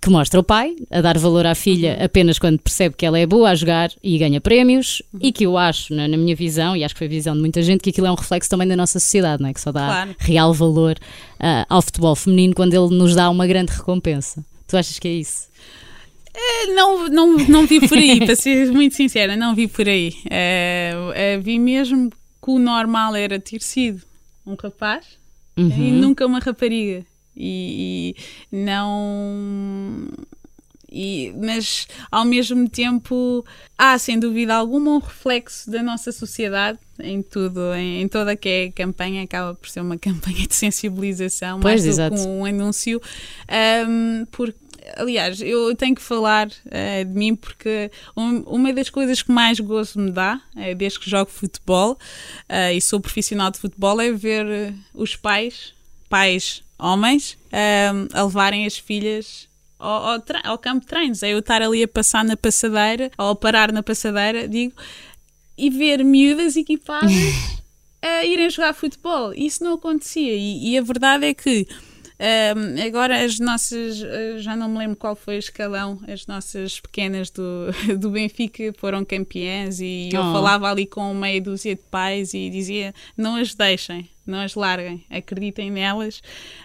Que 0.00 0.08
mostra 0.10 0.38
o 0.38 0.44
pai 0.44 0.76
a 0.90 1.00
dar 1.00 1.18
valor 1.18 1.44
à 1.44 1.54
filha 1.54 1.96
Uhum. 1.98 2.04
apenas 2.04 2.38
quando 2.38 2.58
percebe 2.60 2.94
que 2.96 3.04
ela 3.04 3.18
é 3.18 3.26
boa 3.26 3.50
a 3.50 3.54
jogar 3.54 3.90
e 4.02 4.16
ganha 4.16 4.40
prémios, 4.40 5.02
Uhum. 5.12 5.20
e 5.22 5.32
que 5.32 5.44
eu 5.44 5.58
acho, 5.58 5.92
na, 5.94 6.06
na 6.06 6.16
minha 6.16 6.36
visão, 6.36 6.76
e 6.76 6.84
acho 6.84 6.94
que 6.94 6.98
foi 6.98 7.06
a 7.08 7.10
visão 7.10 7.34
de 7.34 7.40
muita 7.40 7.60
gente, 7.62 7.80
que 7.80 7.90
aquilo 7.90 8.06
é 8.06 8.10
um 8.12 8.14
reflexo 8.14 8.48
também 8.48 8.68
da 8.68 8.76
nossa 8.76 9.00
sociedade, 9.00 9.42
não 9.42 9.48
é? 9.50 9.54
que 9.54 9.60
só 9.60 9.72
dá 9.72 9.86
Claro. 9.86 10.16
real 10.18 10.54
valor 10.54 10.96
ah, 11.40 11.66
ao 11.68 11.82
futebol 11.82 12.14
feminino 12.14 12.54
quando 12.54 12.74
ele 12.74 12.94
nos 12.96 13.14
dá 13.14 13.28
uma 13.28 13.46
grande 13.46 13.72
recompensa. 13.72 14.44
Tu 14.68 14.76
achas 14.76 14.98
que 14.98 15.08
é 15.08 15.12
isso? 15.12 15.48
Não, 16.74 17.08
não, 17.08 17.36
não 17.48 17.66
vi 17.66 17.86
por 17.88 17.98
aí, 17.98 18.24
para 18.24 18.36
ser 18.36 18.70
muito 18.72 18.94
sincera, 18.94 19.34
não 19.36 19.54
vi 19.54 19.66
por 19.66 19.88
aí. 19.88 20.14
Eh, 20.30 20.92
eh, 21.14 21.38
vi 21.38 21.58
mesmo 21.58 22.10
que 22.10 22.50
o 22.50 22.58
normal 22.58 23.16
era 23.16 23.40
ter 23.40 23.60
sido 23.62 24.02
um 24.46 24.54
rapaz 24.54 25.04
e 25.56 25.60
Uhum. 25.62 25.92
nunca 26.00 26.24
uma 26.24 26.38
rapariga. 26.38 27.04
E, 27.40 28.14
e 28.52 28.56
não. 28.56 30.08
e, 30.90 31.32
mas 31.40 31.86
ao 32.10 32.24
mesmo 32.24 32.68
tempo 32.68 33.44
há 33.76 33.98
sem 33.98 34.18
dúvida 34.18 34.54
alguma 34.54 34.90
um 34.92 34.98
reflexo 34.98 35.70
da 35.70 35.82
nossa 35.82 36.10
sociedade 36.12 36.78
em 37.00 37.22
tudo, 37.22 37.74
em, 37.74 38.02
em 38.02 38.08
toda 38.08 38.34
que 38.34 38.48
é 38.48 38.70
campanha, 38.70 39.22
acaba 39.22 39.54
por 39.54 39.68
ser 39.68 39.80
uma 39.80 39.96
campanha 39.98 40.46
de 40.46 40.54
sensibilização, 40.54 41.60
Pois, 41.60 41.74
mais 41.74 41.84
do 41.84 41.88
exato. 41.90 42.16
que 42.16 42.22
um 42.22 42.44
anúncio, 42.44 43.00
Ahm, 43.48 44.24
porque 44.32 44.58
aliás, 44.96 45.40
eu 45.42 45.74
tenho 45.76 45.94
que 45.94 46.00
falar 46.02 46.48
eh, 46.70 47.04
de 47.04 47.12
mim 47.14 47.36
porque 47.36 47.90
um- 48.16 48.40
uma 48.46 48.72
das 48.72 48.88
coisas 48.88 49.20
que 49.22 49.30
mais 49.30 49.60
gozo 49.60 49.98
me 50.00 50.10
dá, 50.10 50.40
eh, 50.56 50.74
desde 50.74 50.98
que 50.98 51.10
jogo 51.10 51.30
futebol 51.30 51.98
eh, 52.48 52.74
e 52.74 52.80
sou 52.80 52.98
profissional 52.98 53.50
de 53.50 53.58
futebol, 53.58 54.00
é 54.00 54.10
ver 54.10 54.72
os 54.94 55.14
pais, 55.14 55.74
pais 56.08 56.62
homens, 56.78 57.36
ahm, 57.52 58.08
a 58.12 58.22
levarem 58.22 58.64
as 58.64 58.78
filhas 58.78 59.48
ao, 59.78 60.14
ao, 60.14 60.24
ao 60.44 60.58
campo 60.58 60.80
de 60.80 60.86
treinos. 60.86 61.22
É 61.22 61.30
eu 61.30 61.38
estar 61.40 61.62
ali 61.62 61.82
a 61.82 61.88
passar 61.88 62.24
na 62.24 62.36
passadeira, 62.36 63.10
ou 63.18 63.30
a 63.30 63.36
parar 63.36 63.72
na 63.72 63.82
passadeira, 63.82 64.48
digo, 64.48 64.74
e 65.56 65.70
ver 65.70 66.04
miúdas 66.04 66.56
equipadas 66.56 67.12
a 68.00 68.24
irem 68.24 68.48
jogar 68.48 68.74
futebol. 68.74 69.32
Isso 69.34 69.62
não 69.64 69.74
acontecia. 69.74 70.34
E, 70.34 70.70
e 70.70 70.78
a 70.78 70.82
verdade 70.82 71.26
é 71.26 71.34
que 71.34 71.66
ahm, 72.18 72.80
agora 72.86 73.24
as 73.24 73.38
nossas, 73.38 74.02
eh, 74.02 74.38
já 74.38 74.56
não 74.56 74.68
me 74.68 74.78
lembro 74.78 74.96
qual 74.96 75.14
foi 75.16 75.36
o 75.36 75.38
escalão, 75.38 76.00
as 76.08 76.26
nossas 76.26 76.80
pequenas 76.80 77.30
do, 77.30 77.66
do 77.98 78.10
Benfica 78.10 78.72
foram 78.78 79.04
campeãs 79.04 79.80
e 79.80 80.10
eu 80.12 80.20
Oh. 80.20 80.32
falava 80.32 80.70
ali 80.70 80.86
com 80.86 81.12
meia 81.14 81.40
dúzia 81.40 81.74
de 81.74 81.82
pais 81.90 82.34
e 82.34 82.50
dizia: 82.50 82.94
não 83.16 83.36
as 83.36 83.54
deixem, 83.54 84.08
não 84.26 84.40
as 84.40 84.54
larguem, 84.54 85.04
acreditem 85.10 85.70
nelas, 85.70 86.20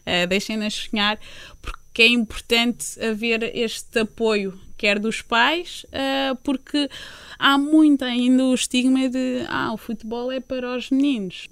eh, 0.05 0.25
deixem-nas 0.27 0.73
sonhar, 0.73 1.19
porque 1.61 2.01
é 2.01 2.07
importante 2.07 2.99
haver 2.99 3.55
este 3.55 3.99
apoio, 3.99 4.59
quer 4.77 4.97
dos 4.97 5.21
pais, 5.21 5.85
eh, 5.91 6.33
porque 6.43 6.89
há 7.37 7.57
muito 7.57 8.03
ainda 8.03 8.43
o 8.45 8.53
estigma 8.55 9.07
de 9.07 9.45
ah, 9.47 9.71
o 9.71 9.77
futebol 9.77 10.31
é 10.31 10.39
para 10.39 10.75
os 10.75 10.89
meninos. 10.89 11.47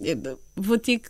Vou 0.55 0.77
ter 0.77 0.99
que 0.99 1.09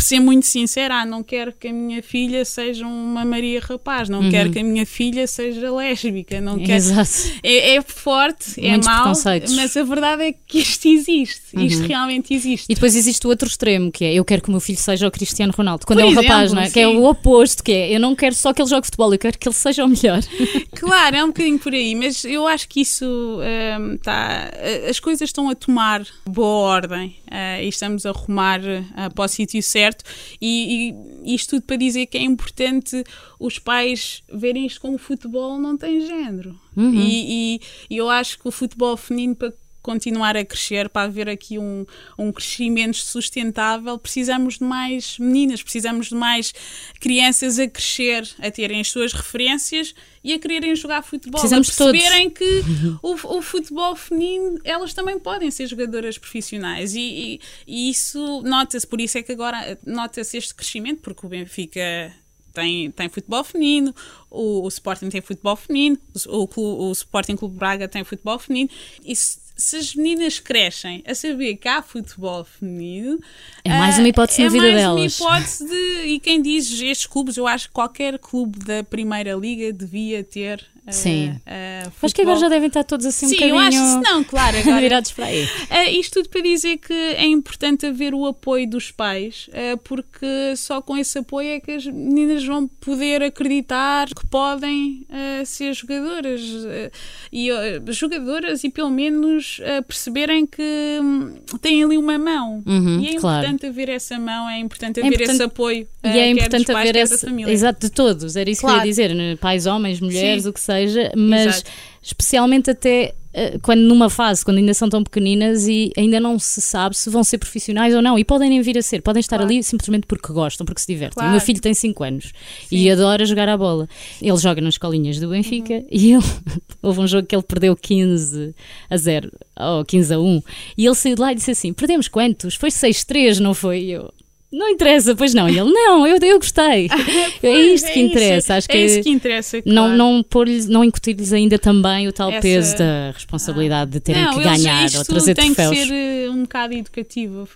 ser 0.00 0.20
muito 0.20 0.46
sincera, 0.46 1.02
ah, 1.02 1.06
não 1.06 1.22
quero 1.22 1.52
que 1.52 1.68
a 1.68 1.72
minha 1.72 2.02
filha 2.02 2.44
seja 2.44 2.86
uma 2.86 3.24
Maria 3.24 3.60
Rapaz, 3.60 4.08
não 4.08 4.30
quero 4.30 4.50
que 4.50 4.58
a 4.58 4.64
minha 4.64 4.86
filha 4.86 5.26
seja 5.26 5.70
lésbica, 5.70 6.40
não 6.40 6.58
quero. 6.58 6.72
Exato. 6.72 7.10
É, 7.42 7.76
é 7.76 7.82
forte, 7.82 8.58
é 8.64 8.78
mau, 8.78 9.12
mas 9.54 9.76
a 9.76 9.82
verdade 9.82 10.22
é 10.24 10.32
que 10.32 10.58
isto 10.58 10.88
existe, 10.88 11.42
isto 11.56 11.86
realmente 11.86 12.32
existe. 12.32 12.66
E 12.70 12.74
depois 12.74 12.96
existe 12.96 13.26
o 13.26 13.30
outro 13.30 13.46
extremo, 13.46 13.92
que 13.92 14.04
é 14.04 14.14
eu 14.14 14.24
quero 14.24 14.42
que 14.42 14.48
o 14.48 14.50
meu 14.50 14.60
filho 14.60 14.78
seja 14.78 15.06
o 15.06 15.10
Cristiano 15.10 15.52
Ronaldo. 15.54 15.86
Quando 15.86 15.98
Por 15.98 16.04
é 16.04 16.08
um 16.08 16.12
exemplo, 16.12 16.28
rapaz, 16.28 16.52
não 16.52 16.62
é? 16.62 16.70
Que 16.70 16.80
é 16.80 16.88
sim. 16.88 16.96
o 16.96 17.04
oposto, 17.04 17.62
que 17.62 17.72
é 17.72 17.94
eu 17.94 18.00
não 18.00 18.16
quero 18.16 18.34
só 18.34 18.52
que 18.52 18.62
ele 18.62 18.68
jogue 18.68 18.86
futebol, 18.86 19.12
eu 19.12 19.18
quero 19.18 19.38
que 19.38 19.46
ele 19.46 19.54
seja 19.54 19.84
o 19.84 19.88
melhor. 19.88 20.20
Claro, 20.74 21.16
é 21.16 21.24
um 21.24 21.28
bocadinho 21.28 21.58
por 21.58 21.72
aí, 21.74 21.94
mas 21.94 22.24
eu 22.24 22.46
acho 22.46 22.66
que 22.68 22.80
isso 22.80 23.04
hum, 23.04 23.98
tá, 24.02 24.50
as 24.88 24.98
coisas 24.98 25.28
estão 25.28 25.50
a 25.50 25.54
tomar 25.54 26.06
boa 26.24 26.46
ordem 26.46 27.16
eh, 27.30 27.64
e 27.64 27.68
estamos 27.68 28.06
a 28.06 28.12
rumar 28.12 28.60
eh, 28.70 29.08
para 29.14 29.24
o 29.24 29.28
sítio 29.28 29.62
certo. 29.62 30.04
E, 30.40 30.94
e 31.24 31.34
isto 31.34 31.50
tudo 31.50 31.62
para 31.62 31.76
dizer 31.76 32.06
que 32.06 32.16
é 32.18 32.22
importante 32.22 33.04
os 33.38 33.58
pais 33.58 34.22
verem 34.32 34.66
isto 34.66 34.80
como 34.80 34.98
futebol 34.98 35.58
não 35.58 35.76
tem 35.76 36.00
género. 36.00 36.58
E, 36.94 37.56
e- 37.56 37.60
e 37.90 37.96
eu 37.96 38.08
acho 38.08 38.38
que 38.38 38.48
o 38.48 38.50
futebol 38.50 38.96
feminino 38.96 39.34
para 39.36 39.52
continuar 39.82 40.36
a 40.36 40.44
crescer, 40.44 40.88
para 40.88 41.02
haver 41.06 41.28
aqui 41.28 41.58
um, 41.58 41.86
um 42.18 42.30
crescimento 42.32 42.96
sustentável, 42.96 43.98
precisamos 43.98 44.58
de 44.58 44.64
mais 44.64 45.18
meninas, 45.18 45.62
precisamos 45.62 46.08
de 46.08 46.14
mais 46.14 46.52
crianças 47.00 47.58
a 47.58 47.66
crescer, 47.68 48.28
a 48.38 48.50
terem 48.50 48.80
as 48.80 48.88
suas 48.90 49.12
referências 49.12 49.94
e 50.22 50.32
a 50.34 50.38
quererem 50.38 50.74
jogar 50.76 51.02
futebol, 51.02 51.40
Precisamos 51.40 51.68
a 51.68 51.70
de 51.72 51.76
todos. 51.78 51.92
perceberem 51.92 52.28
que 52.30 52.62
o, 53.02 53.38
o 53.38 53.42
futebol 53.42 53.96
feminino, 53.96 54.58
elas 54.64 54.92
também 54.92 55.18
podem 55.18 55.50
ser 55.50 55.66
jogadoras 55.66 56.18
profissionais 56.18 56.94
e, 56.94 57.00
e- 57.00 57.40
e 57.66 57.90
isso 57.90 58.42
nota-se, 58.42 58.86
por 58.86 59.00
isso 59.00 59.16
é 59.16 59.22
que 59.22 59.32
agora 59.32 59.78
nota-se 59.86 60.36
este 60.36 60.54
crescimento, 60.54 61.00
porque 61.00 61.24
o 61.24 61.28
Benfica 61.28 62.12
tem, 62.52 62.90
tem 62.90 63.08
futebol 63.08 63.42
feminino, 63.44 63.94
o, 64.30 64.62
o 64.64 64.68
Sporting 64.68 65.08
tem 65.08 65.20
futebol 65.20 65.56
feminino, 65.56 65.96
o, 66.26 66.48
o, 66.56 66.88
o 66.88 66.92
Sporting 66.92 67.36
Clube 67.36 67.56
Braga 67.56 67.88
tem 67.88 68.02
futebol 68.04 68.38
feminino. 68.38 68.68
E 69.04 69.14
se, 69.60 69.76
as 69.76 69.94
meninas 69.94 70.40
crescem 70.40 71.04
a 71.06 71.14
saber 71.14 71.56
que 71.56 71.68
há 71.68 71.82
futebol 71.82 72.44
feminino, 72.44 73.20
É 73.62 73.68
mais 73.68 73.98
uma 73.98 74.06
ah, 74.06 74.08
hipótese 74.08 74.40
é 74.40 74.44
na 74.44 74.50
vida 74.50 74.64
mais 74.64 74.76
delas. 74.76 75.20
Uma 75.20 75.38
hipótese 75.38 75.68
de, 75.68 76.06
e 76.06 76.20
quem 76.20 76.40
diz 76.40 76.70
estes 76.80 77.06
clubes, 77.06 77.36
eu 77.36 77.46
acho 77.46 77.68
que 77.68 77.74
qualquer 77.74 78.18
clube 78.18 78.58
da 78.58 78.82
Primeira 78.82 79.34
Liga 79.34 79.72
devia 79.72 80.24
ter. 80.24 80.66
Sim. 80.92 81.34
ah, 81.46 81.88
Acho 82.02 82.14
que 82.14 82.22
agora 82.22 82.38
já 82.38 82.48
devem 82.48 82.68
estar 82.68 82.84
todos 82.84 83.04
assim 83.06 83.26
um 83.26 83.28
Sim, 83.30 83.34
bocadinho 83.36 83.54
eu 83.56 83.60
acho 83.60 83.78
que 84.02 84.10
não, 84.10 84.24
claro. 84.24 84.56
Agora, 84.58 84.80
virados 84.80 85.12
para 85.12 85.26
aí. 85.26 85.44
Uh, 85.44 85.98
isto 86.00 86.14
tudo 86.14 86.28
para 86.28 86.40
dizer 86.42 86.78
que 86.78 86.92
é 86.92 87.26
importante 87.26 87.86
haver 87.86 88.14
o 88.14 88.26
apoio 88.26 88.68
dos 88.68 88.90
pais, 88.90 89.48
uh, 89.48 89.76
porque 89.78 90.54
só 90.56 90.80
com 90.80 90.96
esse 90.96 91.18
apoio 91.18 91.48
é 91.50 91.60
que 91.60 91.72
as 91.72 91.86
meninas 91.86 92.44
vão 92.44 92.66
poder 92.66 93.22
acreditar 93.22 94.08
que 94.08 94.26
podem 94.26 95.06
uh, 95.10 95.44
ser 95.46 95.74
jogadoras 95.74 96.40
uh, 96.40 96.90
e 97.32 97.50
uh, 97.52 97.92
jogadoras 97.92 98.64
e 98.64 98.70
pelo 98.70 98.90
menos 98.90 99.58
uh, 99.60 99.82
perceberem 99.84 100.46
que 100.46 100.62
hum, 101.02 101.34
têm 101.60 101.84
ali 101.84 101.96
uma 101.98 102.18
mão. 102.18 102.62
Uhum, 102.66 103.00
e 103.00 103.08
é 103.08 103.14
claro. 103.18 103.38
importante 103.46 103.66
haver 103.66 103.88
essa 103.88 104.18
mão, 104.18 104.48
é 104.48 104.58
importante 104.58 104.98
É 105.00 105.02
haver 105.02 105.14
importante- 105.14 105.34
esse 105.36 105.42
apoio. 105.42 105.86
E 106.02 106.08
uh, 106.08 106.10
é 106.10 106.30
importante 106.30 106.66
pais, 106.66 106.88
haver 106.88 106.96
esse. 106.96 107.18
família. 107.26 107.52
Exato, 107.52 107.80
de 107.80 107.90
todos. 107.92 108.36
Era 108.36 108.48
isso 108.50 108.60
que 108.60 108.66
eu 108.66 108.70
Claro. 108.70 108.84
ia 108.86 108.90
dizer. 108.90 109.14
né? 109.14 109.36
Pais, 109.36 109.66
homens, 109.66 110.00
mulheres, 110.00 110.44
Sim. 110.44 110.48
o 110.48 110.52
que 110.52 110.60
seja. 110.60 110.79
Mas 111.16 111.46
Exato. 111.56 111.70
especialmente 112.02 112.70
até 112.70 113.14
eh, 113.32 113.58
quando 113.62 113.80
numa 113.82 114.10
fase, 114.10 114.44
quando 114.44 114.58
ainda 114.58 114.74
são 114.74 114.88
tão 114.88 115.04
pequeninas 115.04 115.68
e 115.68 115.92
ainda 115.96 116.18
não 116.18 116.36
se 116.38 116.60
sabe 116.60 116.96
se 116.96 117.08
vão 117.08 117.22
ser 117.22 117.38
profissionais 117.38 117.94
ou 117.94 118.02
não. 118.02 118.18
E 118.18 118.24
podem 118.24 118.50
nem 118.50 118.60
vir 118.60 118.76
a 118.76 118.82
ser. 118.82 119.02
Podem 119.02 119.20
estar 119.20 119.36
Claro. 119.36 119.52
ali 119.52 119.62
simplesmente 119.62 120.06
porque 120.06 120.32
gostam, 120.32 120.64
porque 120.66 120.80
se 120.80 120.86
divertem. 120.88 121.14
Claro. 121.14 121.28
O 121.28 121.32
meu 121.32 121.40
filho 121.40 121.60
tem 121.60 121.72
5 121.72 122.02
anos 122.02 122.32
e 122.72 122.78
Sim. 122.84 122.90
adora 122.90 123.24
jogar 123.24 123.48
à 123.48 123.56
bola. 123.56 123.88
Ele 124.20 124.36
joga 124.36 124.60
nas 124.60 124.74
escolinhas 124.74 125.20
do 125.20 125.28
Benfica 125.28 125.74
Uhum. 125.74 125.86
e 125.90 126.12
ele, 126.14 126.24
houve 126.82 127.00
um 127.00 127.06
jogo 127.06 127.26
que 127.26 127.36
ele 127.36 127.42
perdeu 127.44 127.76
15 127.76 128.52
a 128.88 128.96
0 128.96 129.30
ou 129.58 129.84
15 129.84 130.12
a 130.14 130.18
1 130.18 130.42
e 130.76 130.86
ele 130.86 130.94
saiu 130.96 131.14
de 131.14 131.20
lá 131.20 131.30
e 131.32 131.36
disse 131.36 131.52
assim: 131.52 131.72
Perdemos 131.72 132.08
quantos? 132.08 132.56
Foi 132.56 132.70
6-3, 132.70 133.38
não 133.38 133.54
foi? 133.54 133.80
E 133.82 133.90
eu. 133.92 134.12
Não 134.52 134.68
interessa, 134.68 135.14
pois 135.14 135.32
não. 135.32 135.48
E 135.48 135.56
ele, 135.58 135.70
não, 135.70 136.04
eu, 136.06 136.18
eu 136.20 136.38
gostei. 136.38 136.88
é 136.90 136.90
isto 136.90 137.40
que 137.40 137.46
É 137.46 137.60
isso, 137.72 137.98
interessa. 137.98 138.54
Acho 138.56 138.66
é 138.68 138.72
que 138.72 138.78
isso 138.84 139.02
que 139.02 139.10
interessa. 139.10 139.56
não, 139.64 139.82
claro. 139.84 139.96
não, 139.96 140.22
pôr-lhes- 140.24 140.66
não 140.66 140.82
incutir-lhes 140.82 141.32
ainda 141.32 141.56
também 141.58 142.08
o 142.08 142.12
tal 142.12 142.30
Essa- 142.32 142.40
peso 142.42 142.76
da 142.76 143.12
responsabilidade 143.14 143.92
de 143.92 144.00
terem 144.00 144.24
Não, 144.24 144.34
que 144.34 144.42
ganhar 144.42 144.88
ou 144.96 145.04
trazer 145.04 145.34
tem 145.34 145.54
troféus. 145.54 145.78
que 145.78 145.86
ser 145.86 145.92
eh, 145.94 146.30
um 146.30 146.42
bocado 146.42 146.74
educativo. 146.74 147.48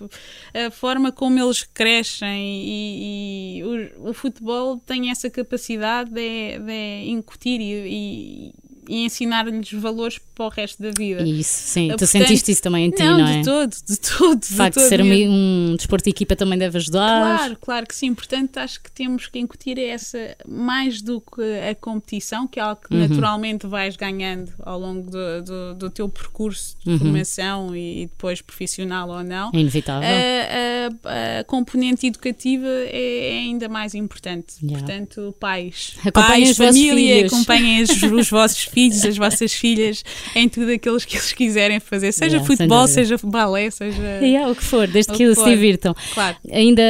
A 0.54 0.70
forma 0.70 1.10
como 1.10 1.38
eles 1.38 1.64
crescem 1.64 2.62
e, 2.64 3.58
e 3.58 3.64
o, 3.98 4.10
o 4.10 4.14
futebol 4.14 4.76
tem 4.86 5.10
essa 5.10 5.28
capacidade 5.28 6.10
de, 6.10 6.58
de 6.60 7.10
incutir 7.10 7.60
e, 7.60 7.72
e- 7.74 8.52
e 8.88 9.04
ensinar-lhes 9.04 9.72
valores 9.72 10.18
para 10.34 10.46
o 10.46 10.48
resto 10.48 10.82
da 10.82 10.90
vida. 10.96 11.22
Isso, 11.22 11.50
sim. 11.68 11.86
tu 11.88 11.90
Portanto, 11.90 12.08
sentiste 12.08 12.50
isso 12.52 12.62
também 12.62 12.86
em 12.86 12.90
ti, 12.90 13.02
não, 13.02 13.18
não, 13.18 13.26
é? 13.28 13.38
de 13.38 13.44
todo, 13.44 13.74
de 13.88 13.96
todo. 14.00 14.42
O 14.42 14.46
facto 14.46 14.80
de, 14.80 14.88
ser 14.88 15.02
mesmo. 15.04 15.32
um, 15.32 15.74
desporto 15.76 16.04
de 16.04 16.10
equipa 16.10 16.34
também 16.36 16.58
deve 16.58 16.76
ajudar. 16.78 17.36
Claro, 17.38 17.56
claro 17.60 17.86
que 17.86 17.94
sim. 17.94 18.14
Portanto, 18.14 18.56
acho 18.58 18.82
que 18.82 18.90
temos 18.90 19.26
que 19.26 19.38
incutir 19.38 19.78
essa 19.78 20.36
mais 20.48 21.00
do 21.02 21.20
que 21.20 21.42
a 21.70 21.74
competição, 21.74 22.46
que 22.46 22.58
é 22.58 22.62
algo 22.62 22.80
Uhum. 22.90 23.02
que 23.02 23.08
naturalmente 23.08 23.66
vais 23.66 23.96
ganhando 23.96 24.52
ao 24.62 24.78
longo 24.78 25.10
do, 25.10 25.42
do, 25.42 25.74
do 25.74 25.90
teu 25.90 26.08
percurso 26.08 26.76
de 26.84 26.90
Uhum. 26.90 26.98
formação 26.98 27.76
e, 27.76 28.06
depois 28.06 28.40
profissional 28.42 29.08
ou 29.08 29.22
não. 29.22 29.50
É 29.54 29.58
inevitável. 29.58 30.08
A, 30.08 30.12
a- 31.08 31.40
a 31.40 31.44
componente 31.44 32.06
educativa 32.06 32.66
é, 32.66 33.28
é 33.30 33.38
ainda 33.38 33.68
mais 33.68 33.94
importante. 33.94 34.54
Yeah. 34.62 34.78
Portanto, 34.84 35.34
pais, 35.40 35.94
Acompanhem 36.04 36.44
pais, 36.46 36.56
família, 36.56 37.26
acompanhem 37.26 37.82
os, 37.82 38.02
os 38.02 38.30
vossos 38.30 38.66
filhos, 38.74 39.04
as 39.04 39.16
vossas 39.16 39.52
filhas 39.52 40.04
em 40.34 40.48
tudo 40.48 40.70
aquilo 40.72 40.98
que 40.98 41.16
eles 41.16 41.32
quiserem 41.32 41.80
fazer, 41.80 42.12
seja 42.12 42.36
Yeah, 42.36 42.46
futebol, 42.46 42.86
seja 42.86 43.16
balé, 43.22 43.70
seja. 43.70 44.02
É 44.02 44.46
o 44.48 44.54
que 44.54 44.64
for, 44.64 44.86
desde 44.88 45.12
que 45.12 45.18
que 45.18 45.28
se 45.28 45.34
for. 45.36 45.48
divirtam. 45.48 45.94
Claro. 46.12 46.36
Ainda 46.52 46.82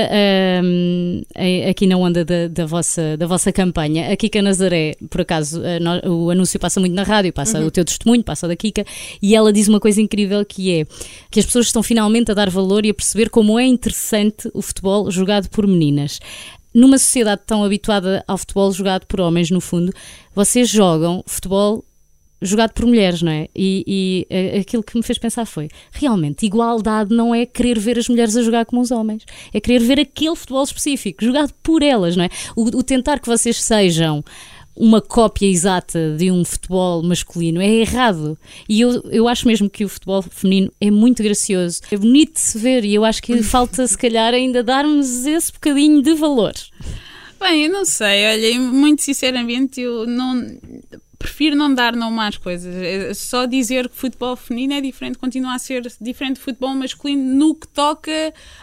hum, 0.65 1.23
eh, 1.35 1.69
aqui 1.71 1.87
na 1.87 1.97
onda 1.97 2.25
da, 2.25 2.49
da 2.49 2.67
vossa, 2.67 3.17
da 3.17 3.27
vossa 3.27 3.53
campanha, 3.53 4.11
a 4.13 4.17
Kika 4.17 4.41
Nazaré, 4.43 4.95
por 5.11 5.21
acaso, 5.21 5.63
o 6.07 6.31
anúncio 6.31 6.59
passa 6.59 6.81
muito 6.81 6.95
na 6.95 7.03
rádio, 7.03 7.33
passa 7.33 7.59
Uhum. 7.61 7.67
o 7.67 7.71
teu 7.71 7.85
testemunho, 7.85 8.23
passa 8.25 8.49
da 8.49 8.57
Kika, 8.57 8.85
e 9.23 9.35
ela 9.35 9.53
diz 9.53 9.69
uma 9.69 9.79
coisa 9.79 10.01
incrível 10.01 10.45
que 10.45 10.73
é 10.81 10.87
que 11.31 11.39
as 11.41 11.47
pessoas 11.47 11.67
estão 11.67 11.83
finalmente 11.83 12.31
a 12.31 12.35
dar 12.35 12.51
valor 12.51 12.85
e 12.87 12.91
a 12.91 12.95
perceber 12.95 13.29
como 13.31 13.59
é 13.59 13.65
interessante 13.67 14.51
o 14.55 14.63
futebol 14.63 15.11
jogado 15.11 15.49
por 15.51 15.67
meninas. 15.67 16.19
Numa 16.75 16.99
sociedade 16.99 17.43
tão 17.47 17.63
habituada 17.63 18.25
ao 18.27 18.37
futebol 18.37 18.73
jogado 18.73 19.07
por 19.07 19.21
homens, 19.21 19.51
no 19.51 19.61
fundo, 19.61 19.93
vocês 20.35 20.69
jogam 20.69 21.23
futebol 21.25 21.85
jogado 22.43 22.73
por 22.73 22.85
mulheres, 22.87 23.23
não 23.23 23.33
é? 23.33 23.49
E, 23.55 23.85
e, 23.87 24.27
eh, 24.29 24.59
aquilo 24.59 24.83
que 24.83 24.97
me 24.97 25.03
fez 25.03 25.19
pensar 25.19 25.47
foi: 25.47 25.69
realmente, 25.93 26.45
igualdade 26.45 27.15
não 27.15 27.35
é 27.35 27.47
querer 27.47 27.79
ver 27.79 27.99
as 27.99 28.09
mulheres 28.09 28.37
a 28.37 28.43
jogar 28.43 28.67
como 28.67 28.83
os 28.83 28.91
homens, 28.91 29.25
é 29.53 29.61
querer 29.61 29.81
ver 29.81 30.01
aquele 30.01 30.37
futebol 30.37 30.63
específico, 30.63 31.25
jogado 31.25 31.53
por 31.63 31.83
elas, 31.83 32.17
não 32.17 32.25
é? 32.25 32.29
O, 32.55 32.65
o 32.79 32.83
tentar 32.83 33.19
que 33.19 33.27
vocês 33.27 33.63
sejam 33.63 34.25
uma 34.77 35.01
cópia 35.01 35.47
exata 35.47 36.17
de 36.17 36.31
um 36.31 36.45
futebol 36.45 37.03
masculino. 37.03 37.61
É 37.61 37.69
errado. 37.69 38.39
E 38.69 38.81
eu, 38.81 39.03
eu 39.11 39.29
acho 39.29 39.47
mesmo 39.47 39.71
que 39.71 39.85
o 39.85 39.89
futebol 39.89 40.23
feminino 40.23 40.73
é 40.81 40.91
muito 40.91 41.23
gracioso. 41.23 41.81
É 41.91 41.97
bonito 41.97 42.35
de 42.35 42.41
se 42.41 42.59
ver 42.59 42.85
e 42.85 42.95
eu 42.95 43.05
acho 43.05 43.23
que 43.23 43.41
falta, 43.45 43.87
se 43.87 43.97
calhar, 43.97 44.35
ainda 44.35 44.63
darmos 44.63 45.27
esse 45.27 45.53
bocadinho 45.53 46.03
de 46.03 46.15
valor. 46.15 46.53
Bem, 47.39 47.65
eu 47.67 47.73
não 47.73 47.85
sei, 47.85 48.27
olha, 48.27 48.61
muito 48.61 49.03
sinceramente, 49.03 49.81
eu 49.81 50.07
não 50.07 50.59
prefiro 51.25 51.57
não 51.57 51.73
dar 51.73 51.97
nome 51.97 52.21
às 52.21 52.37
coisas. 52.37 52.75
É 52.77 53.15
Só 53.15 53.47
dizer 53.47 53.89
que 53.89 53.97
futebol 53.97 54.37
feminino 54.37 54.75
é 54.75 54.81
diferente, 54.81 55.17
continua 55.17 55.55
a 55.55 55.59
ser 55.59 55.83
diferente 56.01 56.35
do 56.37 56.41
futebol 56.41 56.75
masculino 56.75 57.23
no 57.35 57.55
que 57.55 57.67
toca, 57.69 58.11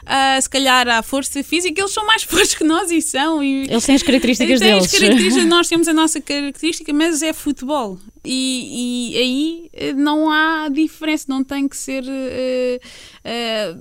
a, 0.06 0.40
se 0.40 0.48
calhar, 0.50 0.88
à 0.88 1.02
força 1.02 1.44
física. 1.44 1.82
Eles 1.82 1.92
são 1.92 2.06
mais 2.06 2.22
fortes 2.24 2.54
que 2.54 2.64
nós 2.64 2.92
e 2.92 3.02
são. 3.02 3.44
E, 3.44 3.64
Eles 3.70 3.86
têm 3.86 3.96
as 3.96 4.04
características 4.04 4.60
têm 4.60 4.70
deles. 4.70 4.86
as 4.86 4.92
características, 5.00 5.46
nós 5.50 5.68
temos 5.68 5.88
a 5.88 5.94
nossa 5.94 6.22
característica, 6.22 6.94
mas 6.94 7.22
é 7.24 7.34
futebol. 7.34 7.98
E, 8.24 9.14
e 9.14 9.18
aí 9.18 9.70
eh, 9.74 9.94
não 9.94 10.30
há 10.30 10.70
diferença, 10.70 11.26
não 11.28 11.44
tem 11.44 11.68
que 11.68 11.76
ser. 11.76 12.04
eh, 12.08 12.80
eh, 13.24 13.76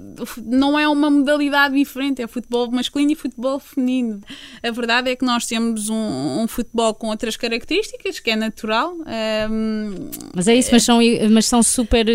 não 0.45 0.79
é 0.79 0.87
uma 0.89 1.11
modalidade 1.11 1.75
diferente, 1.75 2.21
é 2.23 2.27
futebol 2.27 2.71
masculino 2.71 3.13
e 3.13 3.15
futebol 3.15 3.59
feminino. 3.59 4.21
A 4.63 4.71
verdade 4.71 5.11
é 5.11 5.17
que 5.17 5.25
nós 5.25 5.47
temos 5.47 5.89
um, 5.89 6.43
um 6.43 6.47
futebol 6.49 6.95
com 6.95 7.09
outras 7.09 7.37
características, 7.37 8.19
que 8.21 8.31
é 8.31 8.37
natural. 8.37 8.95
ehm, 9.07 10.11
Mas 10.35 10.49
é 10.49 10.55
isso, 10.55 10.71
mas 10.73 10.83
são, 10.85 10.99
mas 11.31 11.47
são 11.47 11.63
super. 11.63 12.07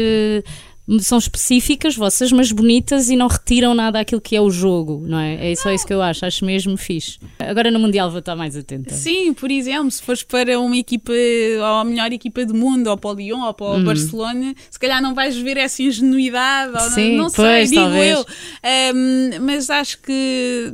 São 0.99 1.17
específicas 1.17 1.95
vossas, 1.95 2.31
mas 2.31 2.51
bonitas 2.51 3.09
e 3.09 3.15
não 3.15 3.27
retiram 3.27 3.73
nada 3.73 3.99
àquilo 3.99 4.21
que 4.21 4.35
é 4.35 4.41
o 4.41 4.51
jogo, 4.51 5.03
não 5.07 5.17
é? 5.19 5.51
É 5.51 5.55
só 5.55 5.71
isso 5.71 5.85
que 5.87 5.91
eu 5.93 5.99
acho, 6.01 6.23
acho 6.25 6.45
mesmo 6.45 6.77
fixe. 6.77 7.17
Agora 7.39 7.71
no 7.71 7.79
Mundial 7.79 8.09
vou 8.11 8.19
estar 8.19 8.35
mais 8.35 8.55
atenta. 8.55 8.93
Sim, 8.93 9.33
por 9.33 9.49
exemplo, 9.49 9.89
se 9.89 10.01
fores 10.03 10.21
para 10.21 10.59
uma 10.59 10.77
equipa, 10.77 11.11
ou 11.59 11.63
a 11.79 11.83
melhor 11.83 12.11
equipa 12.13 12.45
do 12.45 12.53
mundo, 12.53 12.87
ou 12.87 12.97
para 12.97 13.09
o 13.09 13.13
Lyon, 13.15 13.41
ou 13.41 13.53
para 13.53 13.65
o 13.65 13.83
Barcelona, 13.83 14.53
se 14.69 14.77
calhar 14.77 15.01
não 15.01 15.15
vais 15.15 15.35
ver 15.35 15.57
essa 15.57 15.81
ingenuidade, 15.81 16.69
ou 16.75 16.81
não- 16.83 16.89
Sim, 16.91 17.17
não, 17.17 17.29
sei, 17.29 17.43
pois, 17.45 17.69
digo 17.71 17.81
talvez. 17.81 18.17
eu. 18.19 18.25
Ehm, 18.63 19.39
mas 19.41 19.69
acho 19.71 19.97
que 20.03 20.73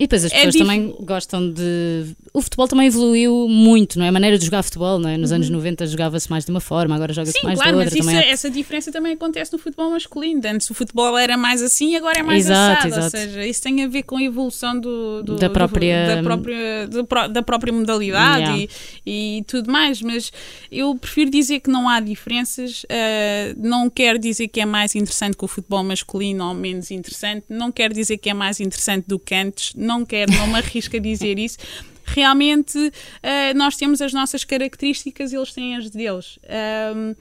E 0.00 0.04
depois 0.04 0.24
as 0.24 0.30
É 0.32 0.36
pessoas 0.36 0.54
dif- 0.54 0.62
também 0.62 0.94
gostam 1.00 1.50
de. 1.50 2.14
O 2.32 2.40
futebol 2.40 2.68
também 2.68 2.86
evoluiu 2.86 3.48
muito, 3.48 3.98
não 3.98 4.04
é? 4.04 4.08
A 4.08 4.12
maneira 4.12 4.38
de 4.38 4.44
jogar 4.44 4.62
futebol, 4.62 4.96
não 4.98 5.08
é? 5.10 5.16
Nos 5.16 5.32
anos 5.32 5.50
90 5.50 5.86
jogava-se 5.88 6.30
mais 6.30 6.44
de 6.44 6.50
uma 6.52 6.60
forma, 6.60 6.94
agora 6.94 7.12
joga-se 7.12 7.32
Sim, 7.38 7.44
mais 7.46 7.58
claro, 7.58 7.72
de 7.72 7.76
mas 7.78 7.86
outra 7.86 7.98
isso, 7.98 8.08
também. 8.08 8.22
é- 8.24 8.30
essa 8.32 8.48
diferença 8.48 8.92
também 8.92 9.14
acontece 9.14 9.52
no 9.52 9.58
futebol 9.58 9.90
masculino. 9.90 10.40
Antes 10.44 10.70
o 10.70 10.74
futebol 10.74 11.18
era 11.18 11.36
mais 11.36 11.60
assim, 11.62 11.96
agora 11.96 12.20
é 12.20 12.22
mais 12.22 12.44
Exato, 12.46 12.86
assado. 12.86 12.92
Ou 12.94 12.98
exato. 13.08 13.10
seja, 13.16 13.44
isso 13.46 13.60
tem 13.62 13.82
a 13.82 13.88
ver 13.88 14.04
com 14.04 14.16
a 14.18 14.22
evolução 14.22 14.78
do, 14.78 15.22
do- 15.24 15.34
Da 15.36 15.48
do- 15.48 15.52
própria- 15.52 16.14
da, 16.16 16.22
própria, 16.22 16.86
do 16.86 17.02
da 17.32 17.42
própria 17.42 17.72
modalidade 17.72 18.38
Yeah. 18.38 18.68
e, 19.04 19.38
e 19.38 19.44
tudo 19.48 19.72
mais. 19.72 20.00
Mas 20.00 20.30
eu 20.70 20.94
prefiro 20.94 21.28
dizer 21.30 21.58
que 21.58 21.70
não 21.70 21.88
há 21.88 21.98
diferenças. 21.98 22.86
ah, 22.88 23.54
não 23.56 23.90
quero 23.90 24.18
dizer 24.18 24.46
que 24.48 24.60
é 24.60 24.64
mais 24.66 24.94
interessante 24.94 25.36
que 25.36 25.44
o 25.44 25.48
futebol 25.48 25.82
masculino 25.82 26.46
ou 26.46 26.54
menos 26.54 26.90
interessante. 26.92 27.44
Não 27.48 27.72
quero 27.72 27.92
dizer 27.92 28.18
que 28.18 28.30
é 28.30 28.34
mais 28.34 28.60
interessante 28.60 29.06
do 29.08 29.18
que 29.18 29.34
antes. 29.34 29.72
Não 29.88 30.04
quero, 30.04 30.30
não 30.32 30.46
me 30.46 30.58
arrisco 30.58 30.96
a 30.96 31.00
dizer 31.00 31.38
isso. 31.38 31.58
Realmente, 32.04 32.92
ah, 33.22 33.54
nós 33.54 33.76
temos 33.76 34.00
as 34.00 34.12
nossas 34.12 34.44
características 34.44 35.32
e 35.32 35.36
eles 35.36 35.52
têm 35.52 35.76
as 35.76 35.90
deles. 35.90 36.38
Ahm, 36.48 37.14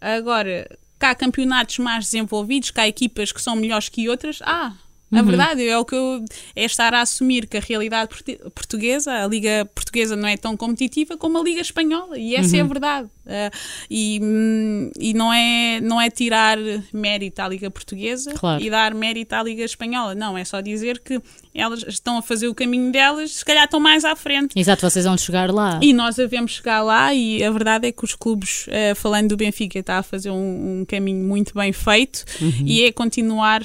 agora, 0.00 0.66
cá 0.98 1.14
campeonatos 1.16 1.78
mais 1.78 2.04
desenvolvidos, 2.04 2.70
cá 2.70 2.86
equipas 2.86 3.32
que 3.32 3.42
são 3.42 3.56
melhores 3.56 3.88
que 3.88 4.08
outras. 4.08 4.38
Ah, 4.42 4.72
a 5.12 5.22
verdade 5.22 5.66
é 5.66 5.78
o 5.78 5.84
que 5.84 5.94
eu 5.94 6.24
é 6.56 6.64
estar 6.64 6.94
a 6.94 7.02
assumir 7.02 7.46
que 7.46 7.56
a 7.56 7.60
realidade 7.60 8.10
portuguesa, 8.54 9.12
a 9.12 9.26
liga 9.26 9.68
portuguesa 9.74 10.16
não 10.16 10.28
é 10.28 10.36
tão 10.36 10.56
competitiva 10.56 11.16
como 11.16 11.38
a 11.38 11.42
liga 11.42 11.60
espanhola 11.60 12.18
e 12.18 12.34
essa 12.34 12.56
é 12.56 12.60
a 12.60 12.64
verdade. 12.64 13.08
Ah, 13.26 13.50
e 13.88 14.18
hum, 14.20 14.90
e 14.98 15.14
não, 15.14 15.32
é, 15.32 15.80
não 15.80 16.00
é 16.00 16.10
tirar 16.10 16.58
mérito 16.92 17.40
à 17.40 17.48
liga 17.48 17.70
portuguesa 17.70 18.32
Claro. 18.34 18.62
e 18.62 18.68
dar 18.68 18.94
mérito 18.94 19.34
à 19.34 19.42
liga 19.42 19.64
espanhola. 19.64 20.14
Não, 20.14 20.36
é 20.36 20.44
só 20.44 20.60
dizer 20.60 20.98
que 20.98 21.20
elas 21.54 21.84
estão 21.86 22.16
a 22.18 22.22
fazer 22.22 22.48
o 22.48 22.54
caminho 22.54 22.90
delas, 22.90 23.32
se 23.32 23.44
calhar 23.44 23.64
estão 23.64 23.78
mais 23.78 24.04
à 24.04 24.16
frente. 24.16 24.58
Exato, 24.58 24.88
vocês 24.88 25.04
vão 25.04 25.16
chegar 25.16 25.52
lá. 25.52 25.78
E 25.82 25.92
nós 25.92 26.16
devemos 26.16 26.52
chegar 26.52 26.82
lá 26.82 27.14
e 27.14 27.44
a 27.44 27.50
verdade 27.50 27.86
é 27.86 27.92
que 27.92 28.04
os 28.04 28.14
clubes, 28.14 28.66
eh, 28.68 28.94
falando 28.94 29.28
do 29.28 29.36
Benfica, 29.36 29.78
está 29.78 29.98
a 29.98 30.02
fazer 30.02 30.30
um, 30.30 30.80
um 30.80 30.84
caminho 30.84 31.22
muito 31.24 31.54
bem 31.54 31.72
feito 31.72 32.24
e 32.64 32.82
é 32.84 32.92
continuar 32.92 33.62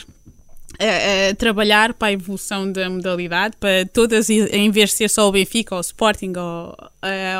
a, 0.79 1.31
a 1.31 1.35
trabalhar 1.35 1.93
para 1.93 2.09
a 2.09 2.11
evolução 2.13 2.71
da 2.71 2.89
modalidade, 2.89 3.55
para 3.59 3.85
todas, 3.91 4.29
em 4.29 4.69
vez 4.71 4.89
de 4.91 4.95
ser 4.95 5.09
só 5.09 5.27
o 5.27 5.31
Benfica, 5.31 5.75
ou 5.75 5.79
o 5.79 5.81
Sporting, 5.81 6.33
ou, 6.37 6.77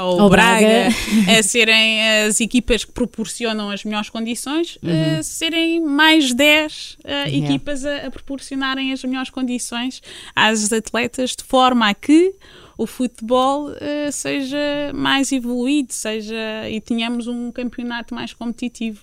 ou 0.04 0.22
o 0.22 0.30
Braga, 0.30 0.68
Braga. 0.68 1.40
a 1.40 1.44
serem 1.44 2.26
as 2.26 2.40
equipas 2.40 2.84
que 2.84 2.92
proporcionam 2.92 3.70
as 3.70 3.84
melhores 3.84 4.10
condições, 4.10 4.78
eh, 4.84 5.22
serem 5.24 5.82
mais 5.82 6.34
10 6.34 6.98
eh, 7.04 7.18
Yeah. 7.28 7.48
equipas 7.56 7.84
a, 7.86 8.08
a 8.08 8.12
proporcionarem 8.12 8.94
as 8.94 9.04
melhores 9.04 9.30
condições 9.30 10.02
às 10.36 10.72
atletas, 10.72 11.36
de 11.36 11.44
forma 11.44 11.90
a 11.90 11.94
que 11.94 12.34
o 12.78 12.86
futebol 12.86 13.72
eh, 13.82 14.12
seja 14.12 14.92
mais 14.94 15.32
evoluído, 15.32 15.92
seja 15.92 16.36
e 16.70 16.80
tenhamos 16.80 17.28
um 17.28 17.52
campeonato 17.52 18.14
mais 18.14 18.34
competitivo. 18.34 19.00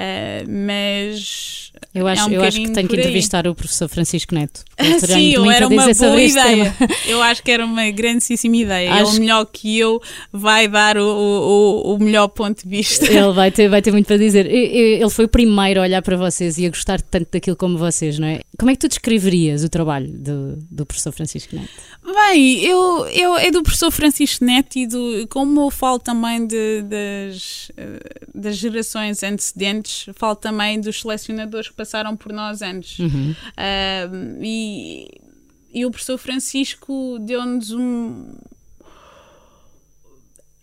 Eh, 0.00 0.44
mas 0.46 1.72
Eu 1.92 2.06
acho, 2.06 2.22
é 2.22 2.26
um 2.26 2.30
eu 2.34 2.42
acho 2.44 2.56
que 2.56 2.70
tenho 2.70 2.86
que 2.88 2.96
entrevistar 2.96 3.48
o 3.48 3.54
professor 3.54 3.88
Francisco 3.88 4.32
Neto. 4.32 4.62
Terá 4.76 5.14
Sim, 5.14 5.32
eu 5.32 5.50
era 5.50 5.66
uma 5.66 5.92
sobre 5.92 6.08
boa 6.10 6.22
ideia. 6.22 6.76
Eu 7.08 7.20
acho 7.22 7.42
que 7.42 7.50
era 7.50 7.64
uma 7.64 7.90
grandíssima 7.90 8.56
ideia. 8.56 8.92
Acho- 8.94 9.12
Ele 9.12 9.20
melhor 9.20 9.44
que 9.46 9.76
eu 9.78 10.00
vai 10.32 10.68
dar 10.68 10.96
o, 10.98 11.02
o, 11.02 11.94
o 11.94 11.98
melhor 11.98 12.28
ponto 12.28 12.62
de 12.62 12.68
vista. 12.68 13.06
Ele 13.10 13.32
vai 13.32 13.50
ter, 13.50 13.68
vai 13.68 13.82
ter 13.82 13.90
muito 13.90 14.06
para 14.06 14.16
dizer. 14.18 14.46
Ele 14.46 15.10
foi 15.10 15.24
o 15.24 15.28
primeiro 15.28 15.80
a 15.80 15.82
olhar 15.84 16.02
para 16.02 16.16
vocês 16.16 16.58
e 16.58 16.66
a 16.66 16.68
gostar 16.68 17.00
tanto 17.00 17.28
daquilo 17.32 17.56
como 17.56 17.76
vocês, 17.76 18.18
não 18.18 18.28
é? 18.28 18.40
Como 18.58 18.70
é 18.70 18.74
que 18.74 18.80
tu 18.80 18.88
descreverias 18.88 19.64
o 19.64 19.68
trabalho 19.68 20.08
do, 20.12 20.56
do 20.70 20.86
professor 20.86 21.10
Francisco 21.12 21.56
Neto? 21.56 21.68
Bem, 22.04 22.64
eu, 22.64 23.06
eu 23.08 23.36
é 23.36 23.50
do 23.50 23.62
professor 23.62 23.90
Francisco 23.90 24.44
Neto 24.44 24.76
e 24.78 24.86
do, 24.86 25.26
como 25.28 25.60
eu 25.62 25.70
falo 25.70 25.98
também 25.98 26.46
de- 26.46 26.82
das, 26.82 27.70
eh, 27.76 28.00
das 28.34 28.56
gerações 28.56 29.22
antecedentes, 29.22 29.87
falo 30.14 30.36
também 30.36 30.80
dos 30.80 31.00
selecionadores 31.00 31.68
que 31.68 31.74
passaram 31.74 32.16
por 32.16 32.32
nós 32.32 32.62
antes. 32.62 32.98
Uhum. 32.98 33.34
Ah, 33.56 34.08
e, 34.40 35.08
e 35.72 35.84
o 35.84 35.90
professor 35.90 36.18
Francisco 36.18 37.18
deu-nos 37.20 37.70
um. 37.72 38.34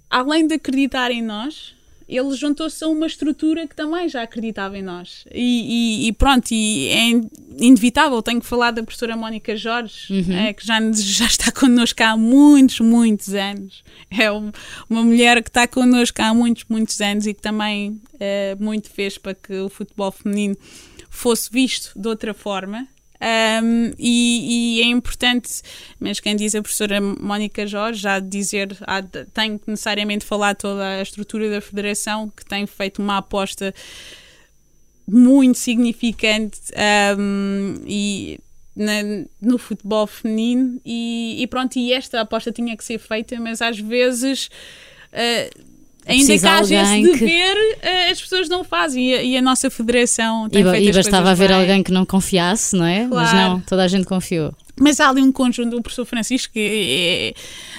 Além 0.09 0.47
de 0.47 0.55
acreditar 0.55 1.11
em 1.11 1.21
nós, 1.21 1.74
ele 2.07 2.35
juntou-se 2.35 2.83
a 2.83 2.87
uma 2.87 3.07
estrutura 3.07 3.67
que 3.67 3.75
também 3.75 4.07
já 4.07 4.21
acreditava 4.23 4.77
em 4.77 4.81
nós. 4.83 5.25
E, 5.33 6.03
e- 6.03 6.07
e 6.07 6.13
pronto, 6.13 6.51
e 6.51 6.87
é 6.89 7.01
in- 7.09 7.29
inevitável, 7.57 8.21
tenho 8.21 8.39
que 8.39 8.45
falar 8.47 8.71
da 8.71 8.83
professora 8.83 9.15
Mónica 9.17 9.55
Jorge, 9.55 10.13
eh, 10.31 10.53
que 10.53 10.65
já, 10.65 10.79
já 10.93 11.25
está 11.25 11.51
connosco 11.51 12.01
há 12.03 12.15
muitos, 12.15 12.79
muitos 12.79 13.33
anos. 13.33 13.83
É 14.09 14.31
um- 14.31 14.51
uma 14.89 15.03
mulher 15.03 15.41
que 15.43 15.49
está 15.49 15.67
connosco 15.67 16.21
há 16.21 16.33
muitos, 16.33 16.63
muitos 16.69 16.99
anos 17.01 17.25
e 17.27 17.33
que 17.33 17.41
também 17.41 17.99
eh, 18.19 18.55
muito 18.59 18.89
fez 18.89 19.17
para 19.17 19.33
que 19.33 19.53
o 19.59 19.69
futebol 19.69 20.11
feminino 20.11 20.55
fosse 21.09 21.49
visto 21.51 21.91
de 21.99 22.07
outra 22.07 22.33
forma. 22.33 22.87
Um, 23.25 23.91
e, 23.97 24.77
e 24.77 24.81
é 24.83 24.85
importante, 24.85 25.63
mas 25.99 26.19
quem 26.19 26.35
diz 26.35 26.53
a 26.53 26.61
professora 26.61 27.01
Mónica 27.01 27.65
Jorge, 27.65 27.99
já 28.01 28.19
dizer, 28.19 28.77
há 28.81 29.01
tem 29.33 29.57
que 29.57 29.67
necessariamente 29.67 30.23
falar 30.23 30.55
toda 30.55 30.85
a 30.85 31.01
estrutura 31.01 31.49
da 31.49 31.59
federação, 31.59 32.29
que 32.29 32.45
tem 32.45 32.67
feito 32.67 33.01
uma 33.01 33.17
aposta 33.17 33.73
muito 35.07 35.57
significante 35.57 36.59
um, 37.17 37.81
e 37.87 38.39
na- 38.75 39.25
no 39.41 39.57
futebol 39.57 40.05
feminino. 40.05 40.79
E, 40.85 41.37
e 41.41 41.47
pronto, 41.47 41.77
e 41.77 41.93
esta 41.93 42.21
aposta 42.21 42.51
tinha 42.51 42.77
que 42.77 42.83
ser 42.83 42.99
feita, 42.99 43.39
mas 43.39 43.59
às 43.59 43.79
vezes 43.79 44.49
uh, 45.13 45.64
ainda 46.05 46.21
que 46.23 46.27
Precisa 46.39 46.51
haja 46.51 46.75
esse 46.75 46.75
alguém 46.93 47.03
que- 47.03 47.19
dever, 47.19 47.55
uh, 47.55 48.11
as 48.11 48.21
pessoas 48.21 48.49
não 48.49 48.63
fazem 48.63 49.09
e 49.11 49.15
a, 49.15 49.23
e 49.23 49.37
a 49.37 49.41
nossa 49.41 49.69
federação 49.69 50.47
tem 50.49 50.61
E, 50.61 50.69
feito 50.71 50.85
e 50.85 50.89
as 50.89 50.95
bastava 50.95 51.31
haver 51.31 51.49
bem. 51.49 51.57
alguém 51.59 51.83
que 51.83 51.91
não 51.91 52.05
confiasse, 52.05 52.75
não 52.75 52.85
é? 52.85 53.07
Mas 53.07 53.29
Claro. 53.31 53.37
não, 53.49 53.59
toda 53.61 53.83
a 53.83 53.87
gente 53.87 54.05
confiou. 54.05 54.53
Mas 54.79 54.99
há 54.99 55.09
ali 55.09 55.21
um 55.21 55.31
conjunto 55.31 55.69
do 55.75 55.81
professor 55.81 56.05
Francisco 56.05 56.51
que 56.53 57.33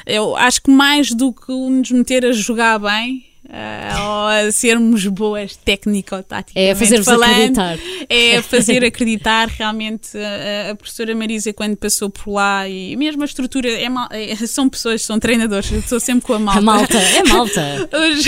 é- 0.06 0.12
é- 0.14 0.16
eu 0.18 0.34
acho 0.36 0.62
que 0.62 0.70
mais 0.70 1.12
do 1.12 1.32
que 1.32 1.52
o 1.52 1.68
nos 1.70 1.90
meter 1.90 2.24
a 2.24 2.32
jogar 2.32 2.78
bem, 2.78 3.22
ou 3.48 4.26
a 4.48 4.52
sermos 4.52 5.06
boas 5.06 5.56
técnico-táticamente 5.56 6.70
É 6.70 6.74
fazer-vos 6.74 7.06
falando. 7.06 7.58
acreditar. 7.58 7.78
É 8.08 8.42
fazer 8.42 8.84
acreditar 8.84 9.48
realmente 9.48 10.16
a, 10.18 10.70
a 10.72 10.74
professora 10.74 11.14
Marisa 11.14 11.52
quando 11.52 11.76
passou 11.76 12.10
por 12.10 12.30
lá 12.32 12.68
e 12.68 12.96
mesmo 12.96 13.22
a 13.22 13.24
estrutura 13.24 13.68
é 13.70 13.88
mal- 13.88 14.08
é- 14.10 14.34
são 14.46 14.68
pessoas, 14.68 15.02
são 15.02 15.18
treinadores, 15.18 15.70
eu 15.72 15.78
estou 15.80 15.98
sempre 16.00 16.26
com 16.26 16.34
a 16.34 16.38
malta. 16.38 16.58
A 16.58 16.62
malta, 16.62 16.98
é 16.98 17.22
malta. 17.24 17.88
Os, 17.96 18.26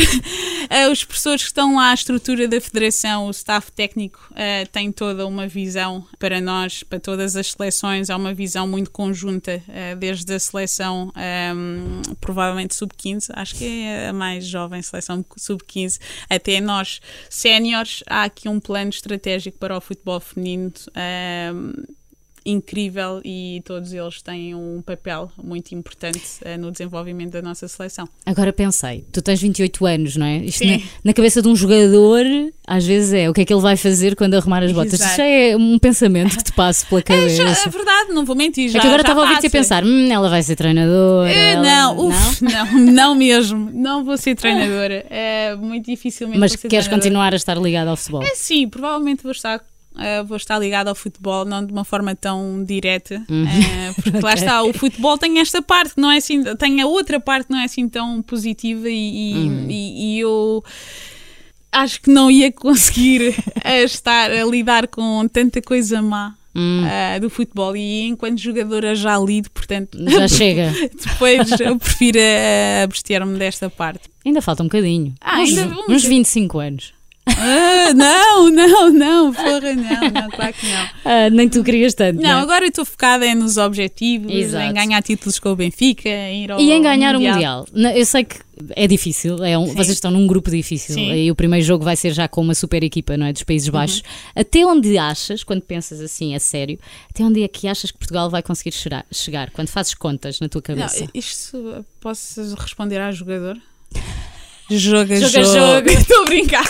eh, 0.71 0.89
os 0.89 1.05
professores 1.05 1.43
que 1.43 1.49
estão 1.49 1.77
lá, 1.77 1.91
a 1.91 1.95
estrutura 1.95 2.47
da 2.49 2.61
federação, 2.61 3.27
o 3.27 3.31
staff 3.31 3.71
técnico 3.73 4.21
eh, 4.35 4.67
tem 4.67 4.91
toda 4.93 5.27
uma 5.27 5.47
visão 5.47 6.05
para 6.19 6.41
nós, 6.41 6.83
para 6.83 6.99
todas 7.01 7.37
as 7.37 7.53
seleções, 7.53 8.11
há 8.11 8.17
uma 8.17 8.35
visão 8.35 8.67
muito 8.67 8.91
conjunta, 8.91 9.63
eh, 9.69 9.95
desde 9.95 10.33
a 10.35 10.39
seleção 10.39 11.13
ehm, 11.17 12.03
provavelmente 12.21 12.75
sub-15, 12.75 13.31
acho 13.35 13.55
que 13.55 13.65
é 13.65 14.09
a 14.09 14.13
mais 14.13 14.45
jovem 14.47 14.83
seleção 14.83 15.08
sub-15, 15.37 15.99
até 16.29 16.61
nós 16.61 17.01
séniores, 17.31 18.03
há 18.07 18.25
aqui 18.25 18.49
um 18.49 18.61
plano 18.61 18.91
estratégico 18.91 19.59
para 19.59 19.77
o 19.77 19.81
futebol 19.81 20.21
feminino. 20.21 20.73
ehm, 20.95 21.73
incrível 22.51 23.21
e 23.25 23.63
todos 23.65 23.93
eles 23.93 24.23
têm 24.23 24.55
um 24.55 24.83
papel 24.85 25.31
muito 25.43 25.73
importante 25.75 26.21
eh, 26.43 26.57
no 26.57 26.71
desenvolvimento 26.71 27.33
da 27.33 27.43
nossa 27.43 27.69
seleção. 27.69 28.09
Agora 28.25 28.53
pensei, 28.53 29.05
tu 29.13 29.21
tens 29.23 29.41
28 29.41 29.87
anos, 29.87 30.17
não 30.17 30.27
é? 30.27 30.39
Isto 30.39 30.65
na, 30.67 30.79
na 31.05 31.13
cabeça 31.13 31.43
de 31.43 31.49
um 31.49 31.55
jogador, 31.57 32.25
às 32.67 32.85
vezes 32.87 33.13
é 33.13 33.29
o 33.29 33.35
que 33.35 33.43
é 33.43 33.45
que 33.45 33.53
ele 33.53 33.61
vai 33.63 33.77
fazer 33.77 34.17
quando 34.17 34.35
arrumar 34.35 34.63
as 34.63 34.73
botas. 34.73 34.95
Exato. 34.95 35.11
Isto 35.11 35.17
já 35.19 35.25
é 35.27 35.57
um 35.57 35.79
pensamento 35.79 36.37
que 36.37 36.45
te 36.45 36.53
passa 36.53 36.87
pela 36.87 37.01
É, 37.09 37.29
já- 37.29 37.45
cabeça. 37.45 37.69
é 37.69 37.71
verdade, 37.71 38.13
não 38.13 38.25
vou 38.25 38.35
mentir. 38.37 38.69
Já, 38.71 38.79
é 38.79 38.81
que 38.81 38.87
agora 38.87 39.03
estava 39.03 39.21
a 39.21 39.23
ouvir-te 39.25 39.47
a 39.47 39.51
pensar, 39.51 39.85
hum, 39.85 40.11
ela 40.11 40.29
vai 40.29 40.43
ser 40.43 40.57
treinadora. 40.57 41.31
Eh, 41.31 41.53
ela- 41.53 41.63
não, 41.63 42.07
uf, 42.09 42.43
não, 42.45 42.73
não 42.93 43.15
mesmo. 43.15 43.71
Não 43.73 44.05
vou 44.05 44.17
ser 44.17 44.35
treinadora. 44.35 45.05
É 45.11 45.55
muito 45.57 45.87
dificilmente. 45.87 46.39
Mas 46.39 46.57
queres 46.57 46.71
treinadora. 46.87 46.97
continuar 46.97 47.33
a 47.33 47.37
estar 47.37 47.57
ligada 47.59 47.91
ao 47.91 47.97
futebol? 47.97 48.23
É 48.23 48.35
sim, 48.35 48.69
provavelmente 48.69 49.23
vou 49.23 49.33
estar. 49.33 49.61
Eh, 49.99 50.23
vou 50.23 50.37
estar 50.37 50.59
ligada 50.59 50.91
ao 50.91 50.95
futebol, 50.95 51.45
não 51.45 51.65
de 51.65 51.73
uma 51.73 51.85
forma 51.85 52.15
tão 52.15 52.65
direta, 52.65 53.23
Uhum. 53.29 53.47
eh, 53.47 53.93
porque 53.95 54.21
lá 54.21 54.35
está, 54.35 54.63
o 54.63 54.73
futebol 54.73 55.17
tem 55.19 55.39
esta 55.41 55.61
parte 55.63 55.95
que 55.95 56.01
não 56.01 56.11
é 56.11 56.17
assim, 56.19 56.43
tem 56.57 56.81
a 56.81 56.87
outra 56.87 57.19
parte 57.21 57.47
que 57.47 57.53
não 57.53 57.61
é 57.61 57.65
assim 57.65 57.89
tão 57.89 58.21
positiva 58.23 58.89
e, 58.89 59.33
Uhum. 59.35 59.67
e- 59.71 60.17
e 60.17 60.21
eu 60.21 60.63
acho 61.71 62.01
que 62.01 62.11
não 62.11 62.31
ia 62.31 62.51
conseguir 62.51 63.35
eh, 63.65 63.83
estar 63.85 64.31
a 64.31 64.45
lidar 64.45 64.87
com 64.89 65.27
tanta 65.29 65.61
coisa 65.63 66.01
má 66.03 66.35
Hum, 66.61 66.83
ah, 66.87 67.19
do 67.21 67.31
futebol 67.31 67.77
e 67.77 68.09
enquanto 68.09 68.39
jogadora 68.41 68.93
já 68.95 69.17
lido, 69.19 69.49
portanto 69.51 69.97
já 70.11 70.27
chega. 70.27 70.73
depois 71.05 71.49
eu 71.61 71.79
prefiro 71.79 72.19
abster-me 72.83 73.39
desta 73.39 73.71
parte. 73.71 74.09
Ainda 74.27 74.43
falta 74.43 74.63
um 74.65 74.67
bocadinho. 74.67 75.15
Ah, 75.21 75.41
uns, 75.41 75.57
ainda- 75.57 75.77
uns 75.89 76.05
25 76.05 76.59
anos. 76.59 76.93
Ah, 77.37 77.93
não, 77.95 78.49
não, 78.51 78.93
não, 78.93 79.33
porra, 79.35 79.75
não, 79.75 80.11
não, 80.11 80.31
claro 80.31 80.53
que 80.55 80.67
não. 80.67 80.89
Ah, 81.05 81.31
nem 81.31 81.49
tu 81.49 81.63
querias 81.63 81.95
tanto. 81.95 82.17
Não, 82.21 82.23
não 82.31 82.39
é? 82.39 82.43
agora 82.43 82.65
eu 82.65 82.69
estou 82.69 82.85
focada 82.85 83.27
é 83.27 83.35
nos 83.35 83.57
objetivos, 83.57 84.33
Exato. 84.33 84.65
em 84.65 84.75
ganhar 84.75 85.03
títulos 85.03 85.39
com 85.39 85.51
o 85.51 85.57
Benfica, 85.57 86.09
em 86.09 86.45
ir 86.45 86.51
ao 86.53 86.61
E 86.61 86.73
em 86.73 86.83
ganhar 86.83 87.15
o 87.17 87.21
Mundial. 87.21 87.67
Não, 87.73 87.91
Eu 87.91 88.05
sei 88.07 88.25
que 88.25 88.37
é 88.75 88.87
difícil, 88.89 89.43
é 89.45 89.57
um- 89.57 89.67
vocês 89.67 89.91
estão 89.91 90.11
num 90.11 90.27
grupo 90.27 90.51
difícil 90.51 90.95
Sim. 90.95 91.13
e 91.13 91.31
o 91.31 91.35
primeiro 91.35 91.65
jogo 91.65 91.85
vai 91.85 91.95
ser 91.97 92.13
já 92.13 92.27
com 92.27 92.41
uma 92.41 92.55
super 92.55 92.83
equipa 92.83 93.17
não 93.17 93.27
é, 93.27 93.33
dos 93.33 93.43
Países 93.45 93.69
Baixos. 93.69 94.03
Até 94.35 94.67
onde 94.67 94.97
achas, 94.99 95.45
quando 95.45 95.63
pensas 95.63 96.01
assim 96.01 96.35
a 96.35 96.41
sério, 96.41 96.79
até 97.11 97.23
onde 97.25 97.43
é 97.43 97.49
que 97.49 97.69
achas 97.69 97.91
que 97.91 97.99
Portugal 97.99 98.29
vai 98.31 98.43
conseguir 98.43 98.73
chegar? 98.73 99.05
chegar 99.13 99.51
quando 99.51 99.69
fazes 99.69 99.95
contas 99.95 100.41
na 100.41 100.49
tua 100.49 100.63
Não, 100.69 100.77
cabeça? 100.77 101.07
isto 101.15 101.85
posso 102.01 102.55
responder 102.57 102.99
à 103.01 103.11
jogador? 103.13 103.57
Joga, 104.71 105.17
Joga, 105.17 105.45
jogo. 105.45 105.59
jogo. 105.59 105.89
Estou 105.99 106.23
a 106.23 106.25
brincar. 106.25 106.69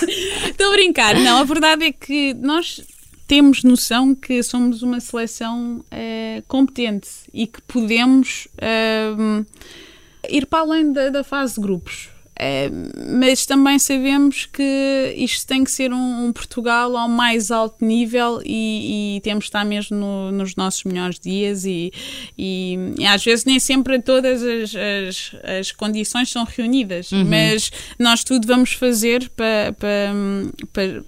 Estou 0.49 0.69
a 0.69 0.73
brincar. 0.73 1.15
Não, 1.21 1.39
a 1.39 1.45
verdade 1.45 1.85
é 1.85 1.93
que 1.93 2.35
nós 2.35 2.81
temos 3.27 3.63
noção 3.63 4.15
que 4.15 4.43
somos 4.43 4.83
uma 4.83 5.01
seleção 5.01 5.85
eh, 5.91 6.43
competente 6.49 7.09
e 7.33 7.47
que 7.47 7.61
podemos 7.63 8.49
ehm, 8.61 9.45
ir 10.31 10.47
para 10.47 10.61
além 10.61 10.93
da, 10.93 11.11
da 11.11 11.25
fase 11.25 11.57
de 11.57 11.61
grupos. 11.61 12.09
Eh, 12.41 12.71
mas 13.19 13.45
também 13.47 13.79
sabemos 13.81 14.47
que 14.47 15.13
isto 15.17 15.45
tem 15.47 15.65
que 15.65 15.71
ser 15.73 15.93
um, 15.93 16.27
um 16.27 16.33
Portugal 16.33 16.97
ao 16.97 17.09
mais 17.09 17.51
alto 17.51 17.85
nível 17.85 18.41
e, 18.45 19.17
e 19.17 19.21
temos 19.23 19.45
de 19.45 19.49
estar 19.49 19.65
mesmo 19.65 19.97
no- 19.97 20.31
nos 20.31 20.55
nossos 20.55 20.85
melhores 20.85 21.19
dias 21.19 21.65
e, 21.65 21.93
e- 22.39 22.77
e 22.99 23.05
às 23.07 23.25
vezes 23.25 23.45
nem 23.45 23.59
sempre 23.59 24.01
todas 24.01 24.43
as, 24.43 24.73
as, 24.77 25.33
as 25.59 25.73
condições 25.73 26.31
são 26.31 26.45
reunidas, 26.45 27.11
mas 27.29 27.71
nós 27.99 28.23
tudo 28.23 28.47
vamos 28.47 28.73
fazer 28.73 29.29
para, 29.31 29.73
para, 29.77 30.13
para, 30.73 31.05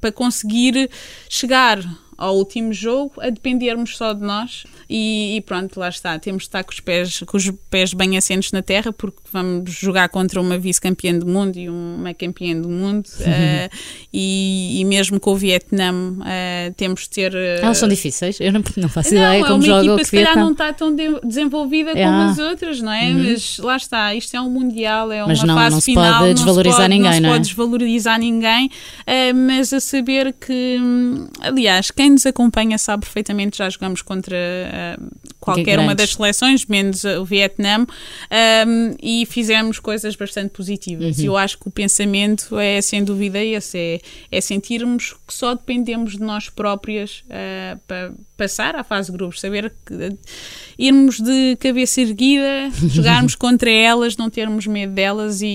para 0.00 0.10
conseguir 0.12 0.90
chegar 1.28 1.78
ao 2.22 2.36
último 2.36 2.72
jogo 2.72 3.12
a 3.20 3.30
dependermos 3.30 3.96
só 3.96 4.12
de 4.12 4.22
nós 4.22 4.64
e, 4.88 5.36
e 5.36 5.40
pronto, 5.40 5.78
lá 5.80 5.88
está, 5.88 6.18
temos 6.18 6.42
de 6.42 6.48
estar 6.48 6.62
com 6.64 6.70
os 6.72 6.80
pés, 6.80 7.20
com 7.26 7.36
os 7.36 7.50
pés 7.70 7.92
bem 7.94 8.16
assentos 8.16 8.52
na 8.52 8.62
terra 8.62 8.92
porque 8.92 9.18
vamos 9.32 9.70
jogar 9.72 10.08
contra 10.08 10.40
uma 10.40 10.58
vice-campeã 10.58 11.18
do 11.18 11.26
mundo 11.26 11.56
e 11.58 11.68
uma 11.68 12.12
campeã 12.14 12.54
do 12.60 12.68
mundo 12.68 13.08
eh, 13.20 13.68
e, 14.12 14.80
e 14.80 14.84
mesmo 14.84 15.18
com 15.18 15.32
o 15.32 15.36
Vietnã 15.36 15.92
eh, 16.26 16.72
temos 16.76 17.02
de 17.02 17.10
ter 17.10 17.34
eh, 17.34 17.60
Elas 17.62 17.78
são 17.78 17.88
difíceis, 17.88 18.38
eu 18.40 18.52
não, 18.52 18.62
não 18.76 18.88
faço 18.88 19.14
não, 19.14 19.22
ideia 19.22 19.38
é 19.40 19.42
como 19.42 19.54
uma 19.54 19.62
jogam 19.64 19.84
equipa 19.84 19.98
que 19.98 20.04
se 20.04 20.10
calhar 20.12 20.26
Vietnã. 20.34 20.44
não 20.44 20.52
está 20.52 20.72
tão 20.72 20.94
de- 20.94 21.20
desenvolvida 21.24 21.92
como 21.92 22.04
Ah. 22.06 22.30
as 22.30 22.38
outras, 22.38 22.80
não 22.80 22.92
é? 22.92 23.10
Mas 23.10 23.58
lá 23.58 23.76
está, 23.76 24.14
isto 24.14 24.36
é 24.36 24.40
um 24.40 24.50
mundial, 24.50 25.10
é 25.10 25.24
Mas 25.26 25.38
uma 25.38 25.46
não- 25.46 25.54
fase 25.56 25.74
não 25.74 25.80
se 25.80 25.86
final, 25.86 26.18
pode 26.20 26.34
desvalorizar 26.34 26.78
não 26.78 26.84
se 26.84 26.88
pode, 26.88 26.98
ninguém, 26.98 27.10
não 27.10 27.12
se 27.14 27.20
não 27.22 27.28
é? 27.28 27.32
pode 27.32 27.44
desvalorizar 27.48 28.18
ninguém, 28.18 28.70
mas 29.34 29.72
a 29.72 29.80
saber 29.80 30.32
que, 30.34 30.78
hum, 30.80 31.26
aliás, 31.40 31.90
quem 31.90 32.11
nos 32.12 32.26
acompanha 32.26 32.78
sabe 32.78 33.04
perfeitamente, 33.04 33.58
já 33.58 33.68
jogamos 33.68 34.02
contra 34.02 34.36
eh, 34.36 34.96
qualquer 35.40 35.78
uma 35.78 35.94
das 35.94 36.10
seleções, 36.10 36.64
menos 36.66 37.04
o 37.04 37.24
Vietnã, 37.24 37.80
um, 37.80 38.96
e 39.02 39.26
fizemos 39.26 39.78
coisas 39.78 40.14
bastante 40.14 40.50
positivas. 40.50 41.18
Uhum. 41.18 41.24
E 41.24 41.26
eu 41.26 41.36
acho 41.36 41.58
que 41.58 41.68
o 41.68 41.70
pensamento 41.70 42.58
é, 42.58 42.80
sem 42.80 43.02
dúvida, 43.02 43.42
esse: 43.42 43.78
é, 43.78 44.00
é 44.30 44.40
sentirmos 44.40 45.14
que 45.26 45.34
só 45.34 45.54
dependemos 45.54 46.12
de 46.12 46.20
nós 46.20 46.48
próprias 46.48 47.24
uh, 47.26 47.78
para 47.86 48.12
passar 48.36 48.76
à 48.76 48.84
fase 48.84 49.10
de 49.10 49.16
grupos, 49.16 49.40
saber 49.40 49.72
que 49.84 49.94
uh, 49.94 50.18
irmos 50.78 51.20
de 51.20 51.56
cabeça 51.56 52.00
erguida, 52.00 52.70
jogarmos 52.88 53.34
contra 53.34 53.70
elas, 53.70 54.16
não 54.16 54.30
termos 54.30 54.66
medo 54.66 54.92
delas 54.92 55.42
e, 55.42 55.46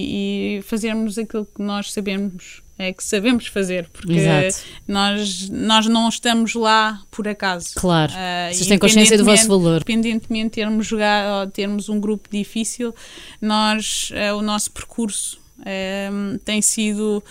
e 0.59 0.61
fazermos 0.63 1.17
aquilo 1.17 1.45
que 1.45 1.61
nós 1.61 1.91
sabemos. 1.93 2.66
É 2.79 2.93
que 2.93 3.03
sabemos 3.03 3.47
fazer, 3.47 3.89
porque 3.91 4.13
Exato. 4.13 4.63
nós, 4.87 5.49
nós 5.49 5.87
não 5.87 6.07
estamos 6.07 6.53
lá 6.53 7.01
por 7.09 7.27
acaso. 7.27 7.71
Claro, 7.75 8.13
Ah, 8.15 8.49
vocês 8.51 8.67
têm 8.67 8.77
consciência 8.77 9.17
do 9.17 9.25
vosso 9.25 9.47
valor. 9.47 9.77
Independentemente 9.77 10.43
de 10.43 10.49
termos, 10.51 10.85
jogado, 10.85 11.39
ou 11.41 11.51
termos 11.51 11.89
um 11.89 11.99
grupo 11.99 12.29
difícil, 12.31 12.93
nós, 13.41 14.11
eh, 14.13 14.31
o 14.31 14.43
nosso 14.43 14.69
percurso 14.71 15.39
eh, 15.65 16.09
tem 16.45 16.61
sido 16.61 17.23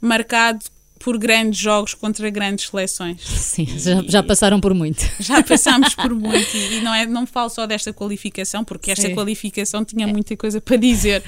marcado 0.00 0.64
por 1.06 1.18
grandes 1.18 1.60
jogos 1.60 1.94
contra 1.94 2.28
grandes 2.30 2.66
seleções. 2.66 3.22
Sim, 3.22 3.64
já, 3.78 4.02
já 4.08 4.22
passaram 4.24 4.60
por 4.60 4.74
muito. 4.74 5.08
Já 5.20 5.40
passámos 5.40 5.94
por 5.94 6.12
muito 6.12 6.56
e 6.56 6.80
não, 6.80 6.92
é, 6.92 7.06
não 7.06 7.24
falo 7.24 7.48
só 7.48 7.64
desta 7.64 7.92
qualificação, 7.92 8.64
porque 8.64 8.90
esta 8.90 9.06
Sim. 9.06 9.14
qualificação 9.14 9.84
tinha 9.84 10.04
muita 10.04 10.36
coisa 10.36 10.60
para 10.60 10.76
dizer. 10.76 11.22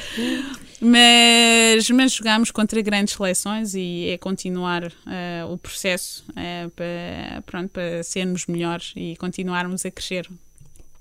Mas, 0.81 1.89
mas 1.91 2.12
jogámos 2.12 2.51
contra 2.51 2.83
grandes 2.83 3.14
seleções 3.14 3.74
e 3.76 4.09
é 4.09 4.18
continuar 4.18 4.93
eh, 5.07 5.45
o 5.49 5.57
processo 5.57 6.24
eh, 6.35 6.68
para, 6.74 7.43
pronto, 7.43 7.68
para 7.68 8.03
sermos 8.03 8.47
melhores 8.47 8.93
e 8.97 9.14
continuarmos 9.16 9.87
a 9.87 9.93
crescer. 9.93 10.29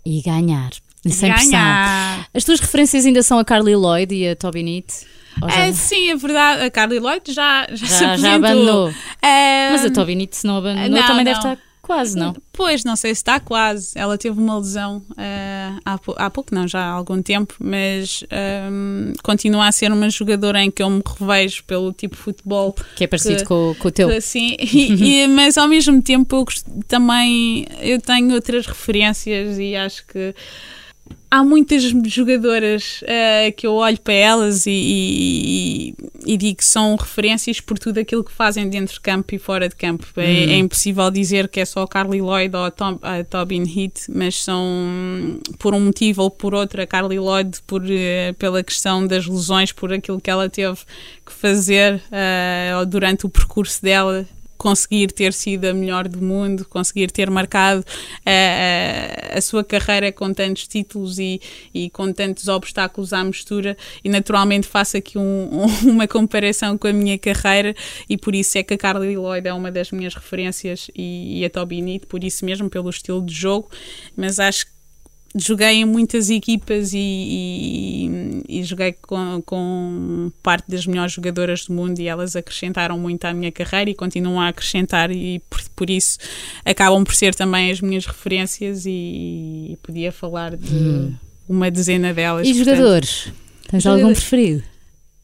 E 0.05 0.21
ganhar. 0.21 0.69
E 1.03 1.09
sem 1.09 1.31
pressão. 1.31 1.49
Ganhar! 1.49 2.29
As 2.31 2.43
tuas 2.43 2.59
referências 2.59 3.07
ainda 3.07 3.23
são 3.23 3.39
a 3.39 3.45
Carly 3.45 3.75
Lloyd 3.75 4.13
e 4.13 4.29
a 4.29 4.35
Toby 4.35 4.61
Nitt? 4.61 5.16
Já- 5.49 5.65
É, 5.65 5.71
sim, 5.73 6.09
é 6.11 6.15
verdade. 6.15 6.63
A 6.63 6.69
Carly 6.71 6.99
Lloyd 6.99 7.31
já, 7.31 7.67
já, 7.71 7.77
se 7.77 7.85
já, 7.85 7.99
já 7.99 8.35
apresentou. 8.35 8.35
abandonou. 8.35 8.89
Eh, 9.21 9.69
Mas 9.71 9.85
a 9.85 9.89
Toby 9.91 10.15
Nitt, 10.15 10.35
se 10.37 10.47
não 10.47 10.57
abandonou, 10.57 10.89
não, 10.89 11.07
também 11.07 11.23
deve 11.25 11.39
não. 11.43 11.51
estar 11.53 11.67
quase, 11.81 12.17
não? 12.17 12.35
Pois, 12.51 12.83
não 12.83 12.95
sei 12.97 13.15
se 13.15 13.19
está 13.21 13.39
quase. 13.39 13.91
Ela 13.95 14.17
teve 14.17 14.37
uma 14.37 14.57
lesão 14.57 15.01
eh, 15.17 15.69
há, 15.85 15.97
pou- 15.97 16.15
há 16.17 16.29
pouco, 16.29 16.53
não, 16.53 16.67
já 16.67 16.81
há 16.81 16.89
algum 16.89 17.21
tempo, 17.21 17.53
mas 17.59 18.25
ehm, 18.29 19.13
continua 19.23 19.67
a 19.67 19.71
ser 19.71 19.89
uma 19.91 20.09
jogadora 20.09 20.61
em 20.61 20.69
que 20.69 20.83
eu 20.83 20.89
me 20.89 21.01
revejo 21.19 21.63
pelo 21.63 21.93
tipo 21.93 22.15
de 22.17 22.21
futebol 22.21 22.75
Que 22.95 23.05
é 23.05 23.07
parecido 23.07 23.37
Que- 23.37 23.45
com, 23.45 23.73
com 23.79 23.87
o 23.87 23.91
teu. 23.91 24.09
E- 24.11 24.57
e- 25.23 25.27
mas 25.29 25.57
ao 25.57 25.67
mesmo 25.67 26.01
tempo 26.01 26.35
eu 26.35 26.45
também 26.89 27.65
eu 27.79 28.01
tenho 28.01 28.33
outras 28.33 28.65
referências 28.65 29.57
e 29.57 29.73
acho 29.75 30.05
que 30.07 30.35
há 31.29 31.43
muitas 31.43 31.83
jogadoras 31.83 33.01
uh, 33.03 33.51
que 33.55 33.67
eu 33.67 33.73
olho 33.73 33.99
para 33.99 34.13
elas 34.13 34.65
e, 34.65 34.71
e, 34.71 35.95
e, 36.25 36.37
digo 36.37 36.57
que 36.57 36.65
são 36.65 36.95
referências 36.95 37.59
por 37.59 37.77
tudo 37.77 37.99
aquilo 37.99 38.23
que 38.23 38.31
fazem 38.31 38.69
dentro 38.69 38.93
de 38.93 39.01
campo 39.01 39.35
e 39.35 39.37
fora 39.37 39.67
de 39.67 39.75
campo. 39.75 40.05
É, 40.15 40.27
Hum. 40.27 40.49
é 40.49 40.57
impossível 40.57 41.09
dizer 41.11 41.47
que 41.47 41.59
é 41.59 41.65
só 41.65 41.83
a 41.83 41.87
Carly 41.87 42.21
Lloyd 42.21 42.55
ou 42.55 42.63
a, 42.63 42.71
Tom, 42.71 42.99
a 43.01 43.23
Tobin 43.23 43.63
Heath, 43.63 44.07
mas 44.09 44.41
são 44.43 45.39
por 45.59 45.73
um 45.73 45.79
motivo 45.79 46.23
ou 46.23 46.31
por 46.31 46.53
outro. 46.53 46.81
A 46.81 46.87
Carly 46.87 47.19
Lloyd 47.19 47.57
por, 47.65 47.81
uh, 47.81 48.33
pela 48.37 48.63
questão 48.63 49.05
das 49.05 49.25
lesões, 49.25 49.71
por 49.71 49.91
aquilo 49.91 50.21
que 50.21 50.29
ela 50.29 50.49
teve 50.49 50.77
que 51.25 51.33
fazer 51.33 51.95
uh, 51.95 52.85
durante 52.85 53.25
o 53.25 53.29
percurso 53.29 53.81
dela 53.81 54.25
conseguir 54.57 55.11
ter 55.11 55.33
sido 55.33 55.65
a 55.65 55.73
melhor 55.73 56.07
do 56.07 56.21
mundo, 56.21 56.65
conseguir 56.65 57.11
ter 57.11 57.29
marcado 57.29 57.83
a, 58.25 59.33
a, 59.33 59.37
a 59.37 59.41
sua 59.41 59.63
carreira 59.63 60.11
com 60.11 60.33
tantos 60.33 60.67
títulos 60.67 61.19
e, 61.19 61.39
e, 61.73 61.89
com 61.89 62.11
tantos 62.11 62.47
obstáculos 62.47 63.13
à 63.13 63.23
mistura. 63.23 63.77
E 64.03 64.09
naturalmente 64.09 64.67
faço 64.67 64.97
aqui 64.97 65.17
um, 65.17 65.21
um, 65.63 65.65
uma 65.91 66.07
comparação 66.07 66.77
com 66.77 66.87
a 66.87 66.93
minha 66.93 67.17
carreira 67.17 67.75
e 68.09 68.17
por 68.17 68.35
isso 68.35 68.57
é 68.57 68.63
que 68.63 68.73
a 68.73 68.77
Carly 68.77 69.15
Lloyd 69.15 69.47
é 69.47 69.53
uma 69.53 69.71
das 69.71 69.91
minhas 69.91 70.13
referências 70.13 70.89
e, 70.95 71.39
e 71.39 71.45
a 71.45 71.49
Toby 71.49 71.81
Nit, 71.81 72.05
por 72.07 72.23
isso 72.23 72.45
mesmo, 72.45 72.69
pelo 72.69 72.89
estilo 72.89 73.23
de 73.23 73.33
jogo, 73.33 73.69
mas 74.15 74.39
acho 74.39 74.65
que 74.65 74.76
joguei 75.39 75.75
em 75.75 75.85
muitas 75.85 76.29
equipas 76.29 76.93
e, 76.93 76.97
e, 76.97 78.59
e 78.59 78.63
joguei 78.63 78.93
com, 78.93 79.41
com, 79.45 80.31
parte 80.41 80.69
das 80.69 80.85
melhores 80.85 81.13
jogadoras 81.13 81.65
do 81.65 81.73
mundo 81.73 81.99
e 81.99 82.07
elas 82.07 82.35
acrescentaram 82.35 82.97
muito 82.97 83.25
à 83.25 83.33
minha 83.33 83.51
carreira 83.51 83.89
e 83.89 83.95
continuam 83.95 84.39
a 84.39 84.49
acrescentar 84.49 85.11
e 85.11 85.39
por, 85.49 85.61
por 85.75 85.89
isso 85.89 86.17
acabam 86.65 87.03
por 87.03 87.15
ser 87.15 87.35
também 87.35 87.71
as 87.71 87.81
minhas 87.81 88.05
referências 88.05 88.85
e, 88.85 89.71
e 89.71 89.77
podia 89.83 90.11
falar 90.11 90.55
de 90.55 90.73
hum. 90.73 91.13
uma 91.47 91.69
dezena 91.71 92.13
delas. 92.13 92.47
E 92.47 92.53
portanto, 92.53 92.75
jogadores? 92.75 93.31
Tens 93.69 93.85
algum 93.85 94.13
preferido? 94.13 94.63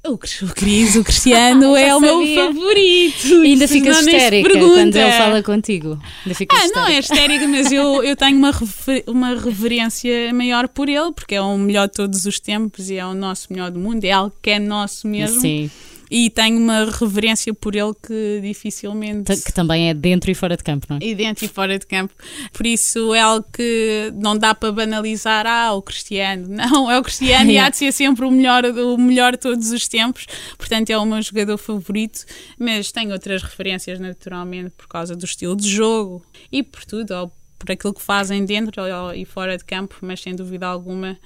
O 0.05 0.17
Cris, 0.17 0.95
o 0.95 1.03
Cristiano 1.03 1.75
é 1.77 1.95
o 1.95 1.99
meu 2.01 2.35
favorito. 2.35 3.43
E 3.45 3.53
ainda 3.53 3.67
ficas 3.69 3.99
histérica 3.99 4.49
quando 4.49 4.97
ele 4.97 5.11
fala 5.13 5.41
contigo. 5.41 5.97
Ainda 6.25 6.35
ficas 6.35 6.59
ah, 6.59 6.67
não 6.75 6.87
é 6.87 6.99
histérica, 6.99 7.47
mas 7.47 7.71
eu, 7.71 8.03
eu 8.03 8.13
tenho 8.13 8.37
uma, 8.37 8.51
refer, 8.51 9.03
uma 9.07 9.29
reverência 9.29 10.33
maior 10.33 10.67
por 10.67 10.89
ele, 10.89 11.13
porque 11.13 11.35
é 11.35 11.41
o 11.41 11.57
melhor 11.57 11.87
de 11.87 11.93
todos 11.93 12.25
os 12.25 12.37
tempos 12.37 12.89
e 12.89 12.97
é 12.97 13.05
o 13.05 13.13
nosso 13.13 13.47
melhor 13.49 13.71
do 13.71 13.79
mundo, 13.79 14.03
é 14.03 14.11
algo 14.11 14.35
que 14.41 14.49
é 14.49 14.59
nosso 14.59 15.07
mesmo. 15.07 15.39
Sim. 15.39 15.71
E 16.15 16.29
tenho 16.29 16.59
uma 16.59 16.85
reverência 16.85 17.51
por 17.55 17.75
ele 17.75 17.91
que 17.95 18.39
dificilmente. 18.39 19.35
Que 19.35 19.51
também 19.51 19.89
é 19.89 19.95
dentro 19.95 20.29
e 20.29 20.35
fora 20.35 20.55
de 20.55 20.63
campo, 20.63 20.85
não 20.87 20.97
é? 20.97 20.99
E 21.01 21.15
dentro 21.15 21.43
e 21.43 21.47
fora 21.47 21.79
de 21.79 21.87
campo. 21.87 22.13
Por 22.51 22.67
isso 22.67 23.15
é 23.15 23.19
algo 23.19 23.43
que 23.51 24.13
não 24.13 24.37
dá 24.37 24.53
para 24.53 24.71
banalizar. 24.71 25.47
Ah, 25.47 25.73
o 25.73 25.81
Cristiano. 25.81 26.45
Não, 26.53 26.91
é 26.91 26.99
o 26.99 27.01
Cristiano 27.01 27.49
e 27.49 27.57
há 27.57 27.67
de 27.67 27.77
ser 27.77 27.91
sempre 27.91 28.25
o 28.25 28.29
melhor, 28.29 28.63
o 28.63 28.95
melhor 28.95 29.31
de 29.31 29.39
todos 29.39 29.71
os 29.71 29.87
tempos. 29.87 30.27
Portanto, 30.55 30.91
é 30.91 30.97
o 30.99 31.03
meu 31.03 31.19
jogador 31.19 31.57
favorito. 31.57 32.25
Mas 32.59 32.91
tenho 32.91 33.11
outras 33.11 33.41
referências, 33.41 33.99
naturalmente, 33.99 34.69
por 34.77 34.87
causa 34.87 35.15
do 35.15 35.25
estilo 35.25 35.55
de 35.55 35.67
jogo 35.67 36.23
e 36.51 36.61
por 36.61 36.85
tudo. 36.85 37.11
Ou 37.15 37.31
por 37.63 37.71
aquilo 37.71 37.93
que 37.93 38.01
fazem 38.01 38.43
dentro 38.43 38.83
e 39.15 39.23
fora 39.23 39.57
de 39.57 39.63
campo, 39.63 39.95
mas 40.01 40.21
sem 40.21 40.35
dúvida 40.35 40.67
alguma 40.67 41.17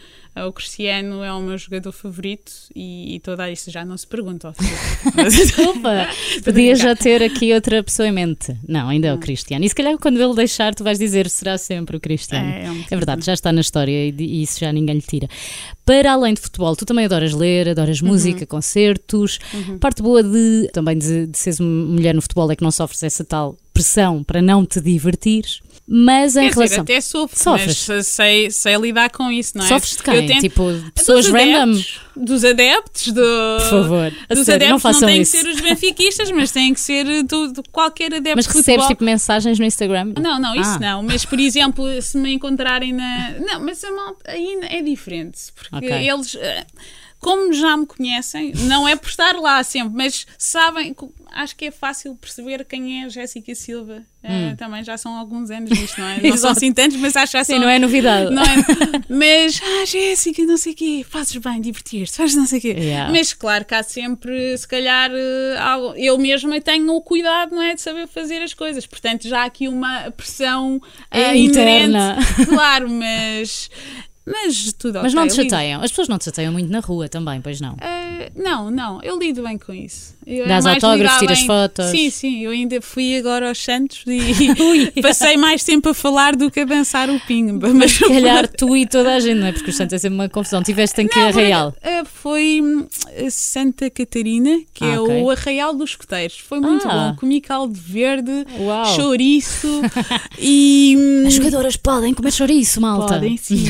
o 0.45 0.51
Cristiano 0.53 1.23
é 1.23 1.31
o 1.33 1.41
meu 1.41 1.57
jogador 1.57 1.91
favorito 1.91 2.51
e, 2.75 3.15
e 3.15 3.19
toda 3.19 3.49
isso 3.49 3.71
já 3.71 3.83
não 3.85 3.97
se 3.97 4.05
pergunta. 4.05 4.53
Desculpa, 5.29 6.07
podia 6.43 6.75
já 6.75 6.95
ter 6.95 7.23
aqui 7.23 7.53
outra 7.53 7.81
pessoa 7.83 8.07
em 8.07 8.11
mente. 8.11 8.55
Não, 8.67 8.89
ainda 8.89 9.07
é 9.07 9.13
o 9.13 9.17
Cristiano. 9.17 9.65
E 9.65 9.69
se 9.69 9.75
calhar 9.75 9.97
quando 9.97 10.21
ele 10.21 10.35
deixar, 10.35 10.75
tu 10.75 10.83
vais 10.83 10.99
dizer 10.99 11.29
será 11.29 11.57
sempre 11.57 11.97
o 11.97 11.99
Cristiano. 11.99 12.49
É, 12.49 12.65
é, 12.65 12.71
um 12.71 12.81
é 12.89 12.95
verdade, 12.95 13.25
já 13.25 13.33
está 13.33 13.51
na 13.51 13.61
história 13.61 13.91
e, 14.09 14.15
e, 14.17 14.43
isso 14.43 14.59
já 14.59 14.71
ninguém 14.71 14.95
lhe 14.95 15.01
tira. 15.01 15.27
Para 15.85 16.13
além 16.13 16.33
de 16.33 16.41
futebol, 16.41 16.75
tu 16.75 16.85
também 16.85 17.05
adoras 17.05 17.33
ler, 17.33 17.69
adoras 17.69 18.01
música, 18.01 18.41
Uhum. 18.41 18.47
concertos. 18.47 19.39
Parte 19.79 20.01
boa 20.01 20.21
de 20.21 20.69
também 20.73 20.97
de, 20.97 21.27
de 21.27 21.37
seres 21.37 21.59
mulher 21.59 22.13
no 22.13 22.21
futebol 22.21 22.51
é 22.51 22.55
que 22.55 22.63
não 22.63 22.71
sofres 22.71 23.03
essa 23.03 23.23
tal 23.23 23.57
pressão 23.73 24.23
para 24.23 24.41
não 24.41 24.65
te 24.65 24.81
divertires. 24.81 25.61
Mas 25.89 26.35
em 26.35 26.49
Quer 26.49 26.53
relação. 26.53 26.83
Dizer, 26.83 26.93
até 26.97 27.01
sofro, 27.01 27.39
Sofres. 27.39 27.87
mas 27.87 28.07
sei, 28.07 28.51
sei 28.51 28.75
lidar 28.75 29.09
com 29.09 29.31
isso, 29.31 29.57
não 29.57 29.63
é? 29.63 29.69
Sofres 29.69 29.95
de 29.95 30.03
quem? 30.03 30.15
Eu 30.15 30.26
tento- 30.27 30.41
Tipo, 30.41 30.63
pessoas 30.93 31.25
dos 31.25 31.33
random? 31.33 31.61
adeptos, 31.73 31.99
dos 32.15 32.43
adeptos, 32.45 33.07
do, 33.11 33.21
Por 33.59 33.69
favor, 33.69 34.11
dos 34.11 34.45
sério, 34.45 34.53
adeptos 34.53 34.69
não 34.69 34.79
façam 34.79 35.07
têm 35.07 35.21
isso. 35.21 35.31
que 35.31 35.37
ser 35.41 35.49
os 35.49 35.61
benfiquistas, 35.61 36.31
mas 36.31 36.51
têm 36.51 36.73
que 36.73 36.79
ser 36.79 37.23
do, 37.23 37.51
do 37.53 37.63
qualquer 37.71 38.13
adepto 38.13 38.35
Mas 38.35 38.45
recebes 38.45 38.65
futebol. 38.65 38.87
tipo 38.87 39.03
mensagens 39.03 39.59
no 39.59 39.65
Instagram? 39.65 40.13
Não, 40.19 40.39
não, 40.39 40.55
isso 40.55 40.69
Ah. 40.75 40.79
não. 40.79 41.03
Mas, 41.03 41.25
por 41.25 41.39
exemplo, 41.39 41.85
se 42.01 42.17
me 42.17 42.33
encontrarem 42.33 42.93
na. 42.93 43.31
Não, 43.39 43.59
mas 43.63 43.83
a 43.83 43.91
malta 43.91 44.31
aí 44.31 44.59
é 44.69 44.81
diferente. 44.81 45.39
Porque 45.55 45.75
Ok. 45.87 46.09
eles. 46.09 46.35
eh, 46.35 46.65
Como 47.19 47.51
já 47.51 47.75
me 47.75 47.85
conhecem, 47.85 48.53
não 48.67 48.87
é 48.87 48.95
por 48.95 49.09
estar 49.09 49.35
lá 49.35 49.63
sempre, 49.63 49.93
mas 49.95 50.25
sabem, 50.37 50.95
acho 51.31 51.55
que 51.55 51.65
é 51.65 51.71
fácil 51.71 52.15
perceber 52.15 52.63
quem 52.63 53.01
é 53.01 53.05
a 53.05 53.09
Jéssica 53.09 53.53
Silva. 53.55 54.03
Eh, 54.23 54.55
também 54.57 54.83
já 54.83 54.97
são 54.97 55.15
alguns 55.17 55.49
anos 55.49 55.69
nisto, 55.69 55.99
não 56.01 56.07
é? 56.07 56.19
Não 56.27 56.35
são 56.37 56.49
Hum. 56.49 56.53
Assim 56.53 56.73
tantos, 56.73 56.97
mas 56.97 57.15
acho 57.15 57.31
que 57.31 57.37
já 57.37 57.43
Sim, 57.43 57.53
são. 57.53 57.61
não 57.61 57.69
é 57.69 57.79
novidade. 57.79 58.29
Não 58.33 58.43
é? 58.43 58.47
Mas, 59.09 59.61
ah, 59.63 59.85
Jéssica, 59.85 60.43
não 60.43 60.57
sei 60.57 60.73
o 60.73 60.75
quê, 60.75 61.05
fazes 61.09 61.35
bem, 61.37 61.61
divertir-te, 61.61 62.11
fazes 62.15 62.35
não 62.35 62.45
sei 62.45 62.59
o 62.59 62.61
quê. 62.61 62.75
Yeah. 62.77 63.11
Mas 63.11 63.33
claro 63.33 63.63
que 63.63 63.73
há 63.73 63.81
sempre, 63.83 64.57
se 64.57 64.67
calhar, 64.67 65.09
eh, 65.13 65.57
algo. 65.59 65.93
Eu 65.95 66.17
mesma 66.17 66.59
tenho 66.59 66.91
o 66.93 67.01
cuidado, 67.01 67.55
não 67.55 67.61
é? 67.61 67.73
De 67.73 67.81
saber 67.81 68.05
fazer 68.07 68.41
as 68.41 68.53
coisas. 68.53 68.85
Portanto, 68.85 69.27
já 69.29 69.41
há 69.43 69.45
aqui 69.45 69.67
uma 69.69 70.11
pressão 70.11 70.81
É 71.09 71.25
ah, 71.27 71.35
interna. 71.37 72.17
inerente. 72.19 72.45
Claro, 72.51 72.89
mas. 72.89 73.69
Mas 74.29 74.73
tudo 74.73 74.95
Mas 75.01 75.13
ok, 75.13 75.15
não 75.15 75.27
te 75.27 75.35
chateiam. 75.35 75.81
As 75.81 75.89
pessoas 75.91 76.07
não 76.09 76.17
te 76.17 76.25
chateiam 76.25 76.51
muito 76.51 76.69
na 76.69 76.79
rua 76.79 77.07
também, 77.07 77.39
pois 77.41 77.61
não? 77.61 77.77
Ah, 77.79 78.29
não, 78.35 78.69
não, 78.69 79.01
eu 79.01 79.17
lido 79.17 79.41
bem 79.43 79.57
com 79.57 79.73
isso. 79.73 80.15
Eu 80.25 80.43
é 80.43 80.47
Dás 80.49 80.65
autógrafos, 80.65 81.19
tiras 81.19 81.37
bem- 81.37 81.47
fotos? 81.47 81.85
Sim, 81.85 82.09
sim, 82.09 82.41
eu 82.43 82.51
ainda 82.51 82.81
fui 82.81 83.15
agora 83.17 83.47
aos 83.47 83.63
Santos 83.63 84.03
e 84.05 84.91
passei 85.01 85.37
mais 85.37 85.63
tempo 85.63 85.87
a 85.89 85.93
falar 85.93 86.35
do 86.35 86.51
que 86.51 86.59
a 86.59 86.65
dançar 86.65 87.09
o 87.09 87.17
pimba. 87.21 87.69
Mas 87.73 87.93
Se 87.93 88.05
calhar 88.05 88.47
tu 88.49 88.75
e 88.75 88.85
toda 88.85 89.15
a 89.15 89.19
gente, 89.21 89.39
não 89.39 89.47
é? 89.47 89.53
Porque 89.53 89.69
o 89.69 89.73
Santos 89.73 89.93
é 89.93 89.97
sempre 89.97 90.15
uma 90.15 90.27
confusão. 90.27 90.61
Tiveste 90.61 91.01
em 91.01 91.07
que 91.07 91.17
Não, 91.17 91.27
arraial? 91.29 91.73
eh, 91.81 92.03
Foi 92.03 92.59
hum, 92.61 92.85
a 93.25 93.29
Santa 93.31 93.89
Catarina, 93.89 94.59
que 94.73 94.83
Ah, 94.83 94.95
é 94.95 94.99
ok. 94.99 95.21
o 95.21 95.29
Arraial 95.29 95.73
dos 95.73 95.91
Escoteiros. 95.91 96.37
Foi 96.39 96.59
muito 96.59 96.85
Ah. 96.87 97.11
bom. 97.11 97.15
Comi 97.21 97.39
caldo 97.39 97.73
verde, 97.73 98.45
Uau. 98.59 98.85
chouriço 98.95 99.81
e. 100.37 100.95
hum, 100.97 101.27
As 101.27 101.33
jogadoras 101.35 101.77
podem 101.77 102.13
comer 102.13 102.31
chouriço, 102.33 102.81
malta. 102.81 103.13
Podem, 103.13 103.37
sim, 103.37 103.65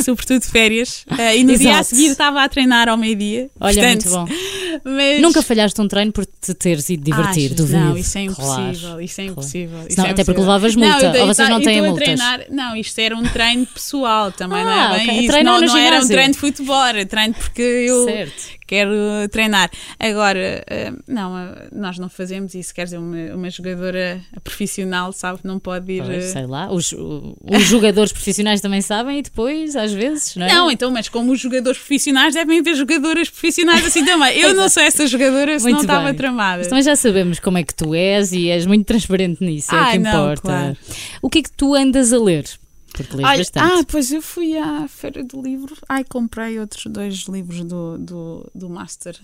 sobretudo 0.04 0.40
de 0.40 0.46
férias. 0.46 1.04
Eh, 1.18 1.38
e 1.38 1.44
no 1.44 1.56
dia 1.56 1.68
a 1.68 1.72
Exato. 1.80 1.88
seguir 1.90 2.06
estava 2.10 2.42
a 2.42 2.48
treinar 2.48 2.88
ao 2.88 2.96
meio-dia. 2.96 3.50
Olha, 3.60 3.74
Portanto, 3.74 4.08
muito 4.10 4.32
bom. 4.32 4.80
Mas... 4.84 5.20
Nunca 5.20 5.42
falhaste 5.42 5.80
um 5.80 5.88
treino 5.88 6.12
por 6.12 6.24
te 6.26 6.54
teres 6.54 6.88
ido 6.90 7.04
divertir, 7.04 7.46
Achas? 7.46 7.56
duvido. 7.56 7.78
Não, 7.80 7.96
isso 7.96 8.18
é 8.18 8.26
Claro, 8.26 8.62
impossível. 8.62 9.00
Isso 9.00 9.20
é 9.20 9.24
claro. 9.24 9.32
impossível. 9.32 9.78
isso 9.80 9.90
Senão- 9.94 10.06
é 10.06 10.10
até 10.10 10.24
porque 10.24 10.40
impossível. 10.40 10.52
levavas 10.54 10.76
multa, 10.76 11.10
dei- 11.10 11.20
ou 11.20 11.26
vocês 11.26 11.48
não 11.48 11.58
eu 11.58 11.62
têm 11.64 11.82
multas? 11.82 12.04
treinar- 12.04 12.44
Não, 12.50 12.76
isto 12.76 12.98
era 12.98 13.16
um 13.16 13.22
treino 13.24 13.66
pessoal 13.66 14.32
também, 14.32 14.64
não 14.64 14.70
Ah, 14.70 14.94
é 14.94 14.98
bem 14.98 15.08
ok. 15.08 15.26
isso. 15.26 15.42
Não, 15.44 15.60
não 15.60 15.76
era 15.76 16.00
um 16.00 16.06
treino 16.06 16.32
de 16.32 16.38
futebol, 16.38 16.82
era 16.84 17.04
treino 17.06 17.34
porque 17.34 17.62
eu 17.62 18.04
Certo. 18.04 18.42
quero 18.66 18.90
treinar. 19.30 19.70
Agora, 19.98 20.64
eh, 20.68 20.92
não, 21.08 21.36
eh, 21.38 21.68
nós 21.72 21.98
não 21.98 22.08
fazemos 22.08 22.54
isso. 22.54 22.74
Quer 22.74 22.84
dizer, 22.84 22.98
uma, 22.98 23.34
uma 23.34 23.50
jogadora 23.50 24.20
profissional, 24.44 25.12
sabe, 25.12 25.40
não 25.44 25.58
pode 25.58 25.92
ir. 25.92 26.02
Pois, 26.04 26.24
sei 26.26 26.46
lá, 26.46 26.72
os, 26.72 26.92
os 26.92 27.62
jogadores 27.64 28.12
profissionais 28.12 28.60
também 28.60 28.80
sabem 28.80 29.18
e 29.18 29.22
depois, 29.22 29.74
às 29.76 29.89
vezes, 29.92 30.36
não 30.36 30.46
é? 30.46 30.54
Não, 30.54 30.70
então, 30.70 30.90
mas 30.90 31.08
como 31.08 31.32
os 31.32 31.40
jogadores 31.40 31.78
profissionais 31.78 32.34
devem 32.34 32.60
haver 32.60 32.74
jogadoras 32.74 33.28
profissionais 33.28 33.84
assim 33.84 34.04
também. 34.04 34.38
Eu 34.38 34.54
não 34.56 34.68
sou 34.68 34.82
essa 34.82 35.06
jogadora 35.06 35.58
se 35.58 35.70
não 35.70 35.80
estava 35.80 36.12
tramada. 36.14 36.66
Mas 36.70 36.84
já 36.84 36.96
sabemos 36.96 37.38
como 37.40 37.58
é 37.58 37.62
que 37.64 37.74
tu 37.74 37.94
és 37.94 38.32
e 38.32 38.48
és 38.48 38.66
muito 38.66 38.86
transparente 38.86 39.42
nisso, 39.44 39.74
é 39.74 39.78
o 39.78 39.80
Ai, 39.82 39.92
que 39.92 39.98
não, 39.98 40.10
importa. 40.10 40.42
claro. 40.42 40.76
O 41.22 41.28
que 41.30 41.38
é 41.38 41.42
que 41.42 41.52
tu 41.52 41.74
andas 41.74 42.12
a 42.12 42.18
ler? 42.18 42.44
Porque 42.92 43.16
lês 43.16 43.28
Olha, 43.28 43.38
bastante. 43.38 43.72
ah, 43.72 43.84
pois 43.86 44.12
eu 44.12 44.20
fui 44.20 44.58
à 44.58 44.86
feira 44.88 45.22
do 45.22 45.40
livro. 45.40 45.76
Ai, 45.88 46.04
comprei 46.04 46.58
outros 46.58 46.84
dois 46.86 47.14
livros 47.28 47.64
do, 47.64 47.96
do, 47.98 48.50
do 48.54 48.68
Master, 48.68 49.16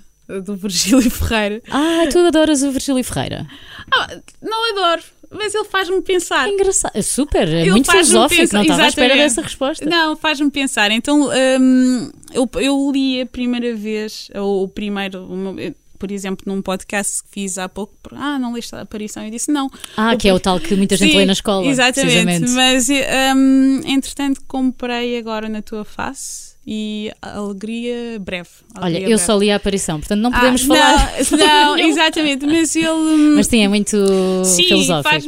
do 0.44 0.56
Virgílio 0.56 1.10
Ferreira. 1.10 1.60
Ah, 1.70 2.04
tu 2.10 2.18
adoras 2.20 2.62
o 2.62 2.70
Virgílio 2.70 3.02
Ferreira. 3.02 3.46
Ah, 3.92 4.18
não 4.40 4.70
adoro, 4.72 5.02
mas 5.30 5.54
ele 5.54 5.64
faz-me 5.64 6.00
pensar. 6.02 6.48
É 6.48 6.52
engraçado, 6.52 6.92
é 6.94 7.02
super, 7.02 7.48
é 7.48 7.62
Ele 7.62 7.70
muito 7.70 7.90
filosófico, 7.90 8.40
pensar- 8.42 8.56
não 8.58 8.62
estava 8.62 8.82
à 8.82 8.88
espera 8.88 9.16
dessa 9.16 9.42
resposta. 9.42 9.84
Não, 9.84 10.16
faz-me 10.16 10.50
pensar. 10.50 10.90
Então, 10.90 11.30
hum, 11.60 12.10
eu, 12.32 12.48
eu 12.60 12.90
li 12.92 13.20
a 13.20 13.26
primeira 13.26 13.74
vez, 13.74 14.28
ou 14.34 14.64
o 14.64 14.68
primeiro, 14.68 15.20
o 15.24 15.60
eu, 15.60 15.74
por 15.98 16.10
exemplo, 16.10 16.44
num 16.46 16.60
podcast 16.60 17.22
que 17.22 17.30
fiz 17.30 17.56
há 17.58 17.68
pouco, 17.68 17.94
ah, 18.12 18.38
não 18.38 18.52
leste 18.52 18.74
a 18.74 18.82
aparição? 18.82 19.24
Eu 19.24 19.30
disse 19.30 19.50
não. 19.50 19.70
Ah, 19.96 20.14
que 20.14 20.28
é 20.28 20.34
o 20.34 20.38
tal 20.38 20.60
que 20.60 20.74
muita 20.74 20.94
gente 20.96 21.12
Sim, 21.12 21.18
lê 21.18 21.24
na 21.26 21.32
escola. 21.32 21.66
Exatamente, 21.66 22.50
mas 22.50 22.88
hum, 23.34 23.80
entretanto 23.86 24.42
comprei 24.46 25.18
agora 25.18 25.48
na 25.48 25.62
tua 25.62 25.84
face 25.84 26.45
e 26.66 27.12
alegria 27.22 28.18
breve. 28.18 28.48
Olha, 28.76 28.86
Alegria 28.86 29.04
eu 29.06 29.10
breve. 29.16 29.24
só 29.24 29.38
li 29.38 29.50
a 29.50 29.56
aparição, 29.56 29.98
portanto 30.00 30.20
não 30.20 30.30
Ah, 30.32 30.38
podemos 30.40 30.62
falar. 30.62 31.12
Não, 31.30 31.38
não, 31.76 31.78
exatamente, 31.78 32.44
mas 32.46 32.74
ele. 32.74 32.88
hum, 32.88 33.34
Mas 33.36 33.46
sim, 33.46 33.62
é 33.64 33.68
muito 33.68 33.96
sim, 34.44 34.64
filosófico. 34.64 35.08
faz, 35.10 35.26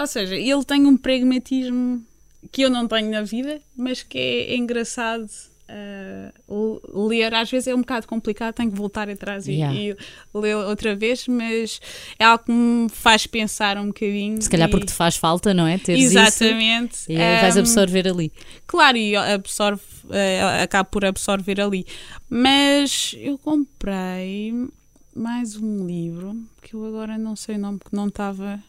ou 0.00 0.06
seja, 0.06 0.34
ele 0.36 0.64
tem 0.64 0.86
um 0.86 0.96
pragmatismo 0.96 2.02
que 2.50 2.62
eu 2.62 2.70
não 2.70 2.88
tenho 2.88 3.10
na 3.10 3.22
vida, 3.22 3.60
mas 3.76 4.02
que 4.02 4.18
é 4.18 4.56
engraçado 4.56 5.26
a 5.72 6.32
ler, 7.08 7.32
às 7.34 7.50
vezes 7.50 7.68
é 7.68 7.74
um 7.74 7.80
bocado 7.80 8.06
complicado, 8.06 8.54
tenho 8.54 8.70
que 8.70 8.76
voltar 8.76 9.08
atrás 9.08 9.46
e, 9.46 9.52
Yeah. 9.52 9.78
e 9.78 9.96
ler 10.34 10.56
outra 10.56 10.94
vez, 10.96 11.26
mas 11.28 11.80
é 12.18 12.24
algo 12.24 12.44
que 12.44 12.52
me 12.52 12.88
faz 12.88 13.26
pensar 13.26 13.76
um 13.78 13.86
bocadinho. 13.88 14.40
Se 14.42 14.48
calhar 14.50 14.68
e- 14.68 14.70
porque 14.70 14.86
te 14.86 14.92
faz 14.92 15.16
falta, 15.16 15.52
não 15.54 15.66
é? 15.66 15.78
Teres 15.78 16.04
Exatamente. 16.04 16.94
isso. 16.94 17.12
E 17.12 17.16
vais 17.16 17.56
Um, 17.56 17.60
absorver 17.60 18.08
ali. 18.08 18.32
Claro, 18.66 18.96
e 18.96 19.14
absorve, 19.16 19.82
eh, 20.10 20.62
acaba 20.62 20.84
por 20.84 21.04
absorver 21.04 21.60
ali. 21.60 21.86
Mas 22.28 23.14
eu 23.18 23.38
comprei 23.38 24.52
mais 25.14 25.56
um 25.56 25.86
livro 25.86 26.36
que 26.62 26.74
eu 26.74 26.84
agora 26.86 27.18
não 27.18 27.34
sei 27.36 27.56
o 27.56 27.58
nome, 27.58 27.78
que 27.78 27.94
não 27.94 28.08
estava 28.08 28.60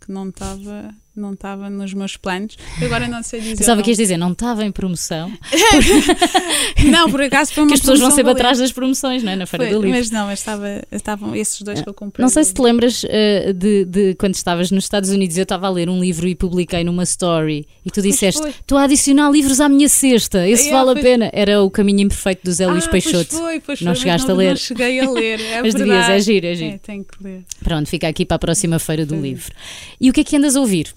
que 0.00 0.12
não 0.12 0.28
estava 0.28 0.94
não 1.16 1.32
estava 1.32 1.70
nos 1.70 1.94
meus 1.94 2.16
planos. 2.16 2.56
Agora 2.82 3.08
não 3.08 3.22
sei 3.22 3.40
dizer. 3.40 3.56
Pensava 3.56 3.82
que 3.82 3.90
ias 3.90 3.96
dizer, 3.98 4.16
não 4.16 4.32
estava 4.32 4.64
em 4.64 4.70
promoção. 4.70 5.32
Não, 6.90 7.10
por 7.10 7.22
acaso 7.22 7.52
foi 7.52 7.62
uma 7.64 7.68
Que 7.68 7.74
as 7.74 7.80
pessoas 7.80 8.00
vão 8.00 8.10
sempre 8.10 8.24
valente. 8.24 8.40
atrás 8.40 8.58
das 8.58 8.72
promoções, 8.72 9.22
não 9.22 9.32
é? 9.32 9.36
Na 9.36 9.46
Feira 9.46 9.64
Foi, 9.64 9.74
do 9.74 9.82
Livro. 9.82 9.98
Mas 9.98 10.10
não, 10.10 10.26
mas 10.26 10.38
estava, 10.38 10.82
estavam 10.92 11.34
esses 11.34 11.60
dois 11.62 11.80
que 11.80 11.88
eu 11.88 11.94
comprei. 11.94 12.22
Não 12.22 12.28
sei 12.28 12.44
se 12.44 12.54
te 12.54 12.60
lembras 12.60 13.04
eh, 13.08 13.52
de, 13.52 13.84
de 13.84 14.14
quando 14.14 14.34
estavas 14.34 14.70
nos 14.70 14.84
Estados 14.84 15.10
Unidos, 15.10 15.36
eu 15.36 15.42
estava 15.42 15.66
a 15.66 15.70
ler 15.70 15.88
um 15.88 15.98
livro 16.00 16.28
e 16.28 16.34
publiquei 16.34 16.84
numa 16.84 17.02
story 17.02 17.66
e 17.84 17.90
tu 17.90 18.00
disseste. 18.02 18.46
Estou 18.46 18.78
a 18.78 18.84
adicionar 18.84 19.30
livros 19.30 19.60
à 19.60 19.68
minha 19.68 19.88
cesta, 19.88 20.46
esse 20.48 20.66
Yeah, 20.66 20.84
vale 20.84 20.98
a 20.98 21.02
pena. 21.02 21.30
Era 21.32 21.62
o 21.62 21.70
Caminho 21.70 22.00
Imperfeito 22.00 22.44
do 22.44 22.52
Zé 22.52 22.66
Luís 22.66 22.86
ah, 22.86 22.90
Peixoto. 22.90 23.28
Pois 23.30 23.40
foi, 23.40 23.60
pois 23.60 23.80
Não 23.80 23.94
foi, 23.94 24.00
chegaste 24.02 24.26
a 24.26 24.28
não, 24.30 24.36
ler. 24.36 24.50
Não 24.50 24.56
cheguei 24.56 25.00
a 25.00 25.10
ler, 25.10 25.40
é 25.40 25.62
Mas 25.62 25.74
devias, 25.74 26.08
é 26.08 26.20
giro, 26.20 26.46
é 26.46 26.54
giro. 26.54 26.74
É, 26.74 26.78
tenho 26.78 27.04
que 27.04 27.22
ler. 27.22 27.44
Pronto, 27.62 27.88
fica 27.88 28.06
aqui 28.08 28.24
para 28.24 28.36
a 28.36 28.38
próxima 28.38 28.78
Feira 28.78 29.04
do. 29.04 29.16
Livro. 29.16 29.54
E 30.00 30.10
o 30.10 30.12
que 30.12 30.20
é 30.20 30.24
que 30.24 30.36
andas 30.36 30.56
a 30.56 30.60
ouvir? 30.60 30.92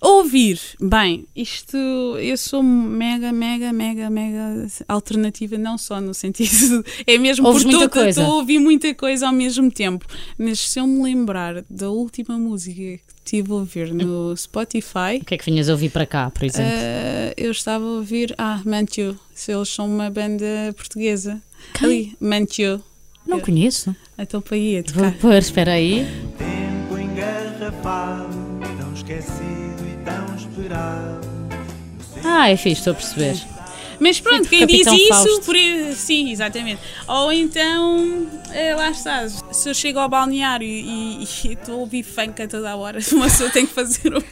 Ouvir, 0.00 0.60
bem, 0.80 1.26
isto 1.34 1.76
eu 1.76 2.36
sou 2.36 2.62
mega, 2.62 3.32
mega, 3.32 3.72
mega, 3.72 4.10
mega 4.10 4.66
alternativa, 4.86 5.56
não 5.56 5.78
só 5.78 6.00
no 6.00 6.12
sentido, 6.14 6.84
é 7.06 7.16
mesmo 7.18 7.46
Ouves 7.46 7.62
porque 7.64 7.76
estou- 7.76 7.90
coisa. 7.90 8.20
estou 8.20 8.34
a 8.34 8.36
ouvir 8.38 8.58
muita 8.58 8.94
coisa 8.94 9.26
ao 9.26 9.32
mesmo 9.32 9.70
tempo. 9.70 10.06
Mas 10.38 10.60
se 10.60 10.78
eu 10.78 10.86
me 10.86 11.02
lembrar 11.02 11.64
da 11.68 11.88
última 11.90 12.38
música 12.38 12.74
que 12.76 13.00
estive 13.24 13.50
a 13.50 13.54
ouvir 13.54 13.92
no 13.92 14.36
Spotify, 14.36 15.18
O 15.20 15.24
que 15.24 15.34
é 15.34 15.38
que 15.38 15.44
vinhas 15.44 15.68
a 15.68 15.72
ouvir 15.72 15.90
para 15.90 16.06
cá, 16.06 16.30
por 16.30 16.44
exemplo? 16.44 16.70
eh, 16.72 17.34
eu 17.36 17.50
estava 17.50 17.84
a 17.84 17.88
ouvir, 17.88 18.34
ah, 18.38 18.60
Mantio, 18.64 19.18
se 19.34 19.52
eles 19.52 19.68
são 19.68 19.86
uma 19.86 20.10
banda 20.10 20.46
portuguesa. 20.76 21.40
Ali, 21.82 22.14
Mantio. 22.20 22.80
Não 23.26 23.40
conheço. 23.40 23.94
Então 24.18 24.40
para 24.40 24.56
aí, 24.56 24.78
a 24.78 24.82
Vou 24.92 25.04
tocar. 25.04 25.18
pôr, 25.18 25.34
espera 25.34 25.72
aí. 25.72 26.06
Tempo 26.38 26.96
engarrafado, 27.00 28.36
e 28.62 28.76
tão 28.80 28.92
esperado. 28.94 29.55
Ah, 32.24 32.50
é 32.50 32.56
fixe, 32.56 32.80
estou 32.80 32.92
a 32.92 32.94
perceber. 32.94 33.36
Mas 33.98 34.20
pronto, 34.20 34.48
quem 34.48 34.66
diz 34.66 34.86
isso, 34.86 35.40
por... 35.42 35.56
sim, 35.94 36.30
exatamente. 36.30 36.80
Ou 37.06 37.32
então, 37.32 38.26
eh, 38.52 38.74
lá 38.74 38.90
está, 38.90 39.26
se 39.28 39.68
eu 39.68 39.74
chego 39.74 39.98
ao 39.98 40.08
balneário 40.08 40.66
e 40.66 41.22
e 41.22 41.24
estou 41.52 41.76
a 41.76 41.78
ouvir 41.78 42.02
funk 42.02 42.42
a 42.42 42.48
toda 42.48 42.70
a 42.70 42.76
hora, 42.76 42.98
uma 43.12 43.24
pessoa 43.24 43.50
tem 43.50 43.66
que 43.66 43.72
fazer 43.72 44.14
um. 44.14 44.22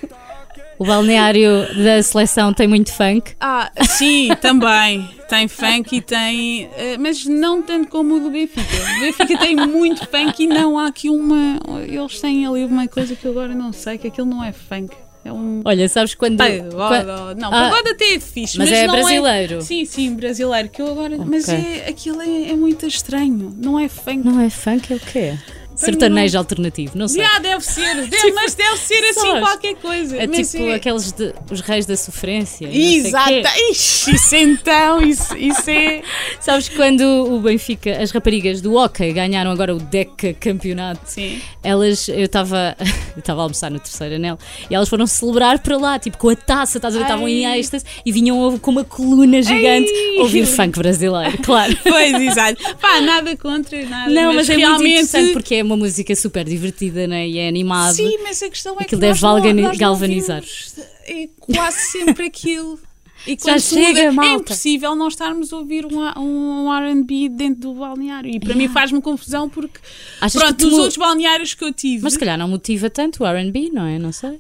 O 0.77 0.85
balneário 0.85 1.73
da 1.85 2.03
seleção 2.03 2.53
tem 2.53 2.67
muito 2.67 2.93
funk. 2.93 3.35
Ah, 3.41 3.71
sim, 3.87 4.29
também. 4.41 5.09
Tem 5.29 5.47
funk 5.47 5.97
e 5.97 6.01
tem. 6.01 6.69
eh, 6.77 6.97
mas 6.99 7.25
não 7.25 7.63
tanto 7.63 7.89
como 7.89 8.17
o 8.17 8.21
do 8.21 8.31
Benfica. 8.31 8.77
O 8.97 9.01
Benfica 9.01 9.39
tem 9.39 9.55
muito 9.55 10.05
funk 10.07 10.43
e 10.43 10.47
não 10.49 10.77
há 10.77 10.89
aqui 10.89 11.09
uma. 11.09 11.61
Eles 11.87 12.21
têm 12.21 12.45
ali 12.45 12.65
uma 12.65 12.89
coisa 12.89 13.15
que 13.15 13.25
eu 13.25 13.31
agora 13.31 13.55
não 13.55 13.73
sei, 13.73 13.99
que 13.99 14.09
aquilo 14.09 14.27
não 14.27 14.43
é 14.43 14.53
funk. 14.53 14.95
É 15.25 15.33
um. 15.33 15.63
Olha, 15.65 15.89
sabes 15.89 16.15
quando. 16.15 16.37
Pagode, 16.37 16.69
quan- 16.75 17.35
não, 17.37 17.49
Ah, 17.49 17.71
pagode 17.71 17.89
até 17.91 18.15
é 18.15 18.21
fixe, 18.21 18.59
mas 18.59 18.69
mas, 18.69 18.79
é 18.79 18.87
não 18.87 18.95
brasileiro. 18.95 19.63
Sim, 19.63 19.85
sim, 19.87 20.15
brasileiro. 20.15 20.69
Que 20.69 20.83
eu 20.83 20.91
agora, 20.91 21.17
Mas 21.25 21.49
Ok. 21.49 21.59
é, 21.59 21.89
aquilo 21.89 22.21
é, 22.21 22.51
é 22.51 22.55
muito 22.55 22.87
estranho. 22.87 23.55
Não 23.57 23.79
é 23.79 23.89
funk. 23.89 24.23
Não 24.25 24.39
é 24.41 24.51
funk, 24.51 24.93
é 24.93 24.97
o 24.97 25.01
quê? 25.01 25.39
Sertanejo 25.75 26.39
alternativo, 26.39 26.97
não 26.97 27.09
sei. 27.09 27.23
Já, 27.25 27.39
deve 27.39 27.65
ser, 27.65 27.95
deve- 28.07 28.33
mas 28.33 28.55
deve 28.55 28.77
ser 28.79 29.05
assim 29.05 29.21
sabes? 29.21 29.41
qualquer 29.41 29.75
coisa. 29.77 30.17
É 30.17 30.27
mas 30.27 30.51
tipo 30.51 30.71
aqueles 30.71 31.13
de, 31.13 31.35
os 31.51 31.61
reis 31.61 31.87
da 31.87 31.97
sofrência. 31.97 32.69
Exato. 32.71 33.33
Ixi, 33.71 34.15
isso 34.15 34.37
então, 34.37 35.03
isso, 35.03 35.37
isso 35.37 35.71
é. 35.71 36.03
Sabes 36.41 36.69
quando 36.69 37.03
o 37.03 37.41
Benfica, 37.41 38.03
as 38.03 38.11
raparigas 38.11 38.61
do 38.61 38.75
hockey 38.75 39.13
ganharam 39.13 39.51
agora 39.51 39.75
o 39.75 39.79
Deca 39.79 40.33
campeonato? 40.35 41.01
Sim. 41.07 41.41
Elas, 41.63 42.09
eu 42.09 42.25
estava 42.25 42.77
eu 43.17 43.21
estava 43.21 43.41
a 43.41 43.45
almoçar 43.45 43.71
no 43.71 43.79
terceiro 43.81 44.15
anel 44.17 44.39
e 44.71 44.75
elas 44.75 44.89
foram 44.89 45.07
celebrar 45.07 45.59
para 45.59 45.77
lá, 45.77 45.99
tipo 45.99 46.19
com 46.19 46.29
a 46.29 46.37
taça, 46.37 46.79
estás 46.79 46.95
a 46.95 46.99
ver? 46.99 47.05
Estavam 47.05 47.29
em 47.29 47.45
êxtase 47.59 47.85
e 48.05 48.13
vinham 48.13 48.59
com 48.59 48.71
uma 48.71 48.85
coluna 48.85 49.43
gigante 49.43 49.91
Ai. 49.91 50.19
ouvir 50.21 50.47
funk 50.47 50.79
brasileiro, 50.79 51.37
claro. 51.43 51.77
Pois, 51.83 52.15
exato. 52.21 52.63
Pá, 52.81 53.01
nada 53.01 53.37
contra, 53.37 53.83
nada. 53.87 54.11
Não, 54.11 54.33
mas, 54.35 54.49
é 54.49 54.55
muito 54.55 54.67
realmente. 54.67 54.93
interessante 54.93 55.33
porque 55.33 55.55
é 55.57 55.64
uma 55.65 55.77
música 55.77 56.15
super 56.15 56.45
divertida 56.45 57.07
né? 57.07 57.27
e 57.27 57.39
é 57.39 57.49
animado. 57.49 57.95
Sim, 57.95 58.19
mas 58.23 58.43
a 58.43 58.49
questão 58.49 58.73
é 58.75 58.83
Aquilo 58.85 58.89
que 58.89 58.97
deve 59.07 59.13
nós 59.13 59.21
não 59.21 59.77
galvanizar. 59.77 60.43
ouvimos, 60.43 60.75
É 61.07 61.29
quase 61.41 61.79
sempre 61.91 62.27
aquilo. 62.27 62.79
E 63.27 63.37
Já 63.43 63.59
chega, 63.59 64.13
muda, 64.13 64.27
É 64.27 64.33
impossível 64.35 64.95
não 64.95 65.09
estarmos 65.09 65.53
a 65.53 65.57
ouvir 65.57 65.87
um, 65.87 65.99
um 66.19 66.73
R&B 66.73 67.29
dentro 67.31 67.61
do 67.63 67.75
balneário. 67.75 68.31
E 68.31 68.39
para 68.39 68.55
mim 68.55 68.69
faz-me 68.69 69.01
confusão 69.01 69.49
porque, 69.49 69.79
Achas 70.21 70.43
pronto, 70.43 70.69
tu- 70.69 70.75
outros 70.77 70.97
balneários 70.97 71.55
que 71.55 71.65
eu 71.65 71.73
tive... 71.73 72.03
Mas 72.05 72.13
se 72.15 72.19
calhar 72.19 72.37
não 72.37 72.49
motiva 72.49 72.91
tanto 72.91 73.25
o 73.25 73.27
RB, 73.27 73.71
não 73.73 73.87
é? 73.87 73.99
Não 73.99 74.13
sei. 74.13 74.39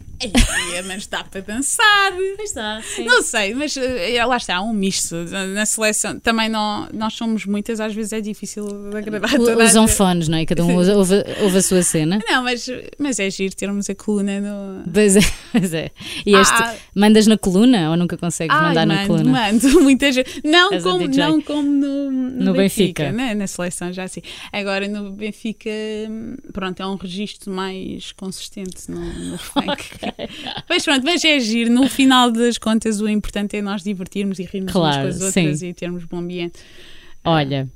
É, 0.74 0.82
mas 0.82 1.06
dá 1.06 1.22
para 1.24 1.40
dançar. 1.40 2.12
Pois 2.36 2.52
dá, 2.52 2.80
sim. 2.82 3.04
Não 3.04 3.22
sei, 3.22 3.54
mas 3.54 3.76
eh, 3.76 4.24
lá 4.24 4.36
está, 4.36 4.56
há 4.56 4.62
um 4.62 4.72
misto. 4.72 5.14
Na 5.54 5.66
seleção 5.66 6.18
também 6.18 6.48
não, 6.48 6.88
nós 6.94 7.14
somos 7.14 7.44
muitas, 7.44 7.78
às 7.80 7.94
vezes 7.94 8.12
é 8.12 8.20
difícil 8.20 8.66
agradar 8.96 9.30
toda 9.36 9.62
a 9.62 9.66
Usam 9.66 9.86
fones, 9.88 10.28
não 10.28 10.38
é? 10.38 10.46
Cada 10.46 10.64
um 10.64 10.76
usa- 10.76 10.96
ouve, 10.96 11.14
ouve 11.42 11.58
a 11.58 11.62
sua 11.62 11.82
cena. 11.82 12.20
Não, 12.26 12.42
mas, 12.42 12.66
mas 12.98 13.18
é 13.18 13.28
giro 13.30 13.54
termos 13.54 13.88
a 13.90 13.94
coluna 13.94 14.40
no. 14.40 14.90
Pois 14.92 15.16
é, 15.16 15.20
pois 15.52 15.74
é. 15.74 15.90
E 16.24 16.34
este, 16.34 16.54
Ah. 16.54 16.74
mandas 16.94 17.26
na 17.26 17.36
coluna 17.36 17.90
ou 17.90 17.96
nunca 17.96 18.16
consegues 18.16 18.54
mandar 18.74 19.08
mando, 19.08 19.28
mando, 19.30 19.80
muita 19.82 20.10
gente. 20.12 20.40
Não 20.44 20.72
És 20.72 20.84
a 20.86 20.90
como, 20.90 21.08
não 21.08 21.40
como 21.40 21.62
no, 21.70 22.10
no, 22.10 22.44
No 22.46 22.52
Benfica, 22.52 23.04
Benfica. 23.04 23.12
né? 23.12 23.34
na 23.34 23.46
seleção 23.46 23.92
já 23.92 24.04
assim. 24.04 24.20
Agora 24.52 24.86
no 24.88 25.10
Benfica, 25.12 25.70
hum, 26.08 26.36
pronto, 26.52 26.80
é 26.82 26.86
um 26.86 26.96
registro 26.96 27.52
mais 27.52 28.12
consistente 28.12 28.90
no, 28.90 29.00
no 29.00 29.38
funk. 29.38 29.66
Mas 30.68 30.84
pronto, 30.84 31.04
mas 31.04 31.24
é 31.24 31.38
giro. 31.40 31.70
No 31.72 31.88
final 31.88 32.30
das 32.30 32.58
contas, 32.58 33.00
o 33.00 33.08
importante 33.08 33.56
é 33.56 33.62
nós 33.62 33.82
divertirmos 33.82 34.38
e 34.38 34.44
rirmos 34.44 34.72
Claro, 34.72 35.04
umas 35.04 35.18
com 35.18 35.24
as 35.26 35.36
outras 35.36 35.58
sim. 35.60 35.66
e 35.68 35.74
termos 35.74 36.04
bom 36.04 36.18
ambiente. 36.18 36.58
Olha, 37.24 37.68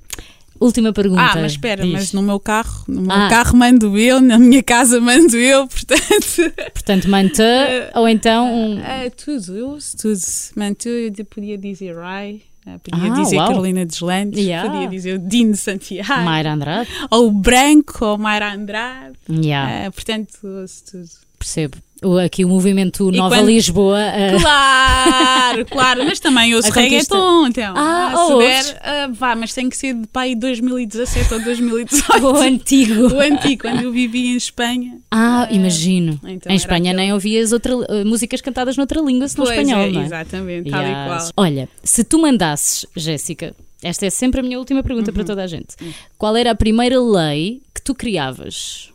última 0.61 0.93
pergunta. 0.93 1.23
Ah, 1.23 1.35
mas 1.37 1.53
espera, 1.53 1.83
Diz. 1.83 1.93
mas 1.93 2.13
no 2.13 2.23
meu 2.23 2.39
carro, 2.41 2.85
no 2.89 3.03
meu 3.03 3.13
Ah. 3.13 3.29
carro 3.29 3.57
mando 3.57 3.97
eu, 3.99 4.21
na 4.21 4.39
minha 4.39 4.63
casa 4.63 5.01
mando 5.01 5.37
eu, 5.37 5.67
portanto. 5.69 6.53
Portanto, 6.73 7.09
mantã 7.09 7.67
ou 7.95 8.09
então 8.09 8.53
um. 8.55 8.81
É, 8.81 9.11
tudo, 9.11 9.57
eu 9.57 9.69
ouço 9.71 9.97
tudo. 9.97 10.19
Manto, 10.57 10.89
eu 10.89 11.13
podia 11.27 11.57
dizer 11.59 11.97
Rai, 11.97 12.41
eh, 12.67 12.79
podia 12.83 13.13
Ah, 13.13 13.15
dizer 13.23 13.37
uau. 13.37 13.49
Carolina 13.49 13.85
Deslandes, 13.87 14.39
Yeah. 14.45 14.71
podia 14.71 14.89
dizer 14.89 15.15
o 15.17 15.19
Dino 15.19 15.57
Santiago, 15.57 16.23
Mayra 16.25 16.53
Andrade? 16.53 16.89
ou 17.11 17.29
o 17.29 17.33
Branco, 17.33 18.05
ou 18.05 18.19
Mayra 18.19 18.53
Andrade. 18.53 19.17
Yeah, 19.31 19.87
Eh, 19.87 19.91
portanto, 19.91 20.29
ouço 20.45 20.85
tudo. 20.91 21.28
Percebo. 21.39 21.77
O, 22.01 22.17
aqui 22.17 22.45
o 22.45 22.49
movimento 22.49 23.11
Nova 23.11 23.35
quando- 23.35 23.49
Lisboa. 23.49 23.99
ah, 23.99 24.39
Claro, 24.41 25.67
claro, 25.67 26.05
mas 26.05 26.21
também 26.21 26.55
ouço 26.55 26.69
A 26.71 26.75
reggaeton, 26.75 27.49
então. 27.49 27.75
Ah, 27.77 28.11
se 28.15 28.15
der, 28.15 28.33
ouves? 28.35 28.75
ah, 28.83 29.09
vá, 29.13 29.35
mas 29.35 29.53
tem 29.53 29.69
que 29.69 29.77
ser 29.77 29.95
de 29.95 30.07
pai 30.07 30.37
2017 30.37 31.35
ou 31.35 31.43
2018. 31.43 32.25
o 32.25 32.37
antigo. 32.37 33.09
O 33.15 33.19
antigo, 33.21 33.63
quando 33.63 33.83
eu 33.83 33.91
vivia 33.91 34.31
em 34.33 34.37
Espanha. 34.37 34.99
Ah, 35.11 35.49
imagino. 35.51 36.21
Então 36.25 36.53
em 36.53 36.55
Espanha 36.55 36.93
aquele- 36.93 36.97
nem 37.07 37.13
ouvias 37.13 37.51
outra, 37.53 37.73
ah, 37.75 38.05
músicas 38.05 38.41
cantadas 38.41 38.77
noutra 38.77 39.01
língua 39.01 39.27
senão 39.27 39.47
Pois 39.47 39.59
espanhol, 39.59 39.83
é, 39.87 39.91
não 39.91 40.01
é? 40.01 40.05
exatamente, 40.05 40.71
tal 40.71 40.83
Yes. 40.83 40.91
e 40.91 41.05
qual. 41.09 41.29
Olha, 41.37 41.69
se 41.83 42.05
tu 42.05 42.21
mandasses, 42.21 42.87
Jéssica, 42.95 43.57
esta 43.83 44.07
é 44.07 44.11
sempre 44.11 44.39
a 44.39 44.43
minha 44.45 44.59
última 44.59 44.85
pergunta 44.85 45.11
Uhum. 45.11 45.15
para 45.17 45.25
toda 45.25 45.43
a 45.43 45.47
gente. 45.49 45.75
Qual 46.17 46.37
era 46.37 46.53
a 46.53 46.55
primeira 46.55 47.01
lei 47.01 47.61
que 47.75 47.83
tu 47.83 47.93
criavas? 47.93 48.91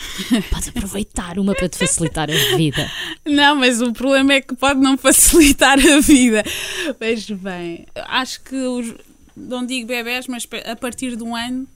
Podes 0.50 0.68
aproveitar 0.68 1.38
uma 1.38 1.54
para 1.54 1.68
te 1.68 1.78
facilitar 1.78 2.28
a 2.30 2.56
vida. 2.56 2.90
Não, 3.24 3.56
mas 3.56 3.80
o 3.80 3.92
problema 3.92 4.34
é 4.34 4.40
que 4.40 4.54
pode 4.54 4.80
não 4.80 4.96
facilitar 4.96 5.78
a 5.78 6.00
vida. 6.00 6.42
Mas 7.00 7.28
bem, 7.30 7.86
acho 7.94 8.42
que 8.42 8.56
os, 8.56 8.94
não 9.36 9.64
digo 9.64 9.86
bebés, 9.86 10.26
mas 10.26 10.46
a 10.64 10.76
partir 10.76 11.16
de 11.16 11.22
um 11.22 11.34
ano 11.34 11.66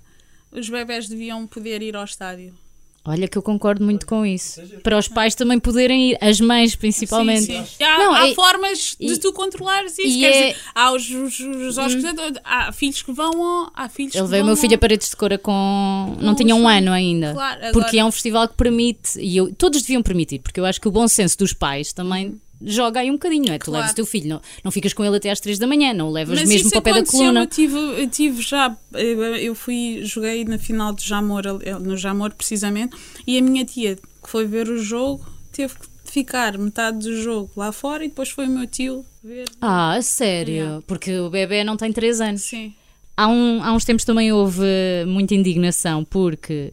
os 0.52 0.68
bebés 0.68 1.08
deviam 1.08 1.46
poder 1.46 1.82
ir 1.82 1.96
ao 1.96 2.04
estádio. 2.04 2.54
Olha 3.03 3.26
que 3.26 3.38
eu 3.38 3.42
concordo 3.42 3.82
muito 3.82 4.07
com 4.07 4.26
isso. 4.26 4.61
Para 4.82 4.98
os 4.98 5.09
pais 5.09 5.34
também 5.34 5.59
poderem 5.59 6.11
ir, 6.11 6.18
as 6.20 6.38
mães 6.38 6.74
principalmente. 6.76 7.46
Sim, 7.46 7.64
sim. 7.64 7.82
Há, 7.82 7.98
Não, 7.98 8.12
há 8.14 8.28
é- 8.28 8.34
formas 8.34 8.94
e- 9.01 9.07
de 9.07 9.18
tu 9.18 9.32
controlares 9.32 9.92
isso. 9.98 10.03
e 10.03 10.20
Quer 10.20 10.26
é- 10.26 10.28
Hum. 10.28 10.48
dizer, 10.53 10.57
há 10.74 10.92
os, 10.92 11.11
os, 11.11 11.40
os 11.40 11.78
hóspedes, 11.78 12.12
há 12.44 12.70
filhos 12.72 13.01
que 13.01 13.11
vão 13.12 13.70
há 13.74 13.88
filhos 13.88 14.14
Ele 14.14 14.24
que 14.24 14.30
veio 14.30 14.42
o 14.42 14.46
meu 14.46 14.57
filho 14.57 14.74
a 14.74 14.78
paredes 14.78 15.09
de 15.09 15.16
cora 15.16 15.38
com. 15.38 16.14
Não 16.18 16.26
Não, 16.26 16.34
tinha 16.34 16.55
um 16.55 16.59
isso- 16.61 16.68
ano 16.68 16.92
ainda. 16.92 17.32
Claro, 17.32 17.59
agora- 17.59 17.72
Porque 17.72 17.98
é 17.98 18.05
um 18.05 18.12
festival 18.12 18.46
que 18.48 18.55
permite, 18.55 19.18
e 19.18 19.34
eu- 19.36 19.53
todos 19.55 19.80
deviam 19.80 20.03
permitir, 20.03 20.38
porque 20.40 20.61
eu 20.61 20.66
acho 20.66 20.78
que 20.78 20.86
o 20.86 20.90
bom 20.92 21.09
senso 21.09 21.38
dos 21.38 21.55
pais 21.55 21.94
também 21.94 22.38
joga 22.62 23.00
aí 23.00 23.11
um 23.11 23.14
bocadinho, 23.14 23.46
não 23.46 23.54
é? 23.54 23.58
Tu 23.58 23.64
Claro. 23.66 23.78
levas 23.80 23.92
o 23.92 23.94
teu 23.94 24.06
filho, 24.06 24.28
não, 24.28 24.40
não 24.64 24.70
ficas 24.70 24.92
com 24.92 25.04
ele 25.04 25.16
até 25.16 25.30
às 25.30 25.40
3 25.40 25.58
da 25.58 25.66
manhã, 25.66 25.92
não 25.94 26.08
o 26.08 26.12
levas 26.12 26.38
Mas 26.38 26.48
mesmo 26.48 26.70
para 26.70 26.78
o 26.78 26.82
pé 26.82 26.92
da 26.94 27.04
coluna. 27.04 27.40
Eu 27.42 27.46
tive, 27.46 27.76
eu 27.76 28.08
tive 28.08 28.42
já, 28.42 28.76
eu 28.94 29.22
eu 29.36 29.54
fui, 29.54 30.00
joguei 30.04 30.44
na 30.44 30.58
final 30.58 30.92
do 30.92 31.00
Jamor, 31.00 31.42
eh, 31.62 31.78
no 31.78 31.96
Jamor 31.96 32.32
precisamente, 32.34 32.96
e 33.26 33.38
a 33.38 33.42
minha 33.42 33.64
tia 33.64 33.96
que 33.96 34.28
foi 34.30 34.46
ver 34.46 34.68
o 34.68 34.78
jogo 34.82 35.24
teve 35.52 35.74
que 35.74 35.88
ficar 36.12 36.58
metade 36.58 36.98
do 36.98 37.16
jogo 37.22 37.50
lá 37.56 37.70
fora 37.72 38.04
e 38.04 38.08
depois 38.08 38.28
foi 38.30 38.46
o 38.46 38.50
meu 38.50 38.66
tio 38.66 39.04
ver. 39.22 39.46
Ah, 39.61 39.92
a 39.94 40.02
sério? 40.02 40.82
Porque 40.86 41.18
o 41.18 41.30
bebê 41.30 41.62
não 41.64 41.76
tem 41.76 41.92
3 41.92 42.20
anos. 42.20 42.42
Sim. 42.42 42.74
Há, 43.16 43.28
um- 43.28 43.62
há 43.62 43.72
uns 43.72 43.84
tempos 43.84 44.04
também 44.04 44.32
houve 44.32 44.62
muita 45.06 45.34
indignação 45.34 46.04
porque 46.04 46.72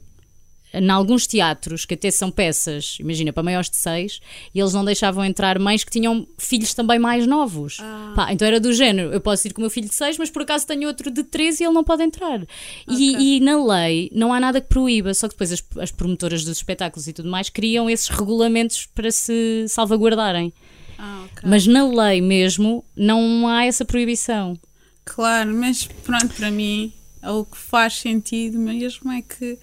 em 0.73 0.89
alguns 0.89 1.25
teatros 1.25 1.85
que 1.85 1.93
até 1.93 2.11
são 2.11 2.29
peças, 2.29 2.97
imagina, 2.99 3.31
para 3.31 3.43
maiores 3.43 3.69
de 3.69 3.77
6, 3.77 4.19
e 4.53 4.59
eles 4.59 4.73
não 4.73 4.83
deixavam 4.83 5.23
entrar 5.23 5.57
mães 5.59 5.83
que 5.83 5.91
tinham 5.91 6.27
filhos 6.37 6.73
também 6.73 6.99
mais 6.99 7.25
novos. 7.25 7.77
Ah. 7.79 8.13
Pá, 8.15 8.33
então 8.33 8.47
era 8.47 8.59
do 8.59 8.73
género, 8.73 9.13
eu 9.13 9.21
posso 9.21 9.47
ir 9.47 9.53
com 9.53 9.61
o 9.61 9.63
meu 9.63 9.69
filho 9.69 9.87
de 9.87 9.95
6, 9.95 10.17
mas 10.17 10.29
por 10.29 10.41
acaso 10.41 10.67
tenho 10.67 10.87
outro 10.87 11.09
de 11.09 11.23
13 11.23 11.63
e 11.63 11.65
ele 11.65 11.73
não 11.73 11.83
pode 11.83 12.03
entrar. 12.03 12.45
E, 12.87 13.37
e 13.37 13.39
na 13.39 13.63
lei 13.63 14.09
não 14.13 14.33
há 14.33 14.39
nada 14.39 14.59
que 14.59 14.67
proíba, 14.67 15.13
só 15.13 15.27
que 15.27 15.33
depois 15.33 15.51
as, 15.51 15.63
as 15.79 15.91
promotoras 15.91 16.43
dos 16.43 16.57
espetáculos 16.57 17.07
e 17.07 17.13
tudo 17.13 17.29
mais 17.29 17.49
criam 17.49 17.89
esses 17.89 18.09
regulamentos 18.09 18.85
para 18.87 19.09
se 19.11 19.65
salvaguardarem. 19.69 20.53
Ah, 20.97 21.25
ok. 21.25 21.49
Mas 21.49 21.65
na 21.65 21.87
lei 21.87 22.21
mesmo 22.21 22.83
não 22.95 23.47
há 23.47 23.65
essa 23.65 23.85
proibição. 23.85 24.57
Claro, 25.05 25.53
mas 25.53 25.87
pronto, 26.03 26.33
para 26.35 26.51
mim 26.51 26.91
o 27.23 27.45
que 27.45 27.57
faz 27.57 27.97
sentido 27.97 28.57
mesmo 28.57 29.11
é 29.11 29.21
que 29.21 29.57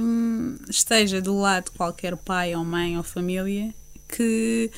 hum, 0.00 0.56
esteja 0.68 1.20
do 1.20 1.38
lado 1.38 1.66
de 1.66 1.70
qualquer 1.72 2.16
pai 2.16 2.54
ou 2.54 2.64
mãe 2.64 2.96
ou 2.96 3.02
família 3.02 3.74
que 4.14 4.70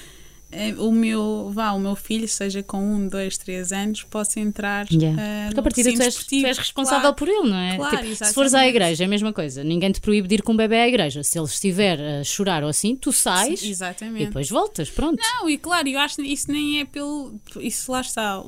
eh, 0.53 0.75
o 0.79 0.91
meu, 0.91 1.51
vá, 1.55 1.71
o 1.71 1.79
meu 1.79 1.95
filho, 1.95 2.27
seja 2.27 2.61
com 2.63 2.79
um, 2.83 3.07
dois, 3.07 3.39
três 3.39 3.71
anos, 3.71 4.03
possa 4.03 4.41
entrar 4.41 4.85
Yeah. 4.91 5.23
eh, 5.23 5.45
Porque 5.47 5.61
a 5.61 5.63
partir 5.63 5.85
daí 5.85 5.95
tu 5.95 6.03
és, 6.03 6.15
tu 6.17 6.35
és 6.45 6.59
responsável 6.59 7.01
Claro. 7.15 7.17
por 7.17 7.29
ele, 7.29 7.49
não 7.49 7.57
é? 7.57 7.77
Claro, 7.77 7.99
Tipo, 7.99 8.25
se 8.25 8.35
fores 8.35 8.53
à 8.55 8.67
igreja, 8.67 9.05
é 9.05 9.07
a 9.07 9.09
mesma 9.09 9.33
coisa. 9.33 9.63
Ninguém 9.63 9.93
te 9.93 10.01
proíbe 10.01 10.27
de 10.27 10.35
ir 10.37 10.43
com 10.43 10.53
um 10.53 10.57
bebê 10.57 10.77
à 10.81 10.89
igreja. 10.89 11.23
Se 11.23 11.39
ele 11.39 11.47
estiver 11.47 12.01
a 12.01 12.25
chorar 12.25 12.65
ou 12.65 12.69
assim, 12.69 12.97
tu 12.97 13.13
sais 13.13 13.61
Sim, 13.61 13.73
e 14.17 14.27
depois 14.27 14.51
voltas. 14.51 14.91
Pronto. 14.91 15.23
Não, 15.23 15.49
e 15.49 15.57
claro, 15.57 15.87
eu 15.89 16.01
acho 16.01 16.17
que 16.17 16.23
isso 16.23 16.51
nem 16.51 16.81
é 16.81 16.85
pelo. 16.85 17.39
Isso 17.61 17.93
lá 17.93 18.01
está. 18.01 18.43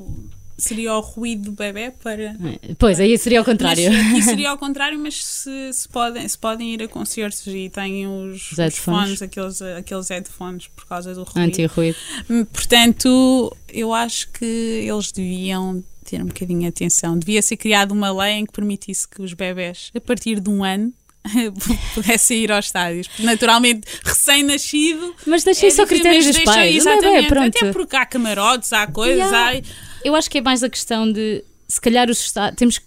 Seria 0.56 0.94
o 0.94 1.00
ruído 1.00 1.50
do 1.50 1.52
bebê 1.52 1.90
para. 1.90 2.36
Pois, 2.78 3.00
aí 3.00 3.16
seria 3.18 3.38
ao 3.40 3.44
contrário. 3.44 3.90
Mas 3.90 4.06
aqui 4.06 4.22
seria 4.22 4.50
ao 4.50 4.58
contrário, 4.58 4.98
mas 4.98 5.24
se, 5.24 5.72
se 5.72 5.88
podem, 5.88 6.28
se 6.28 6.38
podem 6.38 6.74
ir 6.74 6.82
a 6.82 6.88
concertos 6.88 7.46
e 7.46 7.68
têm 7.68 8.06
os, 8.06 8.52
Os 8.52 8.58
os 8.58 8.78
fones, 8.78 9.22
aqueles, 9.22 9.60
aqueles 9.62 10.08
headphones 10.08 10.68
por 10.68 10.86
causa 10.86 11.14
do 11.14 11.22
ruído. 11.24 11.38
Anti-ruído. 11.38 11.96
Hum, 12.30 12.44
Portanto, 12.44 13.56
eu 13.68 13.92
acho 13.92 14.30
que 14.30 14.44
eles 14.44 15.10
deviam 15.10 15.82
ter 16.04 16.22
um 16.22 16.26
bocadinho 16.26 16.60
de 16.60 16.66
atenção. 16.66 17.18
Devia 17.18 17.40
ser 17.42 17.56
criada 17.56 17.92
uma 17.92 18.12
lei 18.12 18.34
em 18.34 18.46
que 18.46 18.52
permitisse 18.52 19.08
que 19.08 19.22
os 19.22 19.32
bebés, 19.32 19.90
a 19.94 20.00
partir 20.00 20.40
de 20.40 20.50
um 20.50 20.62
ano, 20.62 20.92
pudessem 21.94 22.38
ir 22.44 22.52
aos 22.52 22.66
estádios. 22.66 23.08
Naturalmente, 23.18 23.86
recém-nascido. 24.04 25.14
Mas 25.26 25.44
deixa 25.44 25.66
isso 25.66 25.80
ao 25.80 25.86
difícil, 25.86 26.02
critério 26.10 26.26
mas 26.26 26.36
dos 26.36 26.44
pais. 26.44 26.56
O 26.58 26.60
bebê, 26.62 26.76
Exatamente. 26.76 27.28
pronto. 27.28 27.56
Até 27.58 27.72
porque 27.72 27.96
há 27.96 28.06
camarotes, 28.06 28.72
há 28.72 28.86
coisas, 28.86 29.16
Yeah. 29.30 29.58
há. 29.58 29.62
Eu 30.04 30.14
acho 30.16 30.28
que 30.30 30.38
é 30.38 30.40
mais 30.40 30.62
a 30.62 30.68
questão 30.68 31.10
de, 31.10 31.44
se 31.68 31.80
calhar, 31.80 32.10
os 32.10 32.18
estádios, 32.20 32.56
temos 32.58 32.78
que- 32.78 32.86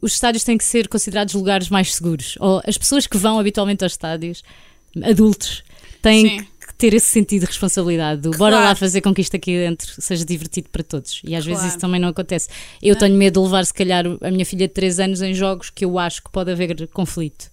os 0.00 0.12
estádios 0.12 0.44
têm 0.44 0.56
que 0.58 0.64
ser 0.64 0.88
considerados 0.88 1.34
lugares 1.34 1.68
mais 1.68 1.94
seguros. 1.94 2.34
Ou 2.40 2.62
as 2.66 2.76
pessoas 2.78 3.06
que 3.06 3.16
vão 3.16 3.38
habitualmente 3.38 3.82
aos 3.84 3.92
estádios, 3.92 4.42
adultos, 5.02 5.62
têm 6.02 6.28
Sim. 6.40 6.46
que 6.66 6.74
ter 6.74 6.94
esse 6.94 7.06
sentido 7.06 7.40
de 7.42 7.46
responsabilidade. 7.46 8.20
Do, 8.22 8.30
Bora 8.32 8.52
Claro. 8.56 8.68
lá 8.70 8.74
fazer 8.74 9.00
com 9.02 9.14
que 9.14 9.20
isto 9.20 9.36
aqui 9.36 9.52
dentro 9.56 9.94
seja 10.00 10.24
divertido 10.24 10.68
para 10.70 10.82
todos. 10.82 11.20
E 11.24 11.34
às 11.36 11.44
vezes 11.44 11.60
Claro. 11.60 11.68
isso 11.68 11.78
também 11.78 12.00
não 12.00 12.08
acontece. 12.08 12.48
Eu 12.82 12.96
tenho 12.96 13.14
medo 13.16 13.40
de 13.40 13.46
levar, 13.46 13.64
se 13.64 13.72
calhar, 13.74 14.04
a 14.20 14.30
minha 14.30 14.44
filha 14.44 14.66
de 14.66 14.74
3 14.74 14.98
anos 14.98 15.22
em 15.22 15.32
jogos 15.34 15.70
que 15.70 15.84
eu 15.84 15.98
acho 15.98 16.22
que 16.22 16.30
pode 16.32 16.50
haver 16.50 16.88
conflito. 16.88 17.51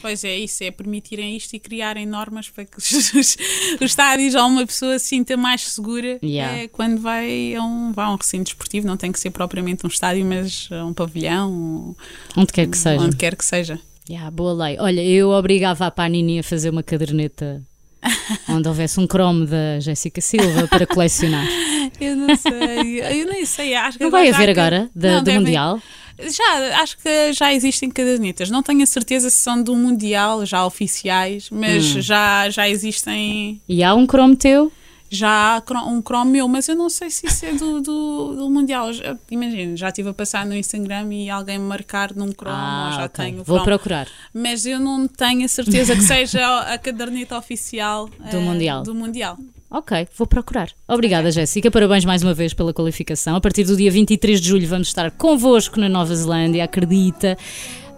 Pois 0.00 0.22
é, 0.24 0.36
isso, 0.38 0.62
é 0.64 0.70
permitirem 0.70 1.36
isto 1.36 1.54
e 1.54 1.58
criarem 1.58 2.06
normas 2.06 2.48
para 2.48 2.64
que 2.64 2.76
os, 2.78 3.14
os 3.14 3.36
estádios 3.80 4.34
ou 4.34 4.46
uma 4.46 4.66
pessoa 4.66 4.98
se 4.98 5.06
sinta 5.06 5.36
mais 5.36 5.62
segura 5.62 6.18
Yeah. 6.22 6.58
eh, 6.62 6.68
quando 6.68 7.00
vai 7.00 7.54
a, 7.54 7.62
um, 7.62 7.92
vai 7.92 8.04
a 8.06 8.10
um 8.10 8.16
recinto 8.16 8.44
desportivo. 8.44 8.86
Não 8.86 8.96
tem 8.96 9.10
que 9.12 9.18
ser 9.20 9.30
propriamente 9.30 9.84
um 9.84 9.88
estádio, 9.88 10.24
mas 10.24 10.68
um 10.86 10.92
pavilhão, 10.92 11.50
um- 11.52 11.94
Onde 12.36 12.52
quer 12.52 12.66
que 12.68 12.76
seja. 12.78 13.00
onde 13.02 13.16
quer 13.16 13.34
que 13.36 13.44
seja. 13.44 13.80
Yeah, 14.08 14.30
boa 14.30 14.52
lei. 14.66 14.76
Olha, 14.78 15.02
eu 15.02 15.30
obrigava 15.30 15.86
a 15.86 15.90
Panini 15.90 16.38
a 16.38 16.42
fazer 16.42 16.70
uma 16.70 16.82
caderneta 16.82 17.60
onde 18.48 18.68
houvesse 18.68 19.00
um 19.00 19.06
cromo 19.06 19.44
da 19.46 19.80
Jéssica 19.80 20.20
Silva 20.20 20.68
para 20.68 20.86
colecionar. 20.86 21.44
Eu 22.00 22.14
não 22.16 22.36
sei, 22.36 23.00
eu 23.22 23.26
nem 23.30 23.46
sei. 23.46 23.74
Acho 23.74 23.96
que 23.96 24.04
Não 24.04 24.10
vai 24.10 24.28
haver 24.28 24.52
que- 24.52 24.60
agora, 24.60 24.90
da- 24.94 25.12
Não, 25.12 25.18
do 25.20 25.24
devem- 25.24 25.40
Mundial? 25.40 25.80
Já, 26.18 26.80
acho 26.82 26.96
que 26.98 27.32
já 27.32 27.52
existem 27.52 27.90
cadernetas. 27.90 28.50
Não 28.50 28.62
tenho 28.62 28.82
a 28.82 28.86
certeza 28.86 29.28
se 29.30 29.36
são 29.38 29.62
do 29.62 29.74
Mundial, 29.74 30.44
já 30.46 30.64
oficiais, 30.64 31.48
mas 31.50 31.96
Hum. 31.96 32.00
já, 32.00 32.48
já 32.50 32.68
existem. 32.68 33.60
E 33.68 33.82
há 33.82 33.94
um 33.94 34.06
cromo 34.06 34.34
teu? 34.36 34.72
Já 35.08 35.62
um 35.86 36.02
Chrome 36.02 36.32
meu, 36.32 36.48
mas 36.48 36.68
eu 36.68 36.74
não 36.74 36.90
sei 36.90 37.10
se 37.10 37.28
isso 37.28 37.46
é 37.46 37.52
do, 37.52 37.80
do, 37.80 38.34
do 38.34 38.50
Mundial. 38.50 38.88
Imagina, 39.30 39.76
já 39.76 39.88
estive 39.88 40.08
a 40.08 40.12
passar 40.12 40.44
no 40.44 40.52
Instagram 40.52 41.12
e 41.14 41.30
alguém 41.30 41.58
me 41.58 41.64
marcar 41.64 42.12
num 42.12 42.32
Chrome, 42.32 42.50
ou 42.86 42.92
já 42.92 43.02
Ah, 43.02 43.04
ok. 43.04 43.24
tenho 43.24 43.36
Vou 43.44 43.44
Chrome. 43.58 43.64
procurar. 43.64 44.08
Mas 44.34 44.66
eu 44.66 44.80
não 44.80 45.06
tenho 45.06 45.44
a 45.44 45.48
certeza 45.48 45.94
que 45.94 46.02
seja 46.02 46.44
a 46.62 46.76
caderneta 46.76 47.38
oficial 47.38 48.08
Do 48.08 48.36
eh, 48.36 48.40
Mundial. 48.40 48.82
Do 48.82 48.94
mundial. 48.96 49.38
Ok, 49.70 50.06
vou 50.16 50.26
procurar. 50.26 50.70
Obrigada, 50.86 51.30
Jéssica. 51.30 51.70
Parabéns 51.70 52.04
mais 52.04 52.22
uma 52.22 52.32
vez 52.32 52.54
pela 52.54 52.72
qualificação. 52.72 53.34
A 53.36 53.40
partir 53.40 53.64
do 53.64 53.76
dia 53.76 53.90
23 53.90 54.40
de 54.40 54.48
julho 54.48 54.68
vamos 54.68 54.88
estar 54.88 55.10
convosco 55.10 55.80
na 55.80 55.88
Nova 55.88 56.14
Zelândia, 56.14 56.62
acredita, 56.64 57.36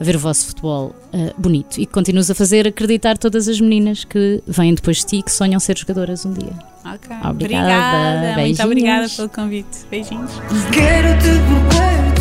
a 0.01 0.05
ver 0.05 0.17
o 0.17 0.19
vosso 0.19 0.47
futebol 0.47 0.95
eh, 1.13 1.33
bonito 1.37 1.79
e 1.81 1.85
que 1.87 1.93
continues 1.93 2.31
a 2.31 2.35
fazer 2.35 2.67
acreditar 2.67 3.19
todas 3.19 3.49
as 3.49 3.61
meninas 3.61 4.05
que 4.05 4.43
vêm 4.47 4.75
depois 4.75 4.99
de 4.99 5.07
ti 5.07 5.17
e 5.19 5.23
que 5.23 5.31
sonham 5.31 5.61
ser 5.61 5.77
jogadoras 5.77 6.25
um 6.25 6.33
dia. 6.33 6.53
Ok. 6.85 7.15
Obrigada. 7.29 7.31
Obrigada. 7.31 8.27
Muito 8.27 8.37
Beijinhos. 8.37 8.61
obrigada 8.61 9.09
pelo 9.11 9.29
convite. 9.29 9.79
Beijinhos. 9.91 10.31
Quero-te 10.73 11.29
por 11.49 11.77
perto 11.77 12.18